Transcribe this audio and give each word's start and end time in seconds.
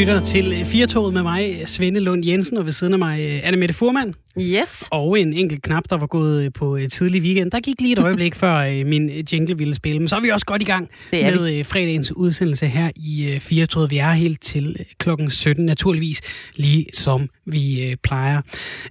lytter 0.00 0.24
til 0.24 0.64
Firtoget 0.64 1.14
med 1.14 1.22
mig, 1.22 1.62
Svende 1.66 2.00
Lund 2.00 2.26
Jensen, 2.26 2.56
og 2.56 2.64
ved 2.64 2.72
siden 2.72 2.92
af 2.92 2.98
mig, 2.98 3.44
Anne 3.44 3.56
Mette 3.56 3.74
Furman. 3.74 4.14
Yes. 4.40 4.88
Og 4.90 5.20
en 5.20 5.32
enkelt 5.32 5.62
knap, 5.62 5.82
der 5.90 5.96
var 5.96 6.06
gået 6.06 6.52
på 6.52 6.78
tidlig 6.90 7.22
weekend. 7.22 7.50
Der 7.50 7.60
gik 7.60 7.80
lige 7.80 7.92
et 7.92 7.98
øjeblik, 7.98 8.34
før 8.34 8.84
min 8.84 9.10
jingle 9.32 9.58
ville 9.58 9.74
spille. 9.74 9.98
Men 9.98 10.08
så 10.08 10.16
er 10.16 10.20
vi 10.20 10.28
også 10.28 10.46
godt 10.46 10.62
i 10.62 10.64
gang 10.64 10.88
med 11.12 11.56
vi. 11.56 11.62
fredagens 11.62 12.16
udsendelse 12.16 12.66
her 12.66 12.90
i 12.96 13.38
Firtoget. 13.40 13.90
Vi 13.90 13.98
er 13.98 14.12
helt 14.12 14.42
til 14.42 14.76
klokken 14.98 15.30
17, 15.30 15.66
naturligvis, 15.66 16.20
lige 16.56 16.86
som 16.92 17.28
vi 17.46 17.94
plejer. 18.02 18.40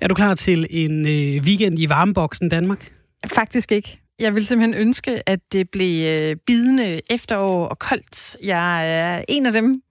Er 0.01 0.07
du 0.07 0.15
klar 0.15 0.35
til 0.35 0.67
en 0.69 1.05
weekend 1.39 1.79
i 1.79 1.89
varmeboksen 1.89 2.49
Danmark? 2.49 2.91
Faktisk 3.27 3.71
ikke. 3.71 3.99
Jeg 4.19 4.35
vil 4.35 4.45
simpelthen 4.45 4.81
ønske, 4.81 5.29
at 5.29 5.39
det 5.51 5.69
blev 5.69 6.35
bidende 6.47 7.01
efterår 7.09 7.65
og 7.65 7.79
koldt. 7.79 8.35
Jeg 8.43 8.91
er 8.91 9.23
en 9.29 9.45
af 9.45 9.51
dem, 9.53 9.81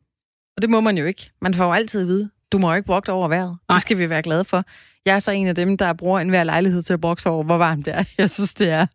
og 0.59 0.63
det 0.63 0.71
må 0.71 0.81
man 0.81 0.99
jo 0.99 1.05
ikke. 1.05 1.31
Man 1.43 1.55
får 1.55 1.65
jo 1.65 1.73
altid 1.73 2.01
at 2.01 2.07
vide, 2.07 2.31
du 2.53 2.59
må 2.59 2.71
jo 2.71 2.77
ikke 2.77 2.87
brokte 2.87 3.13
over 3.13 3.29
vejret. 3.29 3.57
Nej. 3.69 3.77
Det 3.77 3.83
skal 3.83 3.99
vi 3.99 4.11
være 4.11 4.23
glade 4.23 4.45
for. 4.45 4.63
Jeg 5.07 5.15
er 5.15 5.19
så 5.19 5.31
en 5.31 5.47
af 5.47 5.55
dem, 5.55 5.77
der 5.77 5.93
bruger 5.93 6.21
enhver 6.21 6.45
lejlighed 6.45 6.83
til 6.83 6.93
at 6.93 7.01
brokse 7.01 7.29
over, 7.29 7.45
hvor 7.45 7.57
varmt 7.57 7.87
det 7.87 7.95
er. 7.95 8.05
Jeg 8.19 8.31
synes, 8.31 8.55
det 8.55 8.71
er 8.71 8.87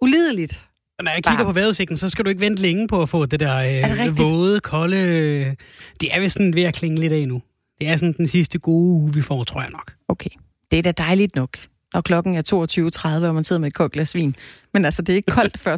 ulideligt. 0.00 0.62
Når 1.02 1.10
jeg 1.10 1.16
kigger 1.16 1.30
varmt. 1.30 1.46
på 1.46 1.52
vejrudsigten, 1.52 1.96
så 1.96 2.08
skal 2.08 2.24
du 2.24 2.28
ikke 2.28 2.40
vente 2.40 2.62
længe 2.62 2.88
på 2.88 3.02
at 3.02 3.08
få 3.08 3.26
det 3.26 3.40
der 3.40 3.56
øh, 4.06 4.18
våde, 4.18 4.60
kolde... 4.60 5.56
Det 6.00 6.14
er 6.14 6.20
vist 6.20 6.32
sådan 6.32 6.54
ved 6.54 6.62
at 6.62 6.74
klinge 6.74 7.00
lidt 7.00 7.12
af 7.12 7.28
nu. 7.28 7.42
Det 7.78 7.88
er 7.88 7.96
sådan 7.96 8.14
den 8.16 8.26
sidste 8.26 8.58
gode 8.58 8.92
uge, 8.92 9.14
vi 9.14 9.22
får, 9.22 9.44
tror 9.44 9.60
jeg 9.60 9.70
nok. 9.70 9.92
Okay. 10.08 10.30
Det 10.70 10.78
er 10.78 10.82
da 10.82 10.92
dejligt 10.92 11.36
nok 11.36 11.58
og 11.92 12.04
klokken 12.04 12.36
er 12.36 13.18
22.30, 13.20 13.26
og 13.26 13.34
man 13.34 13.44
sidder 13.44 13.60
med 13.60 13.68
et 13.68 13.74
koldt 13.74 13.92
glas 13.92 14.14
vin. 14.14 14.36
Men 14.74 14.84
altså, 14.84 15.02
det 15.02 15.12
er 15.12 15.16
ikke 15.16 15.30
koldt 15.30 15.58
før 15.58 15.76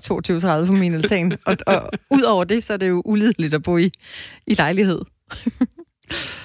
22.30 0.63 0.67
på 0.67 0.73
min 0.73 0.95
altan. 0.95 1.39
Og, 1.45 1.57
og 1.67 1.91
ud 2.11 2.23
over 2.23 2.45
det, 2.45 2.65
så 2.65 2.73
er 2.73 2.77
det 2.77 2.89
jo 2.89 3.03
ulideligt 3.05 3.55
at 3.55 3.63
bo 3.63 3.77
i, 3.77 3.91
i 4.47 4.55
lejlighed. 4.55 5.01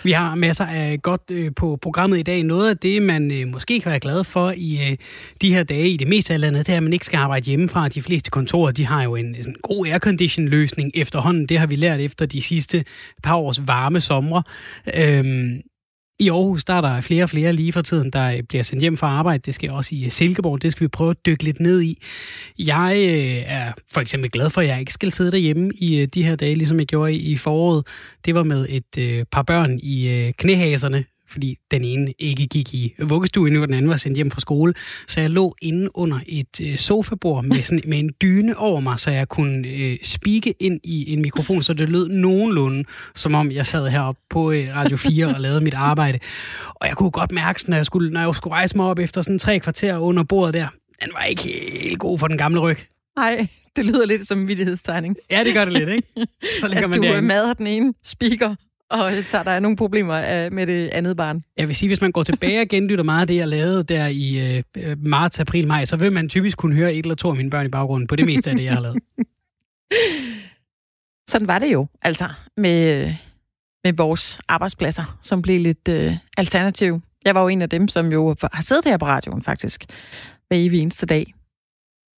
Vi 0.03 0.11
har 0.11 0.35
masser 0.35 0.65
af 0.65 1.01
godt 1.01 1.31
øh, 1.31 1.51
på 1.55 1.77
programmet 1.81 2.19
i 2.19 2.23
dag. 2.23 2.43
Noget 2.43 2.69
af 2.69 2.77
det, 2.77 3.01
man 3.01 3.31
øh, 3.31 3.47
måske 3.47 3.79
kan 3.79 3.89
være 3.89 3.99
glad 3.99 4.23
for 4.23 4.53
i 4.57 4.89
øh, 4.89 4.97
de 5.41 5.53
her 5.53 5.63
dage 5.63 5.89
i 5.89 5.97
det 5.97 6.07
meste 6.07 6.33
af 6.33 6.39
landet, 6.39 6.67
det 6.67 6.73
er, 6.73 6.77
at 6.77 6.83
man 6.83 6.93
ikke 6.93 7.05
skal 7.05 7.17
arbejde 7.17 7.45
hjemmefra. 7.45 7.87
De 7.87 8.01
fleste 8.01 8.31
kontorer, 8.31 8.71
de 8.71 8.85
har 8.85 9.03
jo 9.03 9.15
en 9.15 9.35
sådan, 9.35 9.55
god 9.61 9.87
aircondition-løsning 9.87 10.91
efterhånden. 10.93 11.45
Det 11.45 11.59
har 11.59 11.67
vi 11.67 11.75
lært 11.75 11.99
efter 11.99 12.25
de 12.25 12.41
sidste 12.41 12.85
par 13.23 13.35
års 13.35 13.67
varme 13.67 14.01
somre. 14.01 14.43
Øhm, 14.95 15.61
i 16.19 16.29
Aarhus 16.29 16.65
der 16.65 16.73
er 16.73 16.81
der 16.81 17.01
flere 17.01 17.23
og 17.23 17.29
flere 17.29 17.53
lige 17.53 17.73
for 17.73 17.81
tiden, 17.81 18.11
der 18.11 18.31
øh, 18.31 18.43
bliver 18.43 18.63
sendt 18.63 18.81
hjem 18.81 18.97
fra 18.97 19.07
arbejde. 19.07 19.43
Det 19.45 19.55
skal 19.55 19.71
også 19.71 19.95
i 19.95 20.05
øh, 20.05 20.11
Silkeborg. 20.11 20.61
Det 20.61 20.71
skal 20.71 20.83
vi 20.83 20.87
prøve 20.87 21.09
at 21.09 21.25
dykke 21.25 21.43
lidt 21.43 21.59
ned 21.59 21.81
i. 21.81 22.03
Jeg 22.59 22.95
øh, 22.97 23.43
er 23.45 23.73
for 23.91 24.01
eksempel 24.01 24.31
glad 24.31 24.49
for, 24.49 24.61
at 24.61 24.67
jeg 24.67 24.79
ikke 24.79 24.93
skal 24.93 25.11
sidde 25.11 25.31
derhjemme 25.31 25.71
i 25.75 26.05
de 26.05 26.23
her 26.23 26.35
dage, 26.35 26.55
ligesom 26.55 26.79
jeg 26.79 26.87
gjorde 26.87 27.13
i 27.13 27.37
foråret. 27.37 27.87
Det 28.25 28.35
var 28.35 28.43
med 28.43 28.65
et 28.69 29.25
par 29.31 29.41
børn 29.41 29.79
i 29.83 30.31
knæhaserne, 30.37 31.05
fordi 31.29 31.57
den 31.71 31.83
ene 31.83 32.13
ikke 32.19 32.47
gik 32.47 32.73
i 32.73 32.95
vuggestue, 32.99 33.61
og 33.61 33.67
den 33.67 33.75
anden 33.75 33.89
var 33.89 33.97
sendt 33.97 34.15
hjem 34.15 34.31
fra 34.31 34.39
skole. 34.39 34.73
Så 35.07 35.21
jeg 35.21 35.29
lå 35.29 35.55
inde 35.61 35.97
under 35.97 36.19
et 36.27 36.61
øh, 36.61 36.77
sofabord 36.77 37.43
med, 37.45 37.63
sådan, 37.63 37.81
med 37.87 37.99
en 37.99 38.11
dyne 38.21 38.57
over 38.57 38.79
mig, 38.79 38.99
så 38.99 39.11
jeg 39.11 39.27
kunne 39.29 39.67
øh, 39.67 39.97
spike 40.03 40.53
ind 40.59 40.79
i 40.83 41.13
en 41.13 41.21
mikrofon, 41.21 41.61
så 41.61 41.73
det 41.73 41.89
lød 41.89 42.09
nogenlunde, 42.09 42.83
som 43.15 43.35
om 43.35 43.51
jeg 43.51 43.65
sad 43.65 43.87
heroppe 43.89 44.21
på 44.29 44.51
øh, 44.51 44.75
Radio 44.75 44.97
4 44.97 45.27
og 45.27 45.41
lavede 45.41 45.61
mit 45.61 45.73
arbejde. 45.73 46.19
Og 46.75 46.87
jeg 46.87 46.95
kunne 46.95 47.11
godt 47.11 47.31
mærke, 47.31 47.69
når 47.69 47.77
jeg 47.77 47.85
skulle, 47.85 48.11
når 48.11 48.21
jeg 48.21 48.35
skulle 48.35 48.53
rejse 48.53 48.77
mig 48.77 48.85
op 48.85 48.99
efter 48.99 49.21
sådan 49.21 49.39
tre 49.39 49.59
kvarter 49.59 49.97
under 49.97 50.23
bordet 50.23 50.53
der, 50.53 50.67
den 51.03 51.09
var 51.13 51.23
ikke 51.23 51.43
helt 51.83 51.99
god 51.99 52.19
for 52.19 52.27
den 52.27 52.37
gamle 52.37 52.59
ryg. 52.59 52.77
Nej, 53.15 53.47
det 53.75 53.85
lyder 53.85 54.05
lidt 54.05 54.27
som 54.27 54.39
en 54.39 54.47
vidtighedstegning. 54.47 55.15
Ja, 55.31 55.43
det 55.43 55.53
gør 55.53 55.65
det 55.65 55.73
lidt, 55.73 55.89
ikke? 55.89 56.07
Så 56.61 56.67
ligger 56.67 56.87
man 56.87 56.97
du 56.97 57.03
derinde. 57.03 57.21
mader 57.21 57.53
den 57.53 57.67
ene 57.67 57.93
speaker, 58.03 58.55
og 58.89 59.11
tager 59.27 59.43
der 59.43 59.59
nogle 59.59 59.77
problemer 59.77 60.45
øh, 60.45 60.53
med 60.53 60.67
det 60.67 60.87
andet 60.87 61.17
barn. 61.17 61.41
Jeg 61.57 61.67
vil 61.67 61.75
sige, 61.75 61.89
hvis 61.89 62.01
man 62.01 62.11
går 62.11 62.23
tilbage 62.23 62.61
og 62.61 62.67
genlytter 62.67 63.03
meget 63.03 63.21
af 63.21 63.27
det, 63.27 63.35
jeg 63.35 63.47
lavede 63.47 63.83
der 63.83 64.07
i 64.07 64.61
øh, 64.77 65.05
marts, 65.05 65.39
april, 65.39 65.67
maj, 65.67 65.85
så 65.85 65.97
vil 65.97 66.11
man 66.11 66.29
typisk 66.29 66.57
kunne 66.57 66.75
høre 66.75 66.93
et 66.93 67.05
eller 67.05 67.15
to 67.15 67.29
af 67.29 67.35
mine 67.35 67.49
børn 67.49 67.65
i 67.65 67.69
baggrunden 67.69 68.07
på 68.07 68.15
det 68.15 68.25
meste 68.25 68.49
af 68.49 68.55
det, 68.55 68.63
jeg 68.63 68.73
har 68.73 68.81
lavet. 68.81 68.97
Sådan 71.29 71.47
var 71.47 71.59
det 71.59 71.73
jo, 71.73 71.87
altså, 72.01 72.29
med, 72.57 73.13
med 73.83 73.93
vores 73.93 74.39
arbejdspladser, 74.47 75.19
som 75.21 75.41
blev 75.41 75.59
lidt 75.59 75.87
øh, 75.87 76.17
alternativ. 76.37 77.01
Jeg 77.25 77.35
var 77.35 77.41
jo 77.41 77.47
en 77.47 77.61
af 77.61 77.69
dem, 77.69 77.87
som 77.87 78.11
jo 78.11 78.35
har 78.53 78.61
siddet 78.61 78.85
her 78.85 78.97
på 78.97 79.05
radioen, 79.05 79.43
faktisk, 79.43 79.85
hver 80.47 80.57
evig 80.57 80.81
eneste 80.81 81.05
dag. 81.05 81.33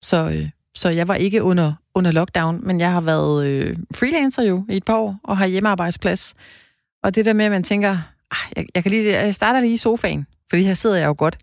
Så, 0.03 0.31
øh, 0.31 0.49
så 0.75 0.89
jeg 0.89 1.09
var 1.09 1.15
ikke 1.15 1.43
under, 1.43 1.73
under 1.95 2.11
lockdown, 2.11 2.61
men 2.67 2.81
jeg 2.81 2.93
har 2.93 3.01
været 3.01 3.47
øh, 3.47 3.77
freelancer 3.95 4.43
jo 4.43 4.65
i 4.69 4.77
et 4.77 4.85
par 4.85 4.97
år, 4.97 5.21
og 5.25 5.39
har 5.39 5.47
hjemmearbejdsplads. 5.47 6.35
Og 7.03 7.15
det 7.15 7.25
der 7.25 7.33
med, 7.33 7.45
at 7.45 7.51
man 7.51 7.63
tænker, 7.63 7.91
ah, 8.31 8.53
jeg, 8.57 8.67
jeg, 8.75 8.83
kan 8.83 8.93
lige, 8.93 9.13
jeg 9.13 9.35
starter 9.35 9.61
lige 9.61 9.73
i 9.73 9.77
sofaen, 9.77 10.27
fordi 10.51 10.63
her 10.63 10.75
sidder 10.75 10.97
jeg 10.97 11.07
jo 11.07 11.15
godt. 11.19 11.39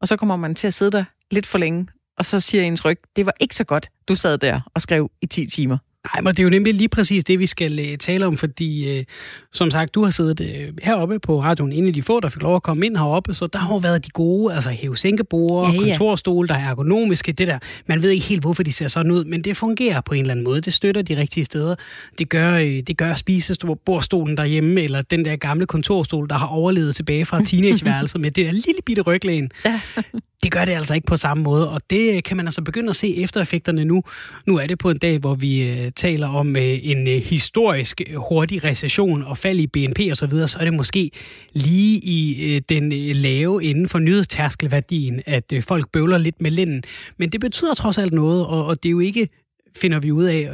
Og 0.00 0.08
så 0.08 0.16
kommer 0.16 0.36
man 0.36 0.54
til 0.54 0.66
at 0.66 0.74
sidde 0.74 0.90
der 0.90 1.04
lidt 1.30 1.46
for 1.46 1.58
længe, 1.58 1.86
og 2.18 2.24
så 2.24 2.40
siger 2.40 2.62
ens 2.62 2.84
ryg, 2.84 2.98
det 3.16 3.26
var 3.26 3.32
ikke 3.40 3.56
så 3.56 3.64
godt, 3.64 3.88
du 4.08 4.14
sad 4.14 4.38
der 4.38 4.60
og 4.74 4.82
skrev 4.82 5.10
i 5.22 5.26
10 5.26 5.46
timer. 5.46 5.78
Nej, 6.06 6.20
men 6.22 6.30
det 6.30 6.38
er 6.38 6.42
jo 6.42 6.50
nemlig 6.50 6.74
lige 6.74 6.88
præcis 6.88 7.24
det, 7.24 7.38
vi 7.38 7.46
skal 7.46 7.80
uh, 7.80 7.96
tale 7.98 8.26
om, 8.26 8.36
fordi 8.36 8.98
uh, 8.98 9.04
som 9.52 9.70
sagt, 9.70 9.94
du 9.94 10.04
har 10.04 10.10
siddet 10.10 10.40
uh, 10.40 10.74
heroppe 10.82 11.18
på 11.18 11.42
radioen, 11.42 11.72
en 11.72 11.86
af 11.86 11.92
de 11.92 12.02
få, 12.02 12.20
der 12.20 12.28
fik 12.28 12.42
lov 12.42 12.56
at 12.56 12.62
komme 12.62 12.86
ind 12.86 12.96
heroppe, 12.96 13.34
så 13.34 13.46
der 13.46 13.58
har 13.58 13.74
jo 13.74 13.78
været 13.78 14.04
de 14.04 14.10
gode, 14.10 14.54
altså 14.54 14.70
hæve-sænkebord, 14.70 15.74
ja, 15.74 15.82
ja. 15.82 15.88
kontorstole, 15.88 16.48
der 16.48 16.54
er 16.54 16.68
ergonomiske, 16.68 17.32
det 17.32 17.48
der. 17.48 17.58
Man 17.86 18.02
ved 18.02 18.10
ikke 18.10 18.26
helt, 18.26 18.40
hvorfor 18.40 18.62
de 18.62 18.72
ser 18.72 18.88
sådan 18.88 19.12
ud, 19.12 19.24
men 19.24 19.44
det 19.44 19.56
fungerer 19.56 20.00
på 20.00 20.14
en 20.14 20.20
eller 20.20 20.32
anden 20.32 20.44
måde. 20.44 20.60
Det 20.60 20.72
støtter 20.72 21.02
de 21.02 21.16
rigtige 21.16 21.44
steder. 21.44 21.74
Det 22.18 22.28
gør, 22.28 22.54
uh, 22.54 22.62
det 22.62 22.96
gør 22.96 23.14
spisebordstolen 23.14 24.36
derhjemme, 24.36 24.82
eller 24.82 25.02
den 25.02 25.24
der 25.24 25.36
gamle 25.36 25.66
kontorstol, 25.66 26.28
der 26.28 26.38
har 26.38 26.46
overlevet 26.46 26.96
tilbage 26.96 27.24
fra 27.24 27.44
teenageværelset 27.44 28.20
med 28.20 28.30
det 28.30 28.46
der 28.46 28.52
lille 28.52 28.80
bitte 28.86 29.02
ryglæn. 29.02 29.50
Ja. 29.64 29.80
Det 30.42 30.52
gør 30.52 30.64
det 30.64 30.72
altså 30.72 30.94
ikke 30.94 31.06
på 31.06 31.16
samme 31.16 31.42
måde, 31.42 31.70
og 31.70 31.80
det 31.90 32.16
øh, 32.16 32.22
kan 32.22 32.36
man 32.36 32.46
altså 32.46 32.62
begynde 32.62 32.90
at 32.90 32.96
se 32.96 33.16
eftereffekterne 33.16 33.84
nu. 33.84 34.02
Nu 34.46 34.58
er 34.58 34.66
det 34.66 34.78
på 34.78 34.90
en 34.90 34.98
dag, 34.98 35.18
hvor 35.18 35.34
vi 35.34 35.62
øh, 35.62 35.92
taler 35.96 36.28
om 36.28 36.56
øh, 36.56 36.78
en 36.82 37.08
øh, 37.08 37.14
historisk 37.14 38.00
øh, 38.06 38.16
hurtig 38.16 38.64
recession 38.64 39.22
og 39.22 39.38
fald 39.38 39.60
i 39.60 39.66
BNP 39.66 39.98
osv., 40.00 40.14
så, 40.14 40.26
videre, 40.26 40.48
så 40.48 40.58
er 40.58 40.64
det 40.64 40.74
måske 40.74 41.10
lige 41.52 41.98
i 41.98 42.58
den 42.68 42.92
lave 43.16 43.64
inden 43.64 43.88
for 43.88 43.98
nyhedstærskelværdien, 43.98 45.22
at 45.26 45.52
folk 45.60 45.88
bøvler 45.92 46.18
lidt 46.18 46.42
med 46.42 46.50
linden. 46.50 46.82
Men 47.16 47.28
det 47.28 47.40
betyder 47.40 47.74
trods 47.74 47.98
alt 47.98 48.12
noget, 48.12 48.46
og, 48.46 48.66
og 48.66 48.82
det 48.82 48.88
er 48.88 48.90
jo 48.90 49.00
ikke 49.00 49.28
finder 49.76 50.00
vi 50.00 50.12
ud 50.12 50.24
af 50.24 50.50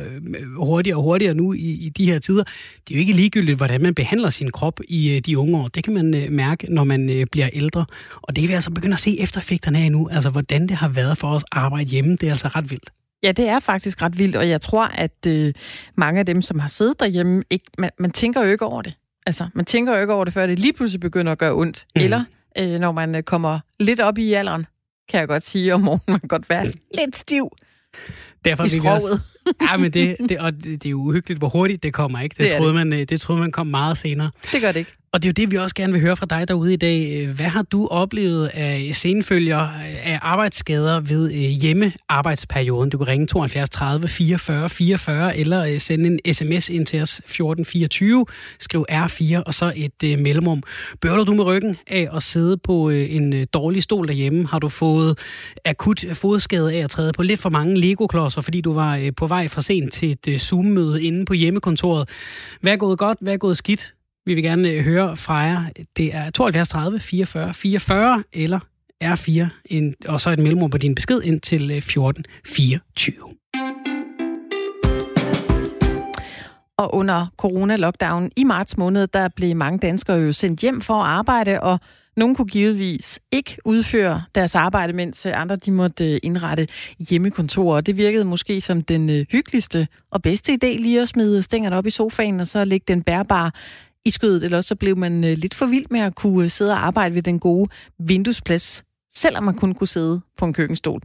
hurtigere 0.56 0.96
og 0.96 1.02
hurtigere 1.02 1.34
nu 1.34 1.52
i, 1.52 1.70
i 1.86 1.88
de 1.88 2.12
her 2.12 2.18
tider. 2.18 2.44
Det 2.88 2.94
er 2.94 2.94
jo 2.94 3.00
ikke 3.00 3.12
ligegyldigt, 3.12 3.56
hvordan 3.56 3.82
man 3.82 3.94
behandler 3.94 4.30
sin 4.30 4.50
krop 4.50 4.80
i 4.88 5.20
de 5.20 5.38
unge 5.38 5.58
år. 5.58 5.68
Det 5.68 5.84
kan 5.84 5.94
man 5.94 6.26
mærke, 6.30 6.74
når 6.74 6.84
man 6.84 7.26
bliver 7.32 7.48
ældre. 7.52 7.84
Og 8.22 8.36
det 8.36 8.42
kan 8.42 8.48
vi 8.48 8.54
altså 8.54 8.70
begynde 8.70 8.94
at 8.94 9.00
se 9.00 9.20
eftereffekterne 9.20 9.78
af 9.78 9.92
nu. 9.92 10.08
Altså, 10.12 10.30
hvordan 10.30 10.62
det 10.62 10.76
har 10.76 10.88
været 10.88 11.18
for 11.18 11.28
os 11.28 11.42
at 11.42 11.58
arbejde 11.58 11.90
hjemme. 11.90 12.10
Det 12.12 12.22
er 12.22 12.30
altså 12.30 12.48
ret 12.48 12.70
vildt. 12.70 12.90
Ja, 13.22 13.32
det 13.32 13.48
er 13.48 13.58
faktisk 13.58 14.02
ret 14.02 14.18
vildt, 14.18 14.36
og 14.36 14.48
jeg 14.48 14.60
tror, 14.60 14.84
at 14.84 15.26
øh, 15.28 15.54
mange 15.94 16.20
af 16.20 16.26
dem, 16.26 16.42
som 16.42 16.58
har 16.58 16.68
siddet 16.68 17.00
derhjemme, 17.00 17.42
ikke, 17.50 17.64
man, 17.78 17.90
man 17.98 18.10
tænker 18.10 18.42
jo 18.42 18.50
ikke 18.50 18.64
over 18.64 18.82
det. 18.82 18.94
Altså, 19.26 19.48
man 19.54 19.64
tænker 19.64 19.94
jo 19.94 20.00
ikke 20.00 20.12
over 20.12 20.24
det, 20.24 20.34
før 20.34 20.46
det 20.46 20.58
lige 20.58 20.72
pludselig 20.72 21.00
begynder 21.00 21.32
at 21.32 21.38
gøre 21.38 21.54
ondt. 21.54 21.86
Mm. 21.96 22.02
Eller 22.02 22.24
øh, 22.58 22.80
når 22.80 22.92
man 22.92 23.14
øh, 23.14 23.22
kommer 23.22 23.60
lidt 23.80 24.00
op 24.00 24.18
i 24.18 24.32
alderen, 24.32 24.66
kan 25.08 25.20
jeg 25.20 25.28
godt 25.28 25.46
sige, 25.46 25.74
om 25.74 25.80
morgenen 25.80 26.02
man 26.06 26.20
kan 26.20 26.28
godt 26.28 26.50
være 26.50 26.64
lidt 26.94 27.16
stiv 27.16 27.50
Derfor 28.46 28.64
i 28.64 28.68
skroget. 28.68 29.02
Også, 29.02 29.18
ja, 29.60 29.76
men 29.76 29.90
det, 29.90 30.16
det, 30.28 30.38
og 30.38 30.52
det, 30.52 30.64
det 30.64 30.86
er 30.86 30.90
jo 30.90 31.00
uhyggeligt, 31.00 31.38
hvor 31.38 31.48
hurtigt 31.48 31.82
det 31.82 31.92
kommer, 31.94 32.20
ikke? 32.20 32.34
Det, 32.34 32.40
det 32.40 32.56
troede, 32.56 32.78
det. 32.78 32.86
Man, 32.86 32.92
øh, 32.92 33.08
det 33.08 33.20
troede 33.20 33.40
man 33.40 33.52
kom 33.52 33.66
meget 33.66 33.98
senere. 33.98 34.30
Det 34.52 34.60
gør 34.60 34.72
det 34.72 34.78
ikke. 34.78 34.92
Og 35.16 35.22
det 35.22 35.28
er 35.28 35.30
jo 35.30 35.44
det, 35.46 35.50
vi 35.52 35.56
også 35.56 35.74
gerne 35.74 35.92
vil 35.92 36.02
høre 36.02 36.16
fra 36.16 36.26
dig 36.26 36.48
derude 36.48 36.72
i 36.72 36.76
dag. 36.76 37.12
Øh, 37.16 37.36
hvad 37.36 37.46
har 37.46 37.62
du 37.62 37.86
oplevet 37.86 38.46
af 38.46 38.90
senfølger 38.92 39.68
af 40.04 40.18
arbejdsskader 40.22 41.00
ved 41.00 41.32
øh, 41.32 41.38
hjemmearbejdsperioden? 41.38 42.90
Du 42.90 42.98
kan 42.98 43.06
ringe 43.06 43.26
72 43.26 43.70
30 43.70 44.08
44 44.08 44.68
44 44.70 45.36
eller 45.36 45.64
øh, 45.64 45.80
sende 45.80 46.18
en 46.24 46.34
sms 46.34 46.68
ind 46.68 46.86
til 46.86 47.02
os 47.02 47.18
1424. 47.18 48.26
Skriv 48.58 48.84
R4 48.90 49.42
og 49.46 49.54
så 49.54 49.72
et 49.76 50.20
mellemrum. 50.20 50.62
Bøvler 51.00 51.24
du 51.24 51.34
med 51.34 51.44
ryggen 51.44 51.76
af 51.86 52.08
at 52.14 52.22
sidde 52.22 52.56
på 52.56 52.90
en 52.90 53.46
dårlig 53.46 53.82
stol 53.82 54.08
derhjemme? 54.08 54.46
Har 54.46 54.58
du 54.58 54.68
fået 54.68 55.18
akut 55.64 56.04
fodskade 56.12 56.72
af 56.74 56.78
at 56.78 56.90
træde 56.90 57.12
på 57.12 57.22
lidt 57.22 57.40
for 57.40 57.50
mange 57.50 57.80
Lego-klodser, 57.80 58.40
fordi 58.40 58.60
du 58.60 58.72
var 58.72 59.10
på 59.16 59.26
vej 59.26 59.48
for 59.48 59.60
sent 59.60 59.92
til 59.92 60.10
et 60.10 60.40
Zoom-møde 60.40 61.02
inde 61.02 61.24
på 61.24 61.34
hjemmekontoret? 61.34 62.08
Hvad 62.60 62.72
er 62.72 62.76
gået 62.76 62.98
godt? 62.98 63.18
Hvad 63.20 63.32
er 63.32 63.38
gået 63.38 63.56
skidt? 63.56 63.95
Vi 64.26 64.34
vil 64.34 64.42
gerne 64.44 64.70
øh, 64.70 64.84
høre 64.84 65.16
fra 65.16 65.34
jer. 65.34 65.64
Det 65.96 66.14
er 66.14 66.30
72 66.30 66.68
30 66.68 67.00
44 67.00 67.54
44 67.54 68.24
eller 68.32 68.60
R4, 69.04 69.46
en, 69.64 69.94
og 70.08 70.20
så 70.20 70.30
et 70.30 70.38
mellemrum 70.38 70.70
på 70.70 70.78
din 70.78 70.94
besked 70.94 71.22
ind 71.22 71.40
til 71.40 71.70
øh, 71.70 71.82
14 71.82 72.24
24. 72.46 73.14
Og 76.78 76.94
under 76.94 77.26
corona-lockdown 77.36 78.30
i 78.36 78.44
marts 78.44 78.76
måned, 78.76 79.06
der 79.06 79.28
blev 79.36 79.56
mange 79.56 79.78
danskere 79.78 80.16
jo 80.16 80.32
sendt 80.32 80.60
hjem 80.60 80.80
for 80.80 80.94
at 80.94 81.06
arbejde, 81.06 81.60
og 81.60 81.80
nogle 82.16 82.34
kunne 82.34 82.48
givetvis 82.48 83.20
ikke 83.32 83.56
udføre 83.64 84.22
deres 84.34 84.54
arbejde, 84.54 84.92
mens 84.92 85.26
øh, 85.26 85.32
andre 85.40 85.56
de 85.56 85.70
måtte 85.70 86.24
indrette 86.24 86.66
hjemmekontorer. 86.98 87.80
Det 87.80 87.96
virkede 87.96 88.24
måske 88.24 88.60
som 88.60 88.82
den 88.82 89.26
hyggeligste 89.30 89.88
og 90.10 90.22
bedste 90.22 90.52
idé 90.52 90.66
lige 90.66 91.02
at 91.02 91.08
smide 91.08 91.42
stængerne 91.42 91.76
op 91.76 91.86
i 91.86 91.90
sofaen, 91.90 92.40
og 92.40 92.46
så 92.46 92.64
lægge 92.64 92.84
den 92.88 93.02
bærbare 93.02 93.50
i 94.06 94.10
skødet, 94.10 94.42
eller 94.42 94.60
så 94.60 94.74
blev 94.74 94.96
man 94.96 95.24
øh, 95.24 95.38
lidt 95.38 95.54
for 95.54 95.66
vild 95.66 95.86
med 95.90 96.00
at 96.00 96.14
kunne 96.14 96.44
øh, 96.44 96.50
sidde 96.50 96.72
og 96.72 96.86
arbejde 96.86 97.14
ved 97.14 97.22
den 97.22 97.38
gode 97.38 97.70
vinduesplads 97.98 98.82
selvom 99.16 99.44
man 99.44 99.54
kun 99.54 99.74
kunne 99.74 99.88
sidde 99.88 100.20
på 100.38 100.44
en 100.44 100.52
køkkenstol. 100.52 101.00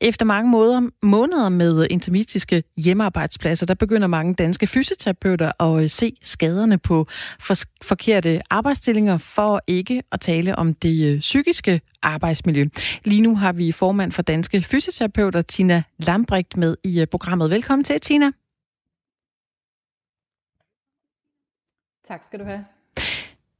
Efter 0.00 0.24
mange 0.24 0.50
måder, 0.50 0.80
måneder 1.02 1.48
med 1.48 1.86
intimistiske 1.90 2.62
hjemmearbejdspladser, 2.76 3.66
der 3.66 3.74
begynder 3.74 4.06
mange 4.06 4.34
danske 4.34 4.66
fysioterapeuter 4.66 5.62
at 5.62 5.82
øh, 5.82 5.90
se 5.90 6.16
skaderne 6.22 6.78
på 6.78 7.06
for, 7.40 7.54
forkerte 7.82 8.40
arbejdsstillinger 8.50 9.18
for 9.18 9.60
ikke 9.66 10.02
at 10.12 10.20
tale 10.20 10.56
om 10.56 10.74
det 10.74 11.20
psykiske 11.20 11.80
arbejdsmiljø. 12.02 12.64
Lige 13.04 13.20
nu 13.20 13.36
har 13.36 13.52
vi 13.52 13.72
formand 13.72 14.12
for 14.12 14.22
danske 14.22 14.62
fysioterapeuter, 14.62 15.42
Tina 15.42 15.82
Lambrecht, 15.98 16.56
med 16.56 16.76
i 16.84 17.04
programmet. 17.10 17.50
Velkommen 17.50 17.84
til, 17.84 18.00
Tina. 18.00 18.43
Tak 22.08 22.24
skal 22.24 22.40
du 22.40 22.44
have. 22.44 22.64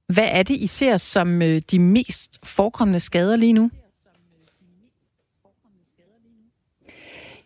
Hvad 0.06 0.28
er 0.30 0.42
det, 0.42 0.54
I 0.54 0.66
ser 0.66 0.96
som 0.96 1.40
de 1.70 1.78
mest 1.78 2.46
forekommende 2.46 3.00
skader 3.00 3.36
lige 3.36 3.52
nu? 3.52 3.70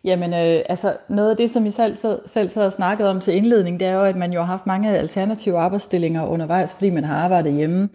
Jamen, 0.03 0.33
øh, 0.33 0.63
altså 0.69 0.97
noget 1.09 1.29
af 1.29 1.37
det, 1.37 1.51
som 1.51 1.65
I 1.65 1.71
selv, 1.71 1.95
selv, 2.25 2.49
sad 2.49 2.65
og 2.65 2.73
snakket 2.73 3.07
om 3.07 3.19
til 3.19 3.35
indledning, 3.35 3.79
det 3.79 3.87
er 3.87 3.93
jo, 3.93 4.03
at 4.03 4.15
man 4.15 4.33
jo 4.33 4.39
har 4.39 4.45
haft 4.45 4.67
mange 4.67 4.97
alternative 4.97 5.57
arbejdsstillinger 5.57 6.25
undervejs, 6.25 6.73
fordi 6.73 6.89
man 6.89 7.03
har 7.03 7.15
arbejdet 7.15 7.53
hjemme. 7.53 7.89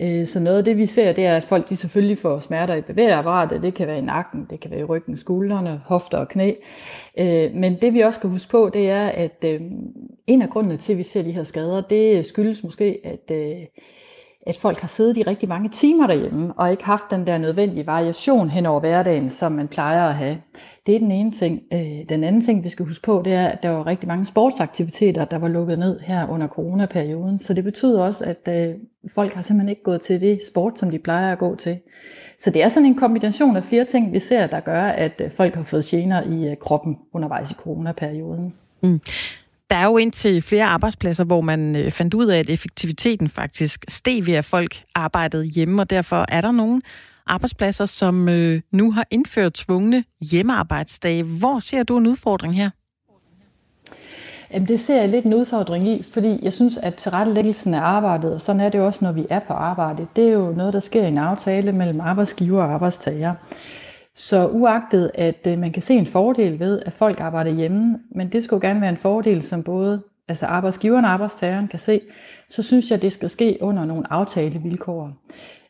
Øh, 0.00 0.26
så 0.26 0.40
noget 0.40 0.58
af 0.58 0.64
det, 0.64 0.76
vi 0.76 0.86
ser, 0.86 1.12
det 1.12 1.26
er, 1.26 1.36
at 1.36 1.44
folk 1.44 1.68
de 1.68 1.76
selvfølgelig 1.76 2.18
får 2.18 2.40
smerter 2.40 2.74
i 2.74 2.80
bevægeapparatet. 2.80 3.62
Det 3.62 3.74
kan 3.74 3.86
være 3.86 3.98
i 3.98 4.00
nakken, 4.00 4.46
det 4.50 4.60
kan 4.60 4.70
være 4.70 4.80
i 4.80 4.84
ryggen, 4.84 5.16
skuldrene, 5.16 5.80
hofter 5.84 6.18
og 6.18 6.28
knæ. 6.28 6.52
Øh, 7.18 7.54
men 7.54 7.76
det 7.82 7.94
vi 7.94 8.00
også 8.00 8.18
skal 8.18 8.30
huske 8.30 8.50
på, 8.50 8.70
det 8.74 8.90
er, 8.90 9.06
at 9.06 9.44
øh, 9.44 9.60
en 10.26 10.42
af 10.42 10.50
grundene 10.50 10.76
til, 10.76 10.92
at 10.92 10.98
vi 10.98 11.02
ser 11.02 11.22
de 11.22 11.32
her 11.32 11.44
skader, 11.44 11.80
det 11.80 12.26
skyldes 12.26 12.64
måske, 12.64 12.98
at 13.04 13.36
øh, 13.36 13.56
at 14.46 14.56
folk 14.56 14.78
har 14.78 14.88
siddet 14.88 15.16
i 15.16 15.22
rigtig 15.22 15.48
mange 15.48 15.68
timer 15.68 16.06
derhjemme, 16.06 16.52
og 16.56 16.70
ikke 16.70 16.84
haft 16.84 17.04
den 17.10 17.26
der 17.26 17.38
nødvendige 17.38 17.86
variation 17.86 18.50
hen 18.50 18.66
over 18.66 18.80
hverdagen, 18.80 19.28
som 19.28 19.52
man 19.52 19.68
plejer 19.68 20.08
at 20.08 20.14
have. 20.14 20.38
Det 20.86 20.94
er 20.94 20.98
den 20.98 21.10
ene 21.10 21.32
ting. 21.32 21.62
Øh, 21.72 22.08
den 22.08 22.24
anden 22.24 22.40
ting, 22.40 22.64
vi 22.64 22.68
skal 22.68 22.86
huske 22.86 23.02
på, 23.02 23.22
det 23.24 23.32
er, 23.32 23.46
at 23.46 23.62
der 23.62 23.68
var 23.68 23.86
rigtig 23.86 24.08
mange 24.08 24.26
sportsaktiviteter, 24.26 25.24
der 25.24 25.38
var 25.38 25.48
lukket 25.48 25.78
ned 25.78 26.00
her 26.00 26.28
under 26.28 26.48
coronaperioden. 26.48 27.38
Så 27.38 27.54
det 27.54 27.64
betyder 27.64 28.02
også, 28.02 28.24
at 28.24 28.48
øh, 28.48 28.74
folk 29.14 29.32
har 29.32 29.42
simpelthen 29.42 29.68
ikke 29.68 29.82
gået 29.82 30.00
til 30.00 30.20
det 30.20 30.40
sport, 30.48 30.78
som 30.78 30.90
de 30.90 30.98
plejer 30.98 31.32
at 31.32 31.38
gå 31.38 31.56
til. 31.56 31.78
Så 32.38 32.50
det 32.50 32.62
er 32.62 32.68
sådan 32.68 32.86
en 32.86 32.94
kombination 32.94 33.56
af 33.56 33.64
flere 33.64 33.84
ting, 33.84 34.12
vi 34.12 34.18
ser, 34.18 34.46
der 34.46 34.60
gør, 34.60 34.82
at 34.82 35.20
øh, 35.24 35.30
folk 35.30 35.54
har 35.54 35.62
fået 35.62 35.84
gener 35.84 36.22
i 36.22 36.54
kroppen 36.60 36.98
undervejs 37.12 37.50
i 37.50 37.54
coronaperioden. 37.54 38.54
Mm. 38.82 39.00
Der 39.70 39.76
er 39.76 39.84
jo 39.84 39.96
indtil 39.96 40.42
flere 40.42 40.64
arbejdspladser, 40.64 41.24
hvor 41.24 41.40
man 41.40 41.76
øh, 41.76 41.90
fandt 41.90 42.14
ud 42.14 42.26
af, 42.26 42.38
at 42.38 42.50
effektiviteten 42.50 43.28
faktisk 43.28 43.84
steg 43.88 44.26
ved, 44.26 44.34
at 44.34 44.44
folk 44.44 44.82
arbejdede 44.94 45.44
hjemme, 45.44 45.82
og 45.82 45.90
derfor 45.90 46.24
er 46.28 46.40
der 46.40 46.52
nogle 46.52 46.82
arbejdspladser, 47.26 47.84
som 47.84 48.28
øh, 48.28 48.60
nu 48.70 48.92
har 48.92 49.06
indført 49.10 49.52
tvungne 49.52 50.04
hjemmearbejdsdage. 50.30 51.22
Hvor 51.22 51.58
ser 51.58 51.82
du 51.82 51.98
en 51.98 52.06
udfordring 52.06 52.54
her? 52.54 52.70
Jamen, 54.52 54.68
det 54.68 54.80
ser 54.80 55.00
jeg 55.00 55.08
lidt 55.08 55.24
en 55.24 55.34
udfordring 55.34 55.88
i, 55.88 56.02
fordi 56.02 56.38
jeg 56.42 56.52
synes, 56.52 56.76
at 56.76 56.94
tilrettelæggelsen 56.94 57.74
af 57.74 57.80
arbejdet, 57.80 58.34
og 58.34 58.40
sådan 58.40 58.60
er 58.60 58.68
det 58.68 58.78
jo 58.78 58.86
også, 58.86 59.04
når 59.04 59.12
vi 59.12 59.26
er 59.30 59.38
på 59.38 59.52
arbejde, 59.52 60.06
det 60.16 60.28
er 60.28 60.32
jo 60.32 60.52
noget, 60.56 60.72
der 60.72 60.80
sker 60.80 61.04
i 61.04 61.08
en 61.08 61.18
aftale 61.18 61.72
mellem 61.72 62.00
arbejdsgiver 62.00 62.62
og 62.62 62.72
arbejdstager. 62.72 63.34
Så 64.16 64.48
uagtet, 64.48 65.10
at 65.14 65.46
øh, 65.46 65.58
man 65.58 65.72
kan 65.72 65.82
se 65.82 65.94
en 65.94 66.06
fordel 66.06 66.58
ved, 66.58 66.82
at 66.86 66.92
folk 66.92 67.20
arbejder 67.20 67.50
hjemme, 67.50 67.98
men 68.14 68.32
det 68.32 68.44
skulle 68.44 68.68
gerne 68.68 68.80
være 68.80 68.90
en 68.90 68.96
fordel, 68.96 69.42
som 69.42 69.62
både 69.62 70.02
altså 70.28 70.46
arbejdsgiveren 70.46 71.04
og 71.04 71.10
arbejdstageren 71.10 71.68
kan 71.68 71.78
se, 71.78 72.00
så 72.50 72.62
synes 72.62 72.90
jeg, 72.90 73.02
det 73.02 73.12
skal 73.12 73.30
ske 73.30 73.58
under 73.60 73.84
nogle 73.84 74.12
aftalevilkår. 74.12 75.12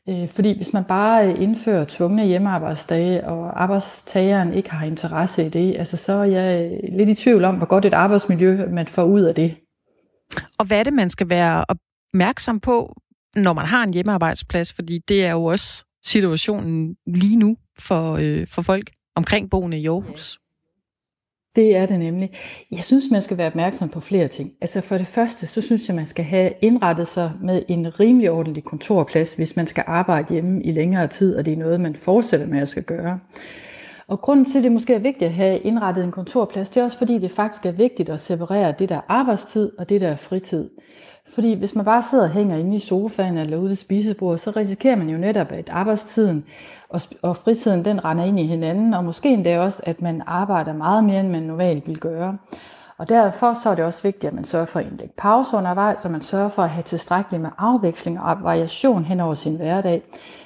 Øh, 0.08 0.28
fordi 0.28 0.56
hvis 0.56 0.72
man 0.72 0.84
bare 0.84 1.28
øh, 1.28 1.42
indfører 1.42 1.84
tvungne 1.88 2.26
hjemmearbejdsdage, 2.26 3.26
og 3.26 3.62
arbejdstageren 3.62 4.54
ikke 4.54 4.70
har 4.70 4.86
interesse 4.86 5.46
i 5.46 5.48
det, 5.48 5.76
altså 5.76 5.96
så 5.96 6.12
er 6.12 6.24
jeg 6.24 6.72
øh, 6.72 6.96
lidt 6.96 7.08
i 7.08 7.14
tvivl 7.14 7.44
om, 7.44 7.56
hvor 7.56 7.66
godt 7.66 7.84
et 7.84 7.94
arbejdsmiljø 7.94 8.66
man 8.68 8.86
får 8.86 9.04
ud 9.04 9.20
af 9.20 9.34
det. 9.34 9.56
Og 10.58 10.66
hvad 10.66 10.78
er 10.78 10.82
det, 10.82 10.92
man 10.92 11.10
skal 11.10 11.28
være 11.28 11.64
opmærksom 11.68 12.60
på, 12.60 12.96
når 13.36 13.52
man 13.52 13.66
har 13.66 13.82
en 13.82 13.94
hjemmearbejdsplads? 13.94 14.72
Fordi 14.72 14.98
det 15.08 15.24
er 15.24 15.30
jo 15.30 15.44
også 15.44 15.84
situationen 16.04 16.96
lige 17.06 17.36
nu 17.36 17.56
for, 17.78 18.16
øh, 18.20 18.46
for 18.46 18.62
folk 18.62 18.90
omkring 19.14 19.50
boende 19.50 19.78
i 19.78 19.86
Aarhus? 19.86 20.38
Det 21.56 21.76
er 21.76 21.86
det 21.86 21.98
nemlig. 21.98 22.30
Jeg 22.70 22.84
synes, 22.84 23.04
man 23.10 23.22
skal 23.22 23.38
være 23.38 23.46
opmærksom 23.46 23.88
på 23.88 24.00
flere 24.00 24.28
ting. 24.28 24.52
Altså 24.60 24.80
for 24.80 24.98
det 24.98 25.06
første, 25.06 25.46
så 25.46 25.60
synes 25.60 25.88
jeg, 25.88 25.96
man 25.96 26.06
skal 26.06 26.24
have 26.24 26.52
indrettet 26.62 27.08
sig 27.08 27.32
med 27.42 27.62
en 27.68 28.00
rimelig 28.00 28.30
ordentlig 28.30 28.64
kontorplads, 28.64 29.34
hvis 29.34 29.56
man 29.56 29.66
skal 29.66 29.84
arbejde 29.86 30.32
hjemme 30.32 30.62
i 30.62 30.72
længere 30.72 31.06
tid, 31.06 31.36
og 31.36 31.44
det 31.44 31.52
er 31.52 31.56
noget, 31.56 31.80
man 31.80 31.96
fortsætter 31.96 32.46
med 32.46 32.60
at 32.60 32.68
skal 32.68 32.82
gøre. 32.82 33.20
Og 34.06 34.20
grunden 34.20 34.44
til, 34.44 34.58
at 34.58 34.64
det 34.64 34.72
måske 34.72 34.94
er 34.94 34.98
vigtigt 34.98 35.28
at 35.28 35.34
have 35.34 35.58
indrettet 35.58 36.04
en 36.04 36.10
kontorplads, 36.10 36.70
det 36.70 36.80
er 36.80 36.84
også 36.84 36.98
fordi, 36.98 37.18
det 37.18 37.30
faktisk 37.30 37.66
er 37.66 37.72
vigtigt 37.72 38.08
at 38.08 38.20
separere 38.20 38.74
det 38.78 38.88
der 38.88 39.00
arbejdstid 39.08 39.72
og 39.78 39.88
det 39.88 40.00
der 40.00 40.16
fritid. 40.16 40.70
Fordi 41.28 41.54
hvis 41.54 41.74
man 41.74 41.84
bare 41.84 42.02
sidder 42.02 42.24
og 42.24 42.30
hænger 42.30 42.56
inde 42.56 42.76
i 42.76 42.78
sofaen 42.78 43.38
eller 43.38 43.56
ude 43.56 43.68
ved 43.68 43.76
spisebordet, 43.76 44.40
så 44.40 44.50
risikerer 44.50 44.96
man 44.96 45.08
jo 45.08 45.18
netop, 45.18 45.52
at 45.52 45.68
arbejdstiden 45.68 46.44
og, 46.88 47.00
og 47.22 47.36
fritiden 47.36 47.84
den 47.84 48.04
render 48.04 48.24
ind 48.24 48.40
i 48.40 48.46
hinanden, 48.46 48.94
og 48.94 49.04
måske 49.04 49.28
endda 49.28 49.60
også, 49.60 49.82
at 49.86 50.02
man 50.02 50.22
arbejder 50.26 50.72
meget 50.72 51.04
mere, 51.04 51.20
end 51.20 51.28
man 51.28 51.42
normalt 51.42 51.88
vil 51.88 51.98
gøre. 51.98 52.38
Og 52.98 53.08
derfor 53.08 53.54
så 53.62 53.70
er 53.70 53.74
det 53.74 53.84
også 53.84 54.02
vigtigt, 54.02 54.24
at 54.24 54.34
man 54.34 54.44
sørger 54.44 54.66
for 54.66 54.80
at 54.80 54.86
indlægge 54.86 55.14
pause 55.16 55.56
undervejs, 55.56 56.04
og 56.04 56.10
man 56.10 56.22
sørger 56.22 56.48
for 56.48 56.62
at 56.62 56.70
have 56.70 56.82
tilstrækkeligt 56.82 57.42
med 57.42 57.50
afveksling 57.58 58.20
og 58.20 58.42
variation 58.42 59.04
hen 59.04 59.20
over 59.20 59.34
sin 59.34 59.56
hverdag, 59.56 60.02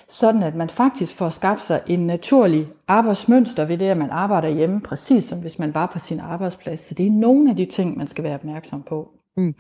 sådan 0.09 0.43
at 0.43 0.55
man 0.55 0.69
faktisk 0.69 1.17
får 1.17 1.29
skabt 1.29 1.63
sig 1.63 1.81
en 1.87 2.07
naturlig 2.07 2.69
arbejdsmønster 2.89 3.65
ved 3.65 3.79
det, 3.79 3.85
at 3.85 3.97
man 3.97 4.11
arbejder 4.11 4.49
hjemme, 4.49 4.81
præcis 4.81 5.25
som 5.25 5.39
hvis 5.41 5.59
man 5.59 5.75
var 5.75 5.87
på 5.87 5.99
sin 5.99 6.21
arbejdsplads. 6.21 6.81
Så 6.81 6.95
det 6.95 7.07
er 7.07 7.11
nogle 7.11 7.51
af 7.51 7.57
de 7.57 7.65
ting, 7.65 7.99
man 7.99 8.07
skal 8.07 8.25
være 8.25 8.35
opmærksom 8.35 8.83
på. 8.83 9.09
Mm. 9.37 9.55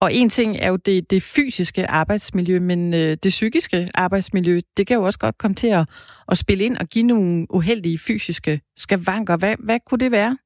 Og 0.00 0.14
en 0.14 0.28
ting 0.28 0.56
er 0.56 0.68
jo 0.68 0.76
det, 0.76 1.10
det 1.10 1.22
fysiske 1.22 1.86
arbejdsmiljø, 1.86 2.60
men 2.60 2.94
øh, 2.94 3.16
det 3.22 3.30
psykiske 3.30 3.88
arbejdsmiljø, 3.94 4.60
det 4.76 4.86
kan 4.86 4.96
jo 4.96 5.02
også 5.02 5.18
godt 5.18 5.38
komme 5.38 5.54
til 5.54 5.66
at, 5.66 5.88
at 6.28 6.38
spille 6.38 6.64
ind 6.64 6.76
og 6.76 6.86
give 6.86 7.06
nogle 7.06 7.46
uheldige 7.50 7.98
fysiske 7.98 8.60
skavanker. 8.76 9.36
Hvad, 9.36 9.54
hvad 9.58 9.78
kunne 9.86 9.98
det 9.98 10.10
være? 10.10 10.38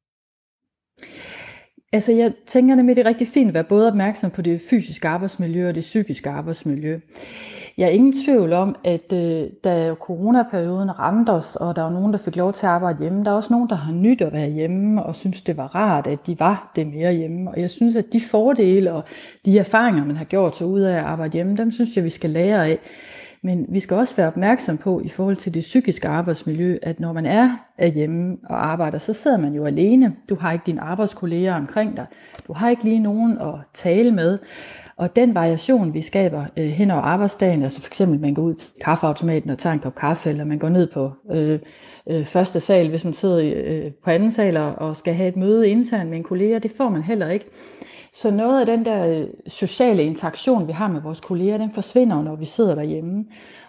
Altså 1.93 2.13
jeg 2.13 2.33
tænker 2.47 2.75
nemlig, 2.75 2.97
det 2.97 3.07
er 3.07 3.09
rigtig 3.09 3.29
fint 3.29 3.49
at 3.49 3.55
være 3.55 3.65
både 3.65 3.89
opmærksom 3.89 4.31
på 4.31 4.43
det 4.43 4.61
fysiske 4.71 5.09
arbejdsmiljø 5.09 5.69
og 5.69 5.75
det 5.75 5.81
psykiske 5.81 6.31
arbejdsmiljø. 6.31 7.01
Jeg 7.79 7.87
er 7.87 7.91
ingen 7.91 8.25
tvivl 8.25 8.53
om, 8.53 8.77
at 8.85 9.13
øh, 9.13 9.47
da 9.65 9.95
coronaperioden 9.95 10.99
ramte 10.99 11.31
os, 11.31 11.57
og 11.57 11.77
der 11.77 11.83
var 11.83 11.91
nogen, 11.91 12.13
der 12.13 12.19
fik 12.19 12.37
lov 12.37 12.53
til 12.53 12.67
at 12.67 12.73
arbejde 12.73 12.99
hjemme, 12.99 13.25
der 13.25 13.31
er 13.31 13.35
også 13.35 13.53
nogen, 13.53 13.69
der 13.69 13.75
har 13.77 13.93
nyt 13.93 14.23
at 14.23 14.33
være 14.33 14.51
hjemme, 14.51 15.03
og 15.03 15.17
synes, 15.17 15.41
det 15.41 15.57
var 15.57 15.75
rart, 15.75 16.07
at 16.07 16.27
de 16.27 16.41
var 16.41 16.73
det 16.77 16.87
mere 16.87 17.13
hjemme. 17.13 17.51
Og 17.51 17.61
jeg 17.61 17.71
synes, 17.71 17.97
at 17.97 18.13
de 18.13 18.21
fordele 18.21 18.93
og 18.93 19.05
de 19.45 19.59
erfaringer, 19.59 20.05
man 20.05 20.17
har 20.17 20.25
gjort 20.25 20.57
sig 20.57 20.67
ud 20.67 20.81
af 20.81 20.97
at 20.97 21.05
arbejde 21.05 21.33
hjemme, 21.33 21.57
dem 21.57 21.73
synes 21.73 21.97
jeg, 21.97 22.05
vi 22.05 22.11
skal 22.11 22.31
lære 22.31 22.69
af. 22.69 22.79
Men 23.43 23.67
vi 23.69 23.81
skal 23.81 23.97
også 23.97 24.17
være 24.17 24.27
opmærksom 24.27 24.79
på 24.79 25.01
i 25.05 25.09
forhold 25.09 25.37
til 25.37 25.55
det 25.55 25.61
psykiske 25.61 26.09
arbejdsmiljø, 26.09 26.79
at 26.83 27.01
når 27.01 27.13
man 27.13 27.27
er 27.27 27.57
hjemme 27.95 28.37
og 28.45 28.67
arbejder, 28.67 28.99
så 28.99 29.13
sidder 29.13 29.37
man 29.37 29.55
jo 29.55 29.67
alene. 29.67 30.17
Du 30.29 30.35
har 30.35 30.53
ikke 30.53 30.63
dine 30.67 30.81
arbejdskolleger 30.81 31.55
omkring 31.55 31.97
dig. 31.97 32.07
Du 32.47 32.53
har 32.53 32.71
ikke 32.71 32.85
lige 32.85 32.99
nogen 32.99 33.39
at 33.39 33.55
tale 33.75 34.11
med. 34.11 34.39
Og 34.97 35.17
den 35.17 35.35
variation, 35.35 35.95
vi 35.95 36.03
skaber 36.03 36.45
øh, 36.57 36.65
hen 36.65 36.91
over 36.91 37.03
arbejdsdagen, 37.03 37.63
altså 37.63 37.81
for 37.81 37.89
eksempel 37.89 38.21
man 38.21 38.35
går 38.35 38.43
ud 38.43 38.55
til 38.55 38.71
kaffeautomaten 38.85 39.51
og 39.51 39.59
tager 39.59 39.73
en 39.73 39.81
kop 39.81 39.95
kaffe, 39.95 40.31
eller 40.31 40.45
man 40.45 40.59
går 40.59 40.69
ned 40.69 40.87
på 40.87 41.13
øh, 41.31 41.59
øh, 42.11 42.25
første 42.25 42.61
sal, 42.61 42.89
hvis 42.89 43.05
man 43.05 43.15
sidder 43.15 43.53
øh, 43.67 43.93
på 44.05 44.11
anden 44.11 44.31
sal 44.31 44.57
og 44.57 44.97
skal 44.97 45.15
have 45.15 45.29
et 45.29 45.37
møde 45.37 45.69
internt 45.69 46.11
med 46.11 46.19
en 46.19 46.25
kollega, 46.25 46.59
det 46.59 46.71
får 46.77 46.89
man 46.89 47.03
heller 47.03 47.29
ikke. 47.29 47.47
Så 48.15 48.31
noget 48.31 48.61
af 48.61 48.67
den 48.67 48.85
der 48.85 49.21
øh, 49.21 49.27
sociale 49.47 50.05
interaktion, 50.05 50.67
vi 50.67 50.73
har 50.73 50.89
med 50.89 51.01
vores 51.01 51.21
kolleger, 51.21 51.59
den 51.59 51.73
forsvinder, 51.73 52.23
når 52.23 52.37
vi 52.37 52.45
sidder 52.45 52.75
derhjemme. 52.75 53.25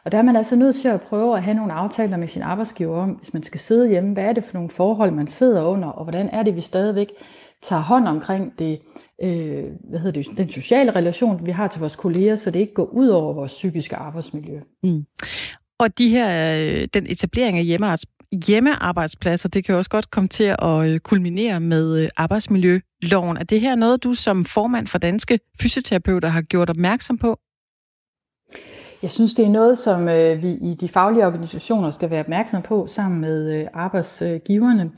Og 0.05 0.11
der 0.11 0.17
er 0.17 0.21
man 0.21 0.35
altså 0.35 0.55
nødt 0.55 0.75
til 0.75 0.87
at 0.87 1.01
prøve 1.01 1.35
at 1.35 1.43
have 1.43 1.55
nogle 1.55 1.73
aftaler 1.73 2.17
med 2.17 2.27
sin 2.27 2.41
arbejdsgiver 2.41 2.97
om, 2.97 3.09
hvis 3.09 3.33
man 3.33 3.43
skal 3.43 3.59
sidde 3.59 3.89
hjemme, 3.89 4.13
hvad 4.13 4.23
er 4.23 4.33
det 4.33 4.43
for 4.43 4.53
nogle 4.53 4.69
forhold, 4.69 5.11
man 5.11 5.27
sidder 5.27 5.63
under, 5.63 5.87
og 5.87 6.03
hvordan 6.03 6.29
er 6.29 6.43
det, 6.43 6.55
vi 6.55 6.61
stadigvæk 6.61 7.07
tager 7.61 7.81
hånd 7.81 8.07
omkring 8.07 8.59
det, 8.59 8.79
øh, 9.23 9.63
hvad 9.89 9.99
hedder 9.99 10.21
det, 10.21 10.37
den 10.37 10.49
sociale 10.49 10.95
relation, 10.95 11.45
vi 11.45 11.51
har 11.51 11.67
til 11.67 11.79
vores 11.79 11.95
kolleger, 11.95 12.35
så 12.35 12.51
det 12.51 12.59
ikke 12.59 12.73
går 12.73 12.85
ud 12.93 13.07
over 13.07 13.33
vores 13.33 13.51
psykiske 13.51 13.95
arbejdsmiljø. 13.95 14.59
Mm. 14.83 15.05
Og 15.79 15.97
de 15.97 16.09
her, 16.09 16.57
øh, 16.57 16.87
den 16.93 17.05
etablering 17.07 17.57
af 17.57 17.63
hjemmearbejdspladser, 18.31 19.49
det 19.49 19.65
kan 19.65 19.73
jo 19.73 19.77
også 19.77 19.89
godt 19.89 20.11
komme 20.11 20.27
til 20.27 20.55
at 20.59 20.85
øh, 20.85 20.99
kulminere 20.99 21.59
med 21.59 21.99
øh, 21.99 22.09
arbejdsmiljøloven. 22.17 23.37
Er 23.37 23.43
det 23.43 23.61
her 23.61 23.75
noget, 23.75 24.03
du 24.03 24.13
som 24.13 24.45
formand 24.45 24.87
for 24.87 24.97
Danske 24.97 25.39
Fysioterapeuter 25.61 26.29
har 26.29 26.41
gjort 26.41 26.69
opmærksom 26.69 27.17
på? 27.17 27.39
Jeg 29.01 29.11
synes, 29.11 29.33
det 29.33 29.45
er 29.45 29.49
noget, 29.49 29.77
som 29.77 30.09
øh, 30.09 30.43
vi 30.43 30.51
i 30.51 30.77
de 30.81 30.87
faglige 30.87 31.25
organisationer 31.25 31.91
skal 31.91 32.09
være 32.09 32.19
opmærksom 32.19 32.61
på 32.61 32.87
sammen 32.87 33.21
med 33.21 33.59
øh, 33.59 33.67
arbejdsgiverne. 33.73 34.91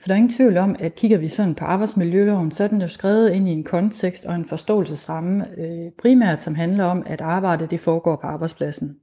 For 0.00 0.06
der 0.06 0.14
er 0.14 0.16
ingen 0.16 0.32
tvivl 0.32 0.56
om, 0.56 0.76
at 0.78 0.94
kigger 0.94 1.18
vi 1.18 1.28
sådan 1.28 1.54
på 1.54 1.64
arbejdsmiljøloven, 1.64 2.52
så 2.52 2.64
er 2.64 2.68
den 2.68 2.80
jo 2.80 2.88
skrevet 2.88 3.30
ind 3.30 3.48
i 3.48 3.52
en 3.52 3.64
kontekst 3.64 4.24
og 4.24 4.34
en 4.34 4.44
forståelsesramme, 4.44 5.46
øh, 5.58 5.90
primært 6.02 6.42
som 6.42 6.54
handler 6.54 6.84
om, 6.84 7.02
at 7.06 7.20
arbejdet 7.20 7.70
det 7.70 7.80
foregår 7.80 8.16
på 8.16 8.26
arbejdspladsen. 8.26 8.96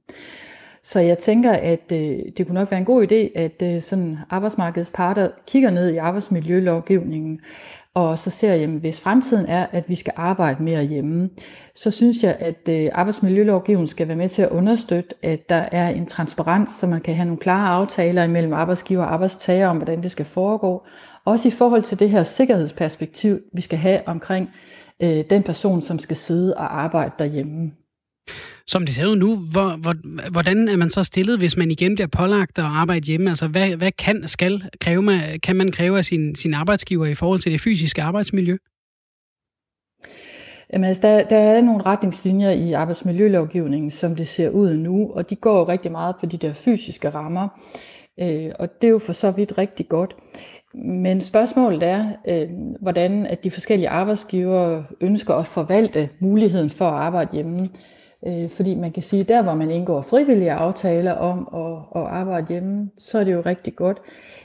Så 0.86 1.00
jeg 1.00 1.18
tænker, 1.18 1.52
at 1.52 1.92
øh, 1.92 2.18
det 2.36 2.46
kunne 2.46 2.54
nok 2.54 2.70
være 2.70 2.80
en 2.80 2.86
god 2.86 3.06
idé, 3.06 3.38
at 3.38 3.62
øh, 3.62 3.82
sådan 3.82 4.18
arbejdsmarkedets 4.30 4.90
parter 4.94 5.28
kigger 5.46 5.70
ned 5.70 5.90
i 5.90 5.96
arbejdsmiljølovgivningen, 5.96 7.40
og 7.94 8.18
så 8.18 8.30
ser 8.30 8.54
jeg, 8.54 8.62
at 8.62 8.68
hvis 8.68 9.00
fremtiden 9.00 9.46
er, 9.46 9.66
at 9.72 9.88
vi 9.88 9.94
skal 9.94 10.12
arbejde 10.16 10.62
mere 10.62 10.84
hjemme, 10.84 11.30
så 11.74 11.90
synes 11.90 12.22
jeg, 12.22 12.36
at 12.40 12.68
øh, 12.68 12.90
arbejdsmiljølovgivningen 12.92 13.88
skal 13.88 14.08
være 14.08 14.16
med 14.16 14.28
til 14.28 14.42
at 14.42 14.48
understøtte, 14.48 15.14
at 15.22 15.48
der 15.48 15.68
er 15.72 15.88
en 15.88 16.06
transparens, 16.06 16.72
så 16.72 16.86
man 16.86 17.00
kan 17.00 17.14
have 17.14 17.26
nogle 17.26 17.40
klare 17.40 17.68
aftaler 17.68 18.24
imellem 18.24 18.52
arbejdsgiver 18.52 19.04
og 19.04 19.12
arbejdstager 19.12 19.68
om, 19.68 19.76
hvordan 19.76 20.02
det 20.02 20.10
skal 20.10 20.24
foregå. 20.24 20.82
Også 21.24 21.48
i 21.48 21.50
forhold 21.50 21.82
til 21.82 21.98
det 21.98 22.10
her 22.10 22.22
sikkerhedsperspektiv, 22.22 23.40
vi 23.52 23.60
skal 23.60 23.78
have 23.78 24.08
omkring 24.08 24.50
øh, 25.02 25.24
den 25.30 25.42
person, 25.42 25.82
som 25.82 25.98
skal 25.98 26.16
sidde 26.16 26.54
og 26.56 26.82
arbejde 26.82 27.12
derhjemme. 27.18 27.72
Som 28.68 28.86
det 28.86 28.94
ser 28.94 29.06
ud 29.06 29.16
nu, 29.16 29.36
hvor, 29.52 29.76
hvor, 29.76 29.94
hvordan 30.30 30.68
er 30.68 30.76
man 30.76 30.90
så 30.90 31.04
stillet, 31.04 31.38
hvis 31.38 31.56
man 31.56 31.70
igen 31.70 31.94
bliver 31.94 32.08
pålagt 32.08 32.58
at 32.58 32.64
arbejde 32.64 33.06
hjemme? 33.06 33.30
Altså, 33.30 33.48
hvad, 33.48 33.76
hvad 33.76 33.92
kan, 33.92 34.28
skal 34.28 34.62
kræve 34.80 35.02
man, 35.02 35.40
kan 35.40 35.56
man 35.56 35.72
kræve 35.72 35.98
af 35.98 36.04
sin, 36.04 36.34
sin 36.34 36.54
arbejdsgiver 36.54 37.06
i 37.06 37.14
forhold 37.14 37.40
til 37.40 37.52
det 37.52 37.60
fysiske 37.60 38.02
arbejdsmiljø? 38.02 38.56
Jamen, 40.72 40.88
altså, 40.88 41.02
der, 41.02 41.28
der 41.28 41.36
er 41.36 41.60
nogle 41.60 41.82
retningslinjer 41.82 42.50
i 42.50 42.72
arbejdsmiljølovgivningen, 42.72 43.90
som 43.90 44.16
det 44.16 44.28
ser 44.28 44.48
ud 44.48 44.74
nu, 44.74 45.12
og 45.12 45.30
de 45.30 45.36
går 45.36 45.68
rigtig 45.68 45.92
meget 45.92 46.16
på 46.20 46.26
de 46.26 46.36
der 46.36 46.52
fysiske 46.52 47.10
rammer, 47.10 47.48
øh, 48.20 48.50
og 48.58 48.68
det 48.82 48.88
er 48.88 48.92
jo 48.92 48.98
for 48.98 49.12
så 49.12 49.30
vidt 49.30 49.58
rigtig 49.58 49.88
godt. 49.88 50.16
Men 50.74 51.20
spørgsmålet 51.20 51.82
er, 51.82 52.12
øh, 52.28 52.48
hvordan 52.80 53.26
at 53.26 53.44
de 53.44 53.50
forskellige 53.50 53.88
arbejdsgivere 53.88 54.84
ønsker 55.00 55.34
at 55.34 55.46
forvalte 55.46 56.08
muligheden 56.20 56.70
for 56.70 56.84
at 56.84 56.94
arbejde 56.94 57.30
hjemme. 57.32 57.68
Øh, 58.26 58.48
fordi 58.48 58.74
man 58.74 58.92
kan 58.92 59.02
sige, 59.02 59.24
der 59.24 59.42
hvor 59.42 59.54
man 59.54 59.70
indgår 59.70 60.02
frivillige 60.02 60.52
aftaler 60.52 61.12
om 61.12 61.48
at, 61.54 62.02
at 62.02 62.08
arbejde 62.08 62.46
hjemme, 62.48 62.90
så 62.98 63.18
er 63.18 63.24
det 63.24 63.32
jo 63.32 63.40
rigtig 63.40 63.76
godt. 63.76 63.98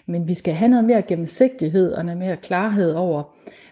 Men 0.06 0.28
vi 0.28 0.34
skal 0.34 0.54
have 0.54 0.70
noget 0.70 0.86
mere 0.86 1.02
gennemsigtighed 1.02 1.92
og 1.92 2.06
noget 2.06 2.20
mere 2.20 2.38
klarhed 2.38 2.94
over, 2.94 3.24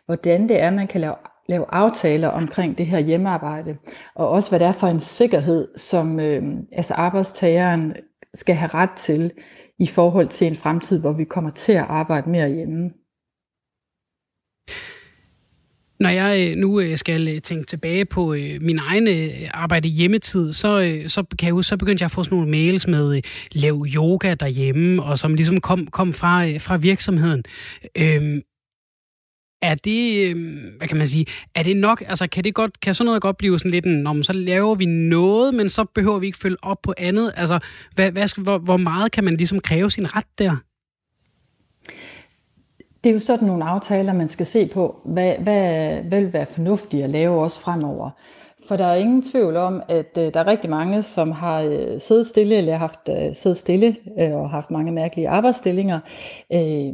hvordan 0.06 0.50
det 0.50 0.62
er, 0.62 0.70
man 0.70 0.88
kan 0.88 1.02
lave, 1.02 1.16
lave 1.50 1.66
aftaler 1.70 2.28
omkring 2.28 2.78
det 2.78 2.86
her 2.86 3.00
hjemmearbejde. 3.00 3.78
Og 4.16 4.30
også 4.30 4.50
hvad 4.50 4.60
det 4.60 4.68
er 4.68 4.72
for 4.72 4.88
en 4.88 5.00
sikkerhed, 5.00 5.68
som 5.78 6.20
øh, 6.20 6.44
altså 6.72 6.94
arbejdstageren 6.94 7.96
skal 8.34 8.56
have 8.56 8.70
ret 8.74 8.92
til 8.98 9.32
i 9.80 9.88
forhold 9.88 10.28
til 10.28 10.48
en 10.48 10.56
fremtid, 10.56 11.00
hvor 11.00 11.12
vi 11.12 11.24
kommer 11.24 11.52
til 11.52 11.74
at 11.74 11.86
arbejde 11.90 12.30
mere 12.30 12.50
hjemme. 12.50 12.92
Når 16.00 16.10
jeg 16.10 16.52
øh, 16.52 16.58
nu 16.58 16.80
øh, 16.80 16.98
skal 16.98 17.28
øh, 17.28 17.42
tænke 17.42 17.66
tilbage 17.66 18.06
på 18.06 18.36
min 18.62 18.80
egen 18.80 19.32
arbejde 19.54 19.88
hjemmetid, 19.88 20.54
så, 20.54 21.02
så, 21.08 21.24
kan 21.40 21.56
jeg 21.56 21.64
så 21.64 21.78
begyndte 21.78 22.02
jeg 22.02 22.06
at 22.06 22.12
få 22.12 22.24
sådan 22.24 22.38
nogle 22.38 22.52
mails 22.52 22.88
med 22.88 23.22
lav 23.52 23.86
yoga 23.96 24.34
derhjemme, 24.34 25.04
og 25.04 25.20
som 25.20 25.34
ligesom 25.34 25.62
kom, 25.62 25.88
kom 25.88 26.14
fra, 26.14 26.58
fra 26.58 26.78
virksomheden. 26.78 27.44
Øhm, 27.98 28.42
er 29.62 29.76
det, 29.76 30.30
øhm, 30.30 30.74
hvad 30.78 30.88
kan 30.88 30.98
man 30.98 31.08
sige, 31.08 31.26
er 31.56 31.64
det 31.64 31.78
nok, 31.78 32.04
altså 32.08 32.28
kan 32.28 32.44
det 32.44 32.54
godt, 32.54 32.80
kan 32.80 32.94
sådan 32.94 33.06
noget 33.06 33.22
godt 33.22 33.38
blive 33.38 33.60
sådan 33.60 33.72
lidt 33.72 33.86
en, 33.86 34.08
om 34.08 34.24
så 34.24 34.34
laver 34.34 34.76
vi 34.76 34.86
noget, 34.86 35.54
men 35.54 35.70
så 35.70 35.84
behøver 35.84 36.20
vi 36.20 36.26
ikke 36.26 36.38
følge 36.38 36.58
op 36.62 36.78
på 36.84 36.94
andet, 36.98 37.32
altså 37.36 37.60
hvad, 37.96 38.12
hvad, 38.12 38.42
hvor, 38.42 38.58
hvor 38.58 38.78
meget 38.78 39.12
kan 39.12 39.24
man 39.24 39.38
ligesom 39.38 39.60
kræve 39.60 39.92
sin 39.92 40.16
ret 40.16 40.26
der? 40.38 40.56
Det 43.04 43.10
er 43.10 43.14
jo 43.14 43.20
sådan 43.20 43.48
nogle 43.48 43.64
aftaler, 43.64 44.14
man 44.14 44.30
skal 44.30 44.46
se 44.46 44.68
på, 44.68 44.96
hvad, 45.04 45.34
hvad, 45.34 45.92
hvad 46.02 46.20
vil 46.20 46.34
være 46.34 46.46
fornuftigt 46.46 47.04
at 47.04 47.10
lave 47.10 47.42
også 47.42 47.60
fremover. 47.60 48.10
For 48.70 48.76
der 48.76 48.86
er 48.86 48.96
ingen 48.96 49.22
tvivl 49.22 49.56
om, 49.56 49.82
at 49.88 50.18
øh, 50.18 50.34
der 50.34 50.40
er 50.40 50.48
rigtig 50.48 50.70
mange, 50.70 51.04
som 51.04 51.32
har 51.32 51.62
øh, 51.62 52.00
siddet 52.00 52.28
stille 52.28 52.56
eller 52.56 52.76
haft 52.76 53.00
øh, 53.10 53.36
siddet 53.36 53.58
stille 53.58 53.96
øh, 54.20 54.36
og 54.36 54.50
haft 54.50 54.72
mange 54.72 54.92
mærkelige 54.92 55.30
arbejdsstillinger. 55.30 56.00
Øh, 56.54 56.94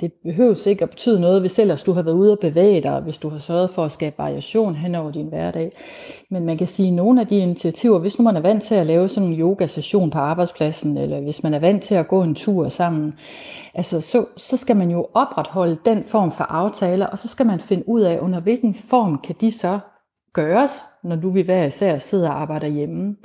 det 0.00 0.12
behøver 0.24 0.68
ikke 0.68 0.82
at 0.82 0.90
betyde 0.90 1.20
noget, 1.20 1.40
hvis 1.40 1.58
ellers 1.58 1.82
du 1.82 1.92
har 1.92 2.02
været 2.02 2.14
ude 2.14 2.32
og 2.32 2.38
bevæge 2.38 2.80
dig, 2.80 3.00
hvis 3.00 3.18
du 3.18 3.28
har 3.28 3.38
sørget 3.38 3.70
for 3.70 3.84
at 3.84 3.92
skabe 3.92 4.18
variation 4.18 4.74
hen 4.74 4.94
over 4.94 5.10
din 5.10 5.26
hverdag. 5.26 5.72
Men 6.30 6.46
man 6.46 6.58
kan 6.58 6.66
sige, 6.66 6.88
at 6.88 6.94
nogle 6.94 7.20
af 7.20 7.26
de 7.26 7.38
initiativer, 7.38 7.98
hvis 7.98 8.18
nu 8.18 8.22
man 8.22 8.36
er 8.36 8.40
vant 8.40 8.62
til 8.62 8.74
at 8.74 8.86
lave 8.86 9.08
sådan 9.08 9.28
en 9.28 9.40
yoga-session 9.40 10.10
på 10.10 10.18
arbejdspladsen, 10.18 10.96
eller 10.96 11.20
hvis 11.20 11.42
man 11.42 11.54
er 11.54 11.58
vant 11.58 11.82
til 11.82 11.94
at 11.94 12.08
gå 12.08 12.22
en 12.22 12.34
tur 12.34 12.68
sammen, 12.68 13.14
altså 13.74 14.00
så, 14.00 14.24
så 14.36 14.56
skal 14.56 14.76
man 14.76 14.90
jo 14.90 15.06
opretholde 15.14 15.78
den 15.84 16.04
form 16.04 16.32
for 16.32 16.44
aftaler, 16.44 17.06
og 17.06 17.18
så 17.18 17.28
skal 17.28 17.46
man 17.46 17.60
finde 17.60 17.88
ud 17.88 18.00
af, 18.00 18.18
under 18.20 18.40
hvilken 18.40 18.74
form 18.74 19.20
kan 19.24 19.34
de 19.40 19.52
så 19.52 19.78
gøres, 20.36 20.84
når 21.02 21.16
du 21.16 21.28
vi 21.28 21.42
hver 21.42 21.64
især 21.64 21.98
sidder 21.98 22.30
og 22.30 22.40
arbejder 22.40 22.66
hjemme. 22.66 23.16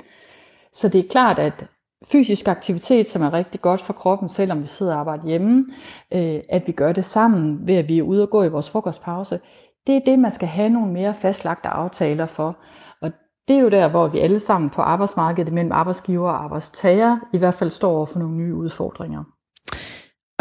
Så 0.72 0.88
det 0.88 1.04
er 1.04 1.08
klart, 1.10 1.38
at 1.38 1.66
fysisk 2.12 2.48
aktivitet, 2.48 3.06
som 3.06 3.22
er 3.22 3.32
rigtig 3.32 3.60
godt 3.60 3.80
for 3.80 3.92
kroppen, 3.92 4.28
selvom 4.28 4.62
vi 4.62 4.66
sidder 4.66 4.94
og 4.94 5.00
arbejder 5.00 5.26
hjemme, 5.26 5.66
øh, 6.12 6.40
at 6.48 6.62
vi 6.66 6.72
gør 6.72 6.92
det 6.92 7.04
sammen 7.04 7.66
ved, 7.66 7.74
at 7.74 7.88
vi 7.88 7.98
er 7.98 8.02
ude 8.02 8.22
og 8.22 8.30
gå 8.30 8.42
i 8.42 8.48
vores 8.48 8.70
frokostpause, 8.70 9.40
det 9.86 9.96
er 9.96 10.00
det, 10.06 10.18
man 10.18 10.32
skal 10.32 10.48
have 10.48 10.68
nogle 10.68 10.92
mere 10.92 11.14
fastlagte 11.14 11.68
aftaler 11.68 12.26
for. 12.26 12.56
Og 13.00 13.10
det 13.48 13.56
er 13.56 13.60
jo 13.60 13.68
der, 13.68 13.88
hvor 13.88 14.08
vi 14.08 14.18
alle 14.18 14.40
sammen 14.40 14.70
på 14.70 14.82
arbejdsmarkedet 14.82 15.52
mellem 15.52 15.72
arbejdsgiver 15.72 16.30
og 16.30 16.44
arbejdstager 16.44 17.18
i 17.32 17.38
hvert 17.38 17.54
fald 17.54 17.70
står 17.70 17.96
over 17.96 18.06
for 18.06 18.18
nogle 18.18 18.36
nye 18.36 18.54
udfordringer. 18.54 19.24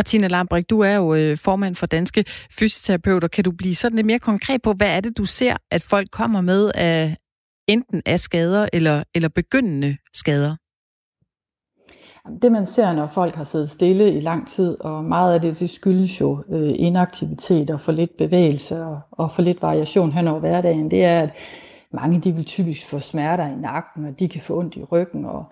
Og 0.02 0.06
Tina 0.06 0.28
Lambrik, 0.28 0.70
du 0.70 0.80
er 0.80 0.96
jo 0.96 1.14
øh, 1.14 1.38
formand 1.38 1.76
for 1.76 1.86
Danske 1.86 2.26
Fysioterapeuter. 2.52 3.28
Kan 3.28 3.44
du 3.44 3.52
blive 3.52 3.76
sådan 3.76 3.96
lidt 3.96 4.08
mere 4.08 4.20
konkret 4.20 4.62
på, 4.62 4.74
hvad 4.74 4.88
er 4.88 5.00
det, 5.00 5.18
du 5.18 5.26
ser, 5.26 5.58
at 5.72 5.84
folk 5.84 6.12
kommer 6.12 6.42
med 6.42 6.72
af 6.76 7.16
enten 7.68 8.02
af 8.06 8.20
skader 8.20 8.70
eller, 8.74 9.04
eller 9.16 9.30
begyndende 9.30 9.98
skader? 10.14 10.56
Det 12.42 12.52
man 12.52 12.66
ser, 12.66 12.94
når 12.94 13.08
folk 13.08 13.36
har 13.36 13.44
siddet 13.44 13.70
stille 13.70 14.14
i 14.14 14.20
lang 14.20 14.48
tid, 14.48 14.82
og 14.82 15.04
meget 15.04 15.34
af 15.34 15.42
det, 15.42 15.60
det 15.60 15.70
skyldes 15.70 16.22
jo 16.22 16.44
øh, 16.50 16.74
inaktivitet 16.76 17.70
og 17.70 17.82
for 17.82 17.92
lidt 17.92 18.18
bevægelse 18.18 18.84
og, 18.84 19.00
og 19.12 19.32
for 19.32 19.42
lidt 19.42 19.62
variation 19.62 20.12
hen 20.12 20.28
over 20.28 20.40
hverdagen, 20.40 20.92
det 20.92 21.04
er, 21.04 21.22
at 21.22 21.30
mange 21.94 22.22
de 22.22 22.32
vil 22.32 22.46
typisk 22.46 22.88
få 22.88 23.00
smerter 23.00 23.48
i 23.48 23.56
nakken, 23.56 24.06
og 24.06 24.20
de 24.20 24.30
kan 24.30 24.42
få 24.42 24.60
ondt 24.60 24.76
i 24.76 24.84
ryggen, 24.84 25.26
og, 25.26 25.46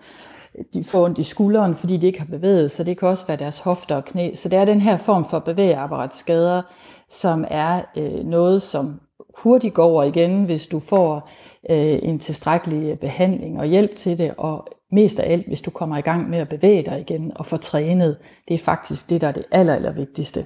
de 0.74 0.84
får 0.84 1.04
ondt 1.04 1.18
i 1.18 1.22
skulderen, 1.22 1.74
fordi 1.74 1.96
de 1.96 2.06
ikke 2.06 2.18
har 2.18 2.26
bevæget 2.26 2.70
sig. 2.70 2.86
Det 2.86 2.98
kan 2.98 3.08
også 3.08 3.26
være 3.26 3.36
deres 3.36 3.58
hofter 3.58 3.96
og 3.96 4.04
knæ. 4.04 4.34
Så 4.34 4.48
det 4.48 4.58
er 4.58 4.64
den 4.64 4.80
her 4.80 4.96
form 4.96 5.24
for 5.30 5.38
bevægeapparatskader, 5.38 6.62
som 7.08 7.44
er 7.48 7.82
øh, 7.96 8.24
noget, 8.24 8.62
som 8.62 9.00
hurtigt 9.38 9.74
går 9.74 9.84
over 9.84 10.02
igen, 10.02 10.44
hvis 10.44 10.66
du 10.66 10.80
får 10.80 11.28
øh, 11.70 11.98
en 12.02 12.18
tilstrækkelig 12.18 12.90
øh, 12.90 12.96
behandling 12.96 13.60
og 13.60 13.66
hjælp 13.66 13.96
til 13.96 14.18
det, 14.18 14.34
og 14.38 14.68
mest 14.92 15.20
af 15.20 15.32
alt, 15.32 15.46
hvis 15.46 15.60
du 15.60 15.70
kommer 15.70 15.96
i 15.96 16.00
gang 16.00 16.30
med 16.30 16.38
at 16.38 16.48
bevæge 16.48 16.82
dig 16.82 17.00
igen 17.00 17.32
og 17.34 17.46
få 17.46 17.56
trænet. 17.56 18.16
Det 18.48 18.54
er 18.54 18.58
faktisk 18.58 19.10
det, 19.10 19.20
der 19.20 19.28
er 19.28 19.32
det 19.32 19.44
aller, 19.50 19.74
aller 19.74 19.92
vigtigste. 19.92 20.44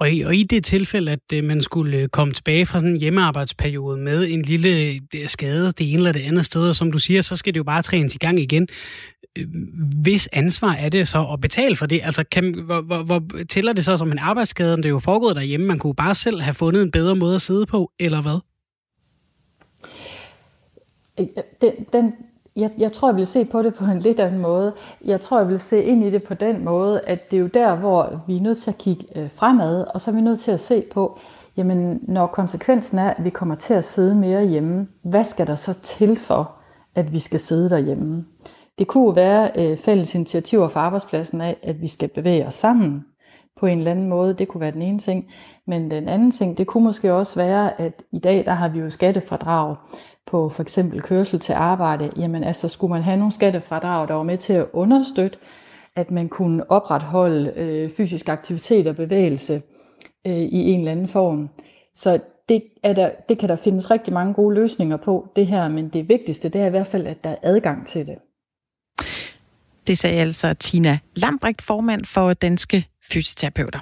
Og 0.00 0.12
i, 0.12 0.20
og 0.20 0.34
i 0.34 0.42
det 0.42 0.64
tilfælde, 0.64 1.12
at 1.12 1.32
øh, 1.34 1.44
man 1.44 1.62
skulle 1.62 1.98
øh, 1.98 2.08
komme 2.08 2.34
tilbage 2.34 2.66
fra 2.66 2.78
sådan 2.78 2.92
en 2.92 3.00
hjemmearbejdsperiode 3.00 3.98
med 3.98 4.28
en 4.28 4.42
lille 4.42 5.00
øh, 5.14 5.28
skade 5.28 5.72
det 5.72 5.92
ene 5.92 5.96
eller 5.96 6.12
det 6.12 6.22
andet 6.22 6.44
sted, 6.44 6.68
og 6.68 6.76
som 6.76 6.92
du 6.92 6.98
siger, 6.98 7.22
så 7.22 7.36
skal 7.36 7.54
det 7.54 7.58
jo 7.58 7.64
bare 7.64 7.82
trænes 7.82 8.14
i 8.14 8.18
gang 8.18 8.40
igen. 8.40 8.68
Øh, 9.38 9.46
hvis 10.02 10.28
ansvar 10.32 10.72
er 10.72 10.88
det 10.88 11.08
så 11.08 11.24
at 11.32 11.40
betale 11.40 11.76
for 11.76 11.86
det? 11.86 12.00
Altså, 12.04 12.24
kan, 12.24 12.54
hvor, 12.54 12.80
hvor, 12.80 13.02
hvor 13.02 13.22
tæller 13.48 13.72
det 13.72 13.84
så 13.84 13.96
som 13.96 14.12
en 14.12 14.18
arbejdsskade, 14.18 14.76
det 14.76 14.86
er 14.86 14.90
jo 14.90 14.98
foregået 14.98 15.36
derhjemme? 15.36 15.66
Man 15.66 15.78
kunne 15.78 15.94
bare 15.94 16.14
selv 16.14 16.40
have 16.40 16.54
fundet 16.54 16.82
en 16.82 16.90
bedre 16.90 17.16
måde 17.16 17.34
at 17.34 17.42
sidde 17.42 17.66
på, 17.66 17.92
eller 17.98 18.22
hvad? 18.22 18.40
Den, 21.60 21.86
den, 21.92 22.12
jeg, 22.58 22.70
jeg 22.78 22.92
tror, 22.92 23.08
jeg 23.08 23.16
vil 23.16 23.26
se 23.26 23.44
på 23.44 23.62
det 23.62 23.74
på 23.74 23.84
en 23.84 23.98
lidt 23.98 24.20
anden 24.20 24.40
måde. 24.40 24.72
Jeg 25.04 25.20
tror, 25.20 25.38
jeg 25.38 25.48
vil 25.48 25.58
se 25.58 25.84
ind 25.84 26.04
i 26.04 26.10
det 26.10 26.22
på 26.22 26.34
den 26.34 26.64
måde, 26.64 27.00
at 27.00 27.30
det 27.30 27.36
er 27.36 27.40
jo 27.40 27.46
der, 27.46 27.76
hvor 27.76 28.22
vi 28.26 28.36
er 28.36 28.40
nødt 28.40 28.58
til 28.58 28.70
at 28.70 28.78
kigge 28.78 29.04
øh, 29.16 29.30
fremad, 29.30 29.84
og 29.94 30.00
så 30.00 30.10
er 30.10 30.14
vi 30.14 30.20
nødt 30.20 30.40
til 30.40 30.50
at 30.50 30.60
se 30.60 30.84
på, 30.92 31.18
jamen 31.56 32.00
når 32.02 32.26
konsekvensen 32.26 32.98
er, 32.98 33.10
at 33.10 33.24
vi 33.24 33.30
kommer 33.30 33.54
til 33.54 33.74
at 33.74 33.84
sidde 33.84 34.14
mere 34.14 34.46
hjemme, 34.46 34.88
hvad 35.02 35.24
skal 35.24 35.46
der 35.46 35.56
så 35.56 35.72
til 35.82 36.16
for, 36.16 36.52
at 36.94 37.12
vi 37.12 37.18
skal 37.18 37.40
sidde 37.40 37.70
derhjemme? 37.70 38.24
Det 38.78 38.86
kunne 38.86 39.16
være 39.16 39.50
øh, 39.56 39.78
fælles 39.78 40.14
initiativer 40.14 40.68
for 40.68 40.80
arbejdspladsen 40.80 41.40
af, 41.40 41.56
at 41.62 41.80
vi 41.80 41.88
skal 41.88 42.08
bevæge 42.08 42.46
os 42.46 42.54
sammen 42.54 43.04
på 43.60 43.66
en 43.66 43.78
eller 43.78 43.90
anden 43.90 44.08
måde. 44.08 44.34
Det 44.34 44.48
kunne 44.48 44.60
være 44.60 44.70
den 44.70 44.82
ene 44.82 44.98
ting. 44.98 45.26
Men 45.66 45.90
den 45.90 46.08
anden 46.08 46.30
ting, 46.30 46.58
det 46.58 46.66
kunne 46.66 46.84
måske 46.84 47.14
også 47.14 47.34
være, 47.36 47.80
at 47.80 48.02
i 48.12 48.18
dag 48.18 48.44
der 48.44 48.52
har 48.52 48.68
vi 48.68 48.78
jo 48.78 48.90
skattefradrag 48.90 49.76
på 50.30 50.48
for 50.48 50.62
eksempel 50.62 51.02
kørsel 51.02 51.40
til 51.40 51.52
arbejde, 51.52 52.12
jamen 52.16 52.44
altså 52.44 52.68
skulle 52.68 52.90
man 52.92 53.02
have 53.02 53.16
nogle 53.16 53.32
skattefradrag, 53.32 54.08
der 54.08 54.14
var 54.14 54.22
med 54.22 54.38
til 54.38 54.52
at 54.52 54.66
understøtte, 54.72 55.38
at 55.96 56.10
man 56.10 56.28
kunne 56.28 56.70
opretholde 56.70 57.52
øh, 57.56 57.90
fysisk 57.96 58.28
aktivitet 58.28 58.86
og 58.86 58.96
bevægelse 58.96 59.62
øh, 60.26 60.36
i 60.36 60.70
en 60.70 60.78
eller 60.78 60.92
anden 60.92 61.08
form. 61.08 61.48
Så 61.94 62.20
det, 62.48 62.62
er 62.82 62.92
der, 62.92 63.10
det 63.28 63.38
kan 63.38 63.48
der 63.48 63.56
findes 63.56 63.90
rigtig 63.90 64.12
mange 64.12 64.34
gode 64.34 64.54
løsninger 64.54 64.96
på, 64.96 65.32
det 65.36 65.46
her, 65.46 65.68
men 65.68 65.88
det 65.88 66.08
vigtigste, 66.08 66.48
det 66.48 66.60
er 66.60 66.66
i 66.66 66.70
hvert 66.70 66.86
fald, 66.86 67.06
at 67.06 67.24
der 67.24 67.30
er 67.30 67.36
adgang 67.42 67.86
til 67.86 68.06
det. 68.06 68.18
Det 69.86 69.98
sagde 69.98 70.20
altså 70.20 70.54
Tina 70.54 70.98
Lambrecht, 71.14 71.62
formand 71.62 72.04
for 72.04 72.32
Danske 72.32 72.86
Fysioterapeuter. 73.10 73.80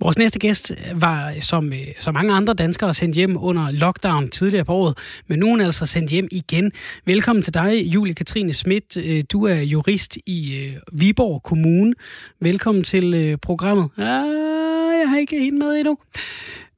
Vores 0.00 0.18
næste 0.18 0.38
gæst 0.38 0.72
var 0.94 1.34
som, 1.40 1.72
øh, 1.72 1.78
så 1.98 2.12
mange 2.12 2.34
andre 2.34 2.54
danskere 2.54 2.94
sendt 2.94 3.16
hjem 3.16 3.36
under 3.40 3.70
lockdown 3.70 4.28
tidligere 4.28 4.64
på 4.64 4.72
året, 4.72 4.98
men 5.26 5.38
nu 5.38 5.54
er 5.56 5.64
altså 5.64 5.86
sendt 5.86 6.10
hjem 6.10 6.28
igen. 6.30 6.72
Velkommen 7.04 7.42
til 7.42 7.54
dig, 7.54 7.82
Julie 7.86 8.14
Katrine 8.14 8.52
Schmidt. 8.52 8.96
Øh, 8.96 9.24
du 9.32 9.46
er 9.46 9.54
jurist 9.54 10.18
i 10.26 10.56
øh, 10.56 10.76
Viborg 10.92 11.42
Kommune. 11.42 11.94
Velkommen 12.40 12.84
til 12.84 13.36
programmet. 13.42 13.90
Ah, 13.96 14.04
jeg 15.00 15.08
har 15.08 15.18
ikke 15.18 15.46
en 15.46 15.58
med 15.58 15.76
endnu. 15.76 15.98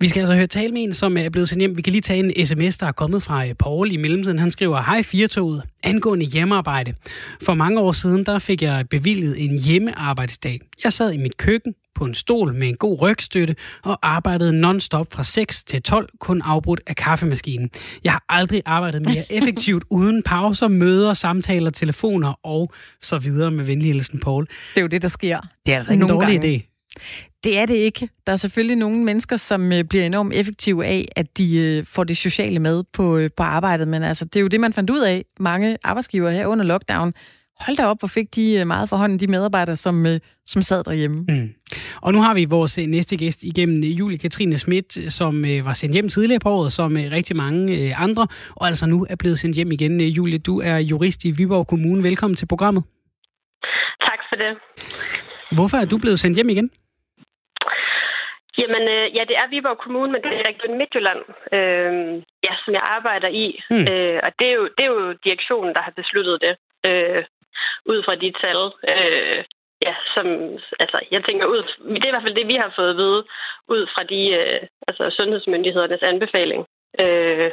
Vi 0.00 0.08
skal 0.08 0.20
altså 0.20 0.34
høre 0.34 0.46
tale 0.46 0.72
med 0.72 0.82
en, 0.82 0.92
som 0.92 1.16
er 1.16 1.28
blevet 1.28 1.48
sendt 1.48 1.60
hjem. 1.60 1.76
Vi 1.76 1.82
kan 1.82 1.90
lige 1.90 2.02
tage 2.02 2.18
en 2.18 2.46
sms, 2.46 2.78
der 2.78 2.86
er 2.86 2.92
kommet 2.92 3.22
fra 3.22 3.46
øh, 3.46 3.54
Paul 3.54 3.92
i 3.92 3.96
mellemtiden. 3.96 4.38
Han 4.38 4.50
skriver, 4.50 4.82
Hej 4.82 5.02
Firtoget, 5.02 5.62
angående 5.82 6.26
hjemmearbejde. 6.26 6.94
For 7.42 7.54
mange 7.54 7.80
år 7.80 7.92
siden, 7.92 8.26
der 8.26 8.38
fik 8.38 8.62
jeg 8.62 8.88
bevilget 8.90 9.44
en 9.44 9.58
hjemmearbejdsdag. 9.58 10.60
Jeg 10.84 10.92
sad 10.92 11.12
i 11.12 11.16
mit 11.16 11.36
køkken 11.36 11.74
på 11.94 12.04
en 12.04 12.14
stol 12.14 12.54
med 12.54 12.68
en 12.68 12.74
god 12.76 13.00
rygstøtte 13.00 13.56
og 13.82 13.98
arbejdede 14.02 14.52
non-stop 14.60 15.06
fra 15.12 15.24
6 15.24 15.64
til 15.64 15.82
12, 15.82 16.08
kun 16.20 16.42
afbrudt 16.44 16.80
af 16.86 16.96
kaffemaskinen. 16.96 17.70
Jeg 18.04 18.12
har 18.12 18.24
aldrig 18.28 18.62
arbejdet 18.66 19.06
mere 19.08 19.32
effektivt 19.38 19.84
uden 19.90 20.22
pauser, 20.22 20.68
møder, 20.68 21.14
samtaler, 21.14 21.70
telefoner 21.70 22.40
og 22.42 22.72
så 23.02 23.18
videre 23.18 23.50
med 23.50 23.64
venlig 23.64 23.92
hilsen, 23.92 24.20
Paul. 24.20 24.46
Det 24.46 24.76
er 24.76 24.80
jo 24.80 24.86
det, 24.86 25.02
der 25.02 25.08
sker. 25.08 25.40
Det 25.66 25.72
er 25.72 25.76
altså 25.76 25.92
ikke 25.92 26.02
en 26.02 26.08
dårlig 26.08 26.40
gange. 26.40 26.56
idé. 26.56 26.72
Det 27.46 27.58
er 27.58 27.66
det 27.66 27.74
ikke. 27.74 28.08
Der 28.26 28.32
er 28.32 28.36
selvfølgelig 28.36 28.76
nogle 28.76 29.04
mennesker, 29.04 29.36
som 29.36 29.72
øh, 29.72 29.84
bliver 29.84 30.04
enormt 30.04 30.34
effektive 30.34 30.86
af, 30.86 31.08
at 31.16 31.38
de 31.38 31.58
øh, 31.58 31.84
får 31.84 32.04
det 32.04 32.16
sociale 32.16 32.58
med 32.58 32.84
på, 32.92 33.16
øh, 33.16 33.30
på 33.36 33.42
arbejdet. 33.42 33.88
Men 33.88 34.02
altså, 34.02 34.24
det 34.24 34.36
er 34.36 34.40
jo 34.40 34.46
det, 34.46 34.60
man 34.60 34.72
fandt 34.72 34.90
ud 34.90 35.00
af. 35.00 35.24
Mange 35.40 35.76
arbejdsgivere 35.84 36.32
her 36.32 36.46
under 36.46 36.64
lockdown. 36.64 37.14
Hold 37.60 37.76
da 37.76 37.86
op, 37.86 37.98
hvor 37.98 38.08
fik 38.08 38.34
de 38.34 38.64
meget 38.64 38.88
for 38.88 38.96
hånden, 38.96 39.20
de 39.20 39.26
medarbejdere, 39.26 39.76
som, 39.76 40.06
som 40.46 40.62
sad 40.62 40.84
derhjemme. 40.84 41.24
Mm. 41.28 41.48
Og 42.02 42.12
nu 42.12 42.20
har 42.22 42.34
vi 42.34 42.44
vores 42.44 42.78
næste 42.78 43.16
gæst 43.16 43.42
igennem 43.42 43.82
Julie 43.82 44.18
Katrine 44.18 44.58
Schmidt, 44.58 45.12
som 45.12 45.42
var 45.42 45.72
sendt 45.72 45.94
hjem 45.94 46.08
tidligere 46.08 46.40
på 46.40 46.50
året, 46.50 46.72
som 46.72 46.96
rigtig 46.96 47.36
mange 47.36 47.94
andre, 47.94 48.26
og 48.54 48.66
altså 48.66 48.86
nu 48.86 49.06
er 49.10 49.16
blevet 49.16 49.38
sendt 49.38 49.56
hjem 49.56 49.72
igen. 49.72 50.00
Julie, 50.00 50.38
du 50.38 50.60
er 50.60 50.76
jurist 50.78 51.24
i 51.24 51.30
Viborg 51.30 51.66
Kommune. 51.66 52.02
Velkommen 52.02 52.36
til 52.36 52.46
programmet. 52.46 52.84
Tak 54.00 54.18
for 54.30 54.36
det. 54.36 54.56
Hvorfor 55.52 55.76
er 55.76 55.84
du 55.84 55.98
blevet 55.98 56.20
sendt 56.20 56.36
hjem 56.36 56.48
igen? 56.48 56.70
Jamen, 58.60 58.84
øh, 58.94 59.06
ja, 59.16 59.22
det 59.28 59.36
er 59.36 59.50
Viborg 59.50 59.78
Kommune, 59.78 60.12
men 60.12 60.22
det 60.22 60.32
er 60.32 60.48
Region 60.50 60.78
Midtjylland, 60.78 61.22
øh, 61.56 61.92
ja, 62.46 62.52
som 62.64 62.75
jeg 62.75 62.84
arbejder 62.96 63.28
i. 63.28 63.46
Mm. 63.70 63.86
Øh, 63.92 64.20
og 64.26 64.30
det 64.38 64.46
er, 64.48 64.56
jo, 64.60 64.64
det 64.76 64.82
er 64.84 64.92
jo 64.96 65.12
direktionen, 65.26 65.75
der 65.75 65.82
har 65.86 65.94
besluttet 66.00 66.36
det, 66.44 66.54
øh, 66.88 67.25
ud 67.92 67.98
fra 68.06 68.14
de 68.14 68.30
tal. 68.42 68.60
Øh, 68.92 69.44
ja, 69.86 69.94
som, 70.14 70.26
altså, 70.82 70.98
jeg 71.10 71.25
tænker 71.25 71.46
ud, 71.46 71.62
det 71.94 72.04
er 72.04 72.10
i 72.10 72.14
hvert 72.14 72.26
fald 72.26 72.40
det, 72.40 72.48
vi 72.52 72.58
har 72.62 72.72
fået 72.76 72.90
at 72.90 72.96
vide, 72.96 73.25
ud 73.68 73.82
fra 73.94 74.02
de, 74.12 74.20
øh, 74.40 74.60
altså, 74.88 75.04
sundhedsmyndighedernes 75.18 76.02
anbefaling. 76.02 76.60
Øh, 77.02 77.50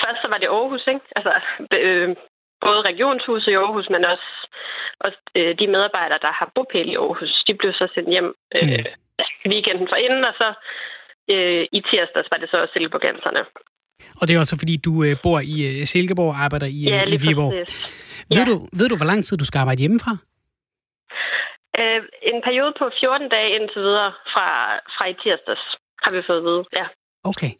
først 0.00 0.18
så 0.22 0.28
var 0.32 0.38
det 0.38 0.54
Aarhus, 0.56 0.86
ikke? 0.86 1.06
Altså, 1.16 1.32
øh, 1.78 2.08
både 2.66 2.80
regionshuset 2.90 3.52
i 3.52 3.54
Aarhus, 3.54 3.90
men 3.90 4.04
også, 4.04 4.30
også 5.00 5.18
øh, 5.36 5.58
de 5.58 5.66
medarbejdere, 5.66 6.24
der 6.26 6.32
har 6.38 6.52
bopæl 6.54 6.88
i 6.88 6.96
Aarhus, 6.96 7.44
de 7.48 7.54
blev 7.54 7.72
så 7.72 7.88
sendt 7.94 8.10
hjem 8.10 8.34
øh, 8.56 8.68
mm 8.68 9.02
weekenden 9.52 9.86
for 9.90 9.98
inden, 10.06 10.24
og 10.30 10.34
så 10.40 10.48
øh, 11.34 11.62
i 11.76 11.80
tirsdags 11.88 12.28
var 12.32 12.38
det 12.42 12.48
så 12.50 12.58
Silkeborganserne. 12.72 13.42
Og 14.20 14.28
det 14.28 14.34
er 14.34 14.38
også 14.38 14.56
fordi, 14.62 14.76
du 14.76 14.92
øh, 15.04 15.16
bor 15.22 15.40
i 15.54 15.56
øh, 15.70 15.84
Silkeborg 15.92 16.30
og 16.34 16.40
arbejder 16.44 16.66
i, 16.66 16.82
ja, 16.82 17.02
øh, 17.06 17.12
i 17.14 17.16
Viborg. 17.26 17.52
Ja. 17.54 18.38
Ved, 18.38 18.46
du, 18.46 18.54
ved 18.78 18.88
du, 18.88 18.96
hvor 18.96 19.06
lang 19.12 19.24
tid 19.24 19.36
du 19.36 19.44
skal 19.44 19.58
arbejde 19.58 19.80
hjemmefra? 19.80 20.12
Øh, 21.80 22.00
en 22.32 22.40
periode 22.46 22.72
på 22.78 22.84
14 23.00 23.28
dage 23.28 23.50
indtil 23.56 23.80
videre 23.88 24.12
fra, 24.32 24.46
fra 24.94 25.04
i 25.12 25.14
tirsdags, 25.22 25.64
har 26.02 26.10
vi 26.12 26.22
fået 26.26 26.38
at 26.38 26.44
vide. 26.44 26.64
Ja. 26.80 26.86
Okay. 27.24 27.52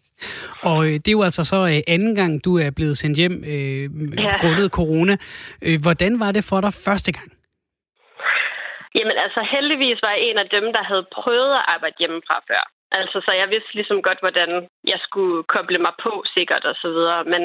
Og 0.62 0.86
øh, 0.86 0.92
det 0.92 1.08
er 1.08 1.12
jo 1.12 1.22
altså 1.22 1.44
så 1.44 1.56
øh, 1.56 1.80
anden 1.94 2.14
gang, 2.14 2.44
du 2.44 2.58
er 2.58 2.70
blevet 2.70 2.98
sendt 2.98 3.16
hjem 3.18 3.44
øh, 3.44 3.84
ja. 4.18 4.36
grundet 4.40 4.70
corona. 4.70 5.16
Øh, 5.62 5.78
hvordan 5.82 6.20
var 6.20 6.32
det 6.32 6.44
for 6.44 6.60
dig 6.60 6.72
første 6.72 7.12
gang? 7.12 7.32
Jamen 8.96 9.16
altså 9.24 9.40
heldigvis 9.54 9.98
var 10.02 10.10
jeg 10.10 10.22
en 10.22 10.38
af 10.38 10.48
dem, 10.48 10.66
der 10.76 10.82
havde 10.90 11.06
prøvet 11.18 11.52
at 11.54 11.64
arbejde 11.74 11.96
hjemmefra 11.98 12.36
før. 12.48 12.62
Altså, 13.00 13.16
så 13.26 13.32
jeg 13.40 13.48
vidste 13.50 13.74
ligesom 13.74 14.02
godt, 14.02 14.20
hvordan 14.24 14.50
jeg 14.92 15.00
skulle 15.06 15.42
koble 15.54 15.78
mig 15.86 15.94
på 16.04 16.12
sikkert 16.36 16.64
og 16.70 16.76
så 16.82 16.88
videre. 16.96 17.24
Men, 17.24 17.42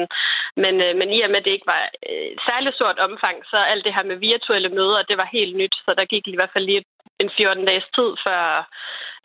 men, 0.62 0.74
øh, 0.84 0.92
men 1.00 1.08
i 1.16 1.20
og 1.20 1.30
med, 1.30 1.40
at 1.40 1.44
det 1.44 1.56
ikke 1.56 1.72
var 1.74 1.84
øh, 2.10 2.30
særlig 2.48 2.70
stort 2.74 2.98
omfang, 2.98 3.36
så 3.50 3.56
alt 3.56 3.84
det 3.84 3.94
her 3.94 4.04
med 4.10 4.16
virtuelle 4.16 4.68
møder, 4.68 5.02
det 5.02 5.16
var 5.22 5.28
helt 5.32 5.56
nyt. 5.56 5.74
Så 5.84 5.90
der 5.98 6.12
gik 6.12 6.26
i 6.28 6.36
hvert 6.36 6.54
fald 6.54 6.64
lige 6.64 6.84
en 7.20 7.30
14 7.36 7.66
dages 7.66 7.88
tid, 7.96 8.10
før, 8.26 8.42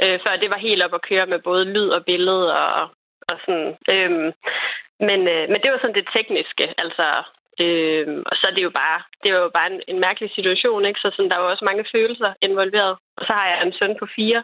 øh, 0.03 0.17
før 0.23 0.33
det 0.41 0.49
var 0.53 0.65
helt 0.67 0.83
op 0.83 0.93
at 0.93 1.05
køre 1.09 1.25
med 1.25 1.39
både 1.39 1.65
lyd 1.65 1.89
og 1.89 2.05
billede 2.05 2.45
og, 2.63 2.81
og 3.31 3.37
sådan. 3.45 3.69
Øhm, 3.93 4.29
men, 5.07 5.19
øh, 5.33 5.45
men 5.51 5.59
det 5.61 5.69
var 5.71 5.79
sådan 5.81 5.99
det 5.99 6.07
tekniske. 6.15 6.65
Altså, 6.83 7.05
Øh, 7.59 8.07
og 8.29 8.35
så 8.37 8.43
er 8.49 8.53
det 8.55 8.63
jo 8.63 8.73
bare, 8.81 8.99
det 9.21 9.29
er 9.29 9.37
jo 9.37 9.51
bare 9.57 9.71
en, 9.73 9.81
en 9.87 9.99
mærkelig 9.99 10.29
situation, 10.37 10.85
ikke? 10.85 10.99
Så 10.99 11.07
sådan, 11.11 11.29
der 11.29 11.37
er 11.37 11.43
jo 11.43 11.51
også 11.51 11.65
mange 11.65 11.85
følelser 11.95 12.33
involveret. 12.41 12.93
Og 13.17 13.23
så 13.27 13.33
har 13.33 13.47
jeg 13.49 13.59
en 13.61 13.73
søn 13.79 13.95
på 13.99 14.07
fire. 14.15 14.43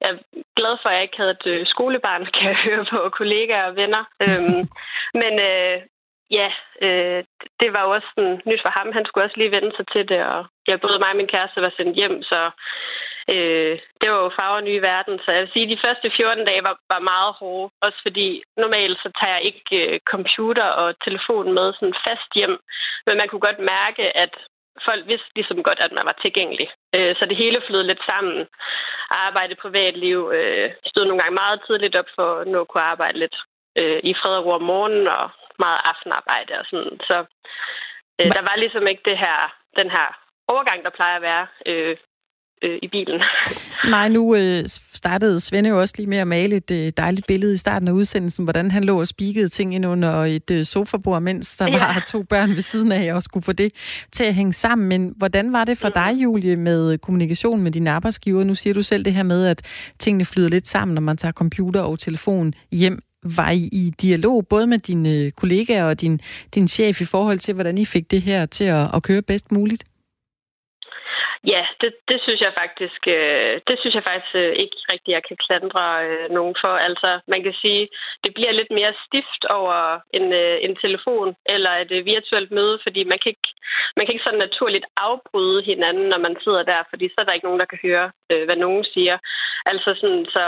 Jeg 0.00 0.10
er 0.10 0.18
glad 0.56 0.74
for, 0.82 0.88
at 0.88 0.94
jeg 0.94 1.02
ikke 1.02 1.16
havde 1.20 1.36
et 1.38 1.46
øh, 1.46 1.66
skolebarn, 1.66 2.24
kan 2.36 2.48
jeg 2.50 2.58
høre 2.66 2.84
på 2.92 2.98
kollegaer 3.18 3.64
og 3.70 3.76
venner. 3.76 4.02
øhm, 4.24 4.62
men 5.22 5.32
øh, 5.50 5.76
ja, 6.30 6.48
øh, 6.86 7.24
det 7.60 7.68
var 7.74 7.82
jo 7.84 7.90
også 7.96 8.08
sådan, 8.14 8.40
nyt 8.46 8.62
for 8.64 8.72
ham. 8.78 8.92
Han 8.92 9.04
skulle 9.04 9.24
også 9.24 9.38
lige 9.38 9.54
vende 9.56 9.72
sig 9.76 9.86
til 9.92 10.08
det, 10.08 10.20
og 10.34 10.46
ja, 10.68 10.76
både 10.76 10.98
mig 10.98 11.10
og 11.10 11.16
min 11.16 11.32
kæreste 11.34 11.62
var 11.62 11.72
sendt 11.76 11.96
hjem, 11.96 12.22
så 12.22 12.50
Øh, 13.34 13.74
det 14.00 14.06
var 14.10 14.20
jo 14.24 14.36
farver 14.38 14.60
nye 14.60 14.82
verden, 14.90 15.16
så 15.24 15.28
jeg 15.32 15.40
vil 15.42 15.52
sige, 15.52 15.66
at 15.66 15.72
de 15.74 15.84
første 15.86 16.06
14 16.16 16.46
dage 16.46 16.62
var, 16.68 16.74
var 16.92 17.08
meget 17.12 17.32
hårde. 17.40 17.72
Også 17.86 17.98
fordi 18.06 18.28
normalt 18.62 18.98
så 19.02 19.08
tager 19.18 19.36
jeg 19.36 19.44
ikke 19.50 19.76
øh, 19.82 20.00
computer 20.12 20.68
og 20.82 20.88
telefon 21.06 21.46
med 21.58 21.66
sådan 21.72 21.98
fast 22.06 22.30
hjem. 22.38 22.56
Men 23.06 23.14
man 23.20 23.28
kunne 23.28 23.46
godt 23.48 23.60
mærke, 23.74 24.04
at 24.24 24.34
folk 24.88 25.02
vidste 25.12 25.30
ligesom 25.34 25.62
godt, 25.68 25.80
at 25.86 25.92
man 25.92 26.04
var 26.10 26.16
tilgængelig. 26.24 26.68
Øh, 26.96 27.12
så 27.18 27.22
det 27.30 27.36
hele 27.42 27.60
flød 27.66 27.82
lidt 27.82 28.02
sammen. 28.10 28.46
Arbejde 29.26 29.54
privatliv. 29.64 30.18
Øh, 30.36 30.70
stod 30.90 31.04
nogle 31.04 31.20
gange 31.22 31.40
meget 31.42 31.58
tidligt 31.66 31.96
op 32.00 32.10
for 32.16 32.28
at 32.40 32.46
nå 32.46 32.60
at 32.60 32.68
kunne 32.68 32.90
arbejde 32.94 33.18
lidt 33.18 33.36
øh, 33.80 34.00
i 34.10 34.14
fred 34.20 34.34
og 34.38 34.44
ro 34.44 34.50
om 34.50 34.62
morgenen 34.62 35.08
og 35.08 35.26
meget 35.58 35.80
aftenarbejde 35.90 36.52
og 36.60 36.64
sådan. 36.70 36.96
Så 37.08 37.16
øh, 38.20 38.30
der 38.36 38.42
var 38.48 38.56
ligesom 38.56 38.86
ikke 38.86 39.04
det 39.10 39.18
her, 39.24 39.38
den 39.80 39.90
her 39.96 40.08
overgang, 40.48 40.84
der 40.84 40.90
plejer 40.98 41.16
at 41.16 41.22
være 41.22 41.46
øh, 41.66 41.96
øh, 42.62 42.78
i 42.82 42.88
bilen. 42.88 43.22
Nej, 43.94 44.08
nu 44.08 44.34
øh, 44.34 44.66
startede 44.92 45.40
Svende 45.40 45.70
jo 45.70 45.80
også 45.80 45.94
lige 45.98 46.06
med 46.06 46.18
at 46.18 46.26
male 46.26 46.56
et 46.56 46.70
øh, 46.70 46.92
dejligt 46.96 47.26
billede 47.26 47.54
i 47.54 47.56
starten 47.56 47.88
af 47.88 47.92
udsendelsen, 47.92 48.44
hvordan 48.44 48.70
han 48.70 48.84
lå 48.84 49.00
og 49.00 49.08
spikede 49.08 49.48
ting 49.48 49.74
ind 49.74 49.86
under 49.86 50.24
et 50.24 50.50
øh, 50.50 50.64
sofabord, 50.64 51.22
mens 51.22 51.56
der 51.56 51.66
ja. 51.66 51.78
var 51.78 52.04
to 52.06 52.22
børn 52.22 52.50
ved 52.50 52.62
siden 52.62 52.92
af, 52.92 53.14
og 53.14 53.22
skulle 53.22 53.44
få 53.44 53.52
det 53.52 53.72
til 54.12 54.24
at 54.24 54.34
hænge 54.34 54.52
sammen. 54.52 54.88
Men 54.88 55.14
hvordan 55.16 55.52
var 55.52 55.64
det 55.64 55.78
for 55.78 55.88
dig, 55.88 56.12
Julie, 56.14 56.56
med 56.56 56.98
kommunikation 56.98 57.60
med 57.60 57.72
dine 57.72 57.90
arbejdsgiver? 57.90 58.44
Nu 58.44 58.54
siger 58.54 58.74
du 58.74 58.82
selv 58.82 59.04
det 59.04 59.14
her 59.14 59.22
med, 59.22 59.46
at 59.46 59.90
tingene 59.98 60.24
flyder 60.24 60.48
lidt 60.48 60.68
sammen, 60.68 60.94
når 60.94 61.02
man 61.02 61.16
tager 61.16 61.32
computer 61.32 61.80
og 61.80 61.98
telefon 61.98 62.54
hjem. 62.72 63.02
Var 63.22 63.50
I 63.50 63.68
i 63.72 63.90
dialog 64.02 64.48
både 64.48 64.66
med 64.66 64.78
dine 64.78 65.08
øh, 65.08 65.32
kollegaer 65.32 65.84
og 65.84 66.00
din, 66.00 66.20
din 66.54 66.68
chef 66.68 67.00
i 67.00 67.04
forhold 67.04 67.38
til, 67.38 67.54
hvordan 67.54 67.78
I 67.78 67.84
fik 67.84 68.10
det 68.10 68.22
her 68.22 68.46
til 68.46 68.64
at, 68.64 68.94
at 68.94 69.02
køre 69.02 69.22
bedst 69.22 69.52
muligt? 69.52 69.84
Ja, 71.46 71.66
det, 71.80 71.92
det 72.10 72.18
synes 72.22 72.40
jeg 72.40 72.52
faktisk, 72.62 73.02
øh, 73.16 73.60
det 73.68 73.76
synes 73.78 73.94
jeg 73.94 74.04
faktisk 74.10 74.34
øh, 74.34 74.52
ikke 74.62 74.78
rigtigt, 74.92 75.16
jeg 75.16 75.24
kan 75.28 75.36
klandre 75.46 75.84
øh, 76.06 76.30
nogen 76.30 76.54
for. 76.62 76.74
Altså, 76.88 77.20
man 77.28 77.42
kan 77.42 77.54
sige, 77.62 77.88
det 78.24 78.34
bliver 78.34 78.52
lidt 78.52 78.70
mere 78.78 78.92
stift 79.06 79.42
over 79.58 80.00
en, 80.18 80.32
øh, 80.32 80.56
en 80.66 80.76
telefon 80.84 81.36
eller 81.54 81.70
et 81.70 81.90
øh, 81.96 82.04
virtuelt 82.04 82.50
møde, 82.50 82.78
fordi 82.82 83.04
man 83.04 83.18
kan, 83.22 83.30
ikke, 83.34 83.50
man 83.96 84.04
kan 84.04 84.14
ikke 84.14 84.26
sådan 84.26 84.44
naturligt 84.46 84.86
afbryde 84.96 85.62
hinanden, 85.70 86.06
når 86.08 86.18
man 86.26 86.36
sidder 86.44 86.62
der, 86.62 86.80
fordi 86.90 87.08
så 87.08 87.16
er 87.18 87.24
der 87.24 87.36
ikke 87.36 87.48
nogen, 87.48 87.60
der 87.60 87.72
kan 87.72 87.78
høre, 87.82 88.06
øh, 88.30 88.44
hvad 88.44 88.56
nogen 88.56 88.84
siger. 88.94 89.16
Altså 89.70 89.88
sådan, 90.00 90.24
så 90.34 90.44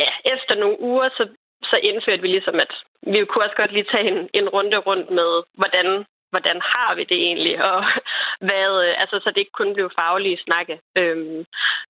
ja, 0.00 0.08
efter 0.34 0.54
nogle 0.62 0.80
uger, 0.80 1.08
så, 1.16 1.24
så 1.72 1.76
indførte 1.88 2.22
vi 2.22 2.28
ligesom, 2.28 2.56
at 2.64 2.72
vi 3.12 3.24
kunne 3.24 3.44
også 3.44 3.56
godt 3.60 3.72
lige 3.72 3.90
tage 3.92 4.06
en, 4.12 4.20
en 4.38 4.48
runde 4.48 4.78
rundt 4.88 5.10
med, 5.18 5.30
hvordan 5.60 5.86
hvordan 6.32 6.58
har 6.72 6.94
vi 6.94 7.04
det 7.10 7.18
egentlig, 7.26 7.54
og 7.70 7.78
hvad, 8.46 8.70
øh, 8.84 8.94
altså, 9.02 9.16
så 9.22 9.28
det 9.30 9.40
ikke 9.42 9.58
kun 9.60 9.74
blev 9.74 9.90
faglige 10.00 10.42
snakke. 10.46 10.74
Øhm, 11.00 11.44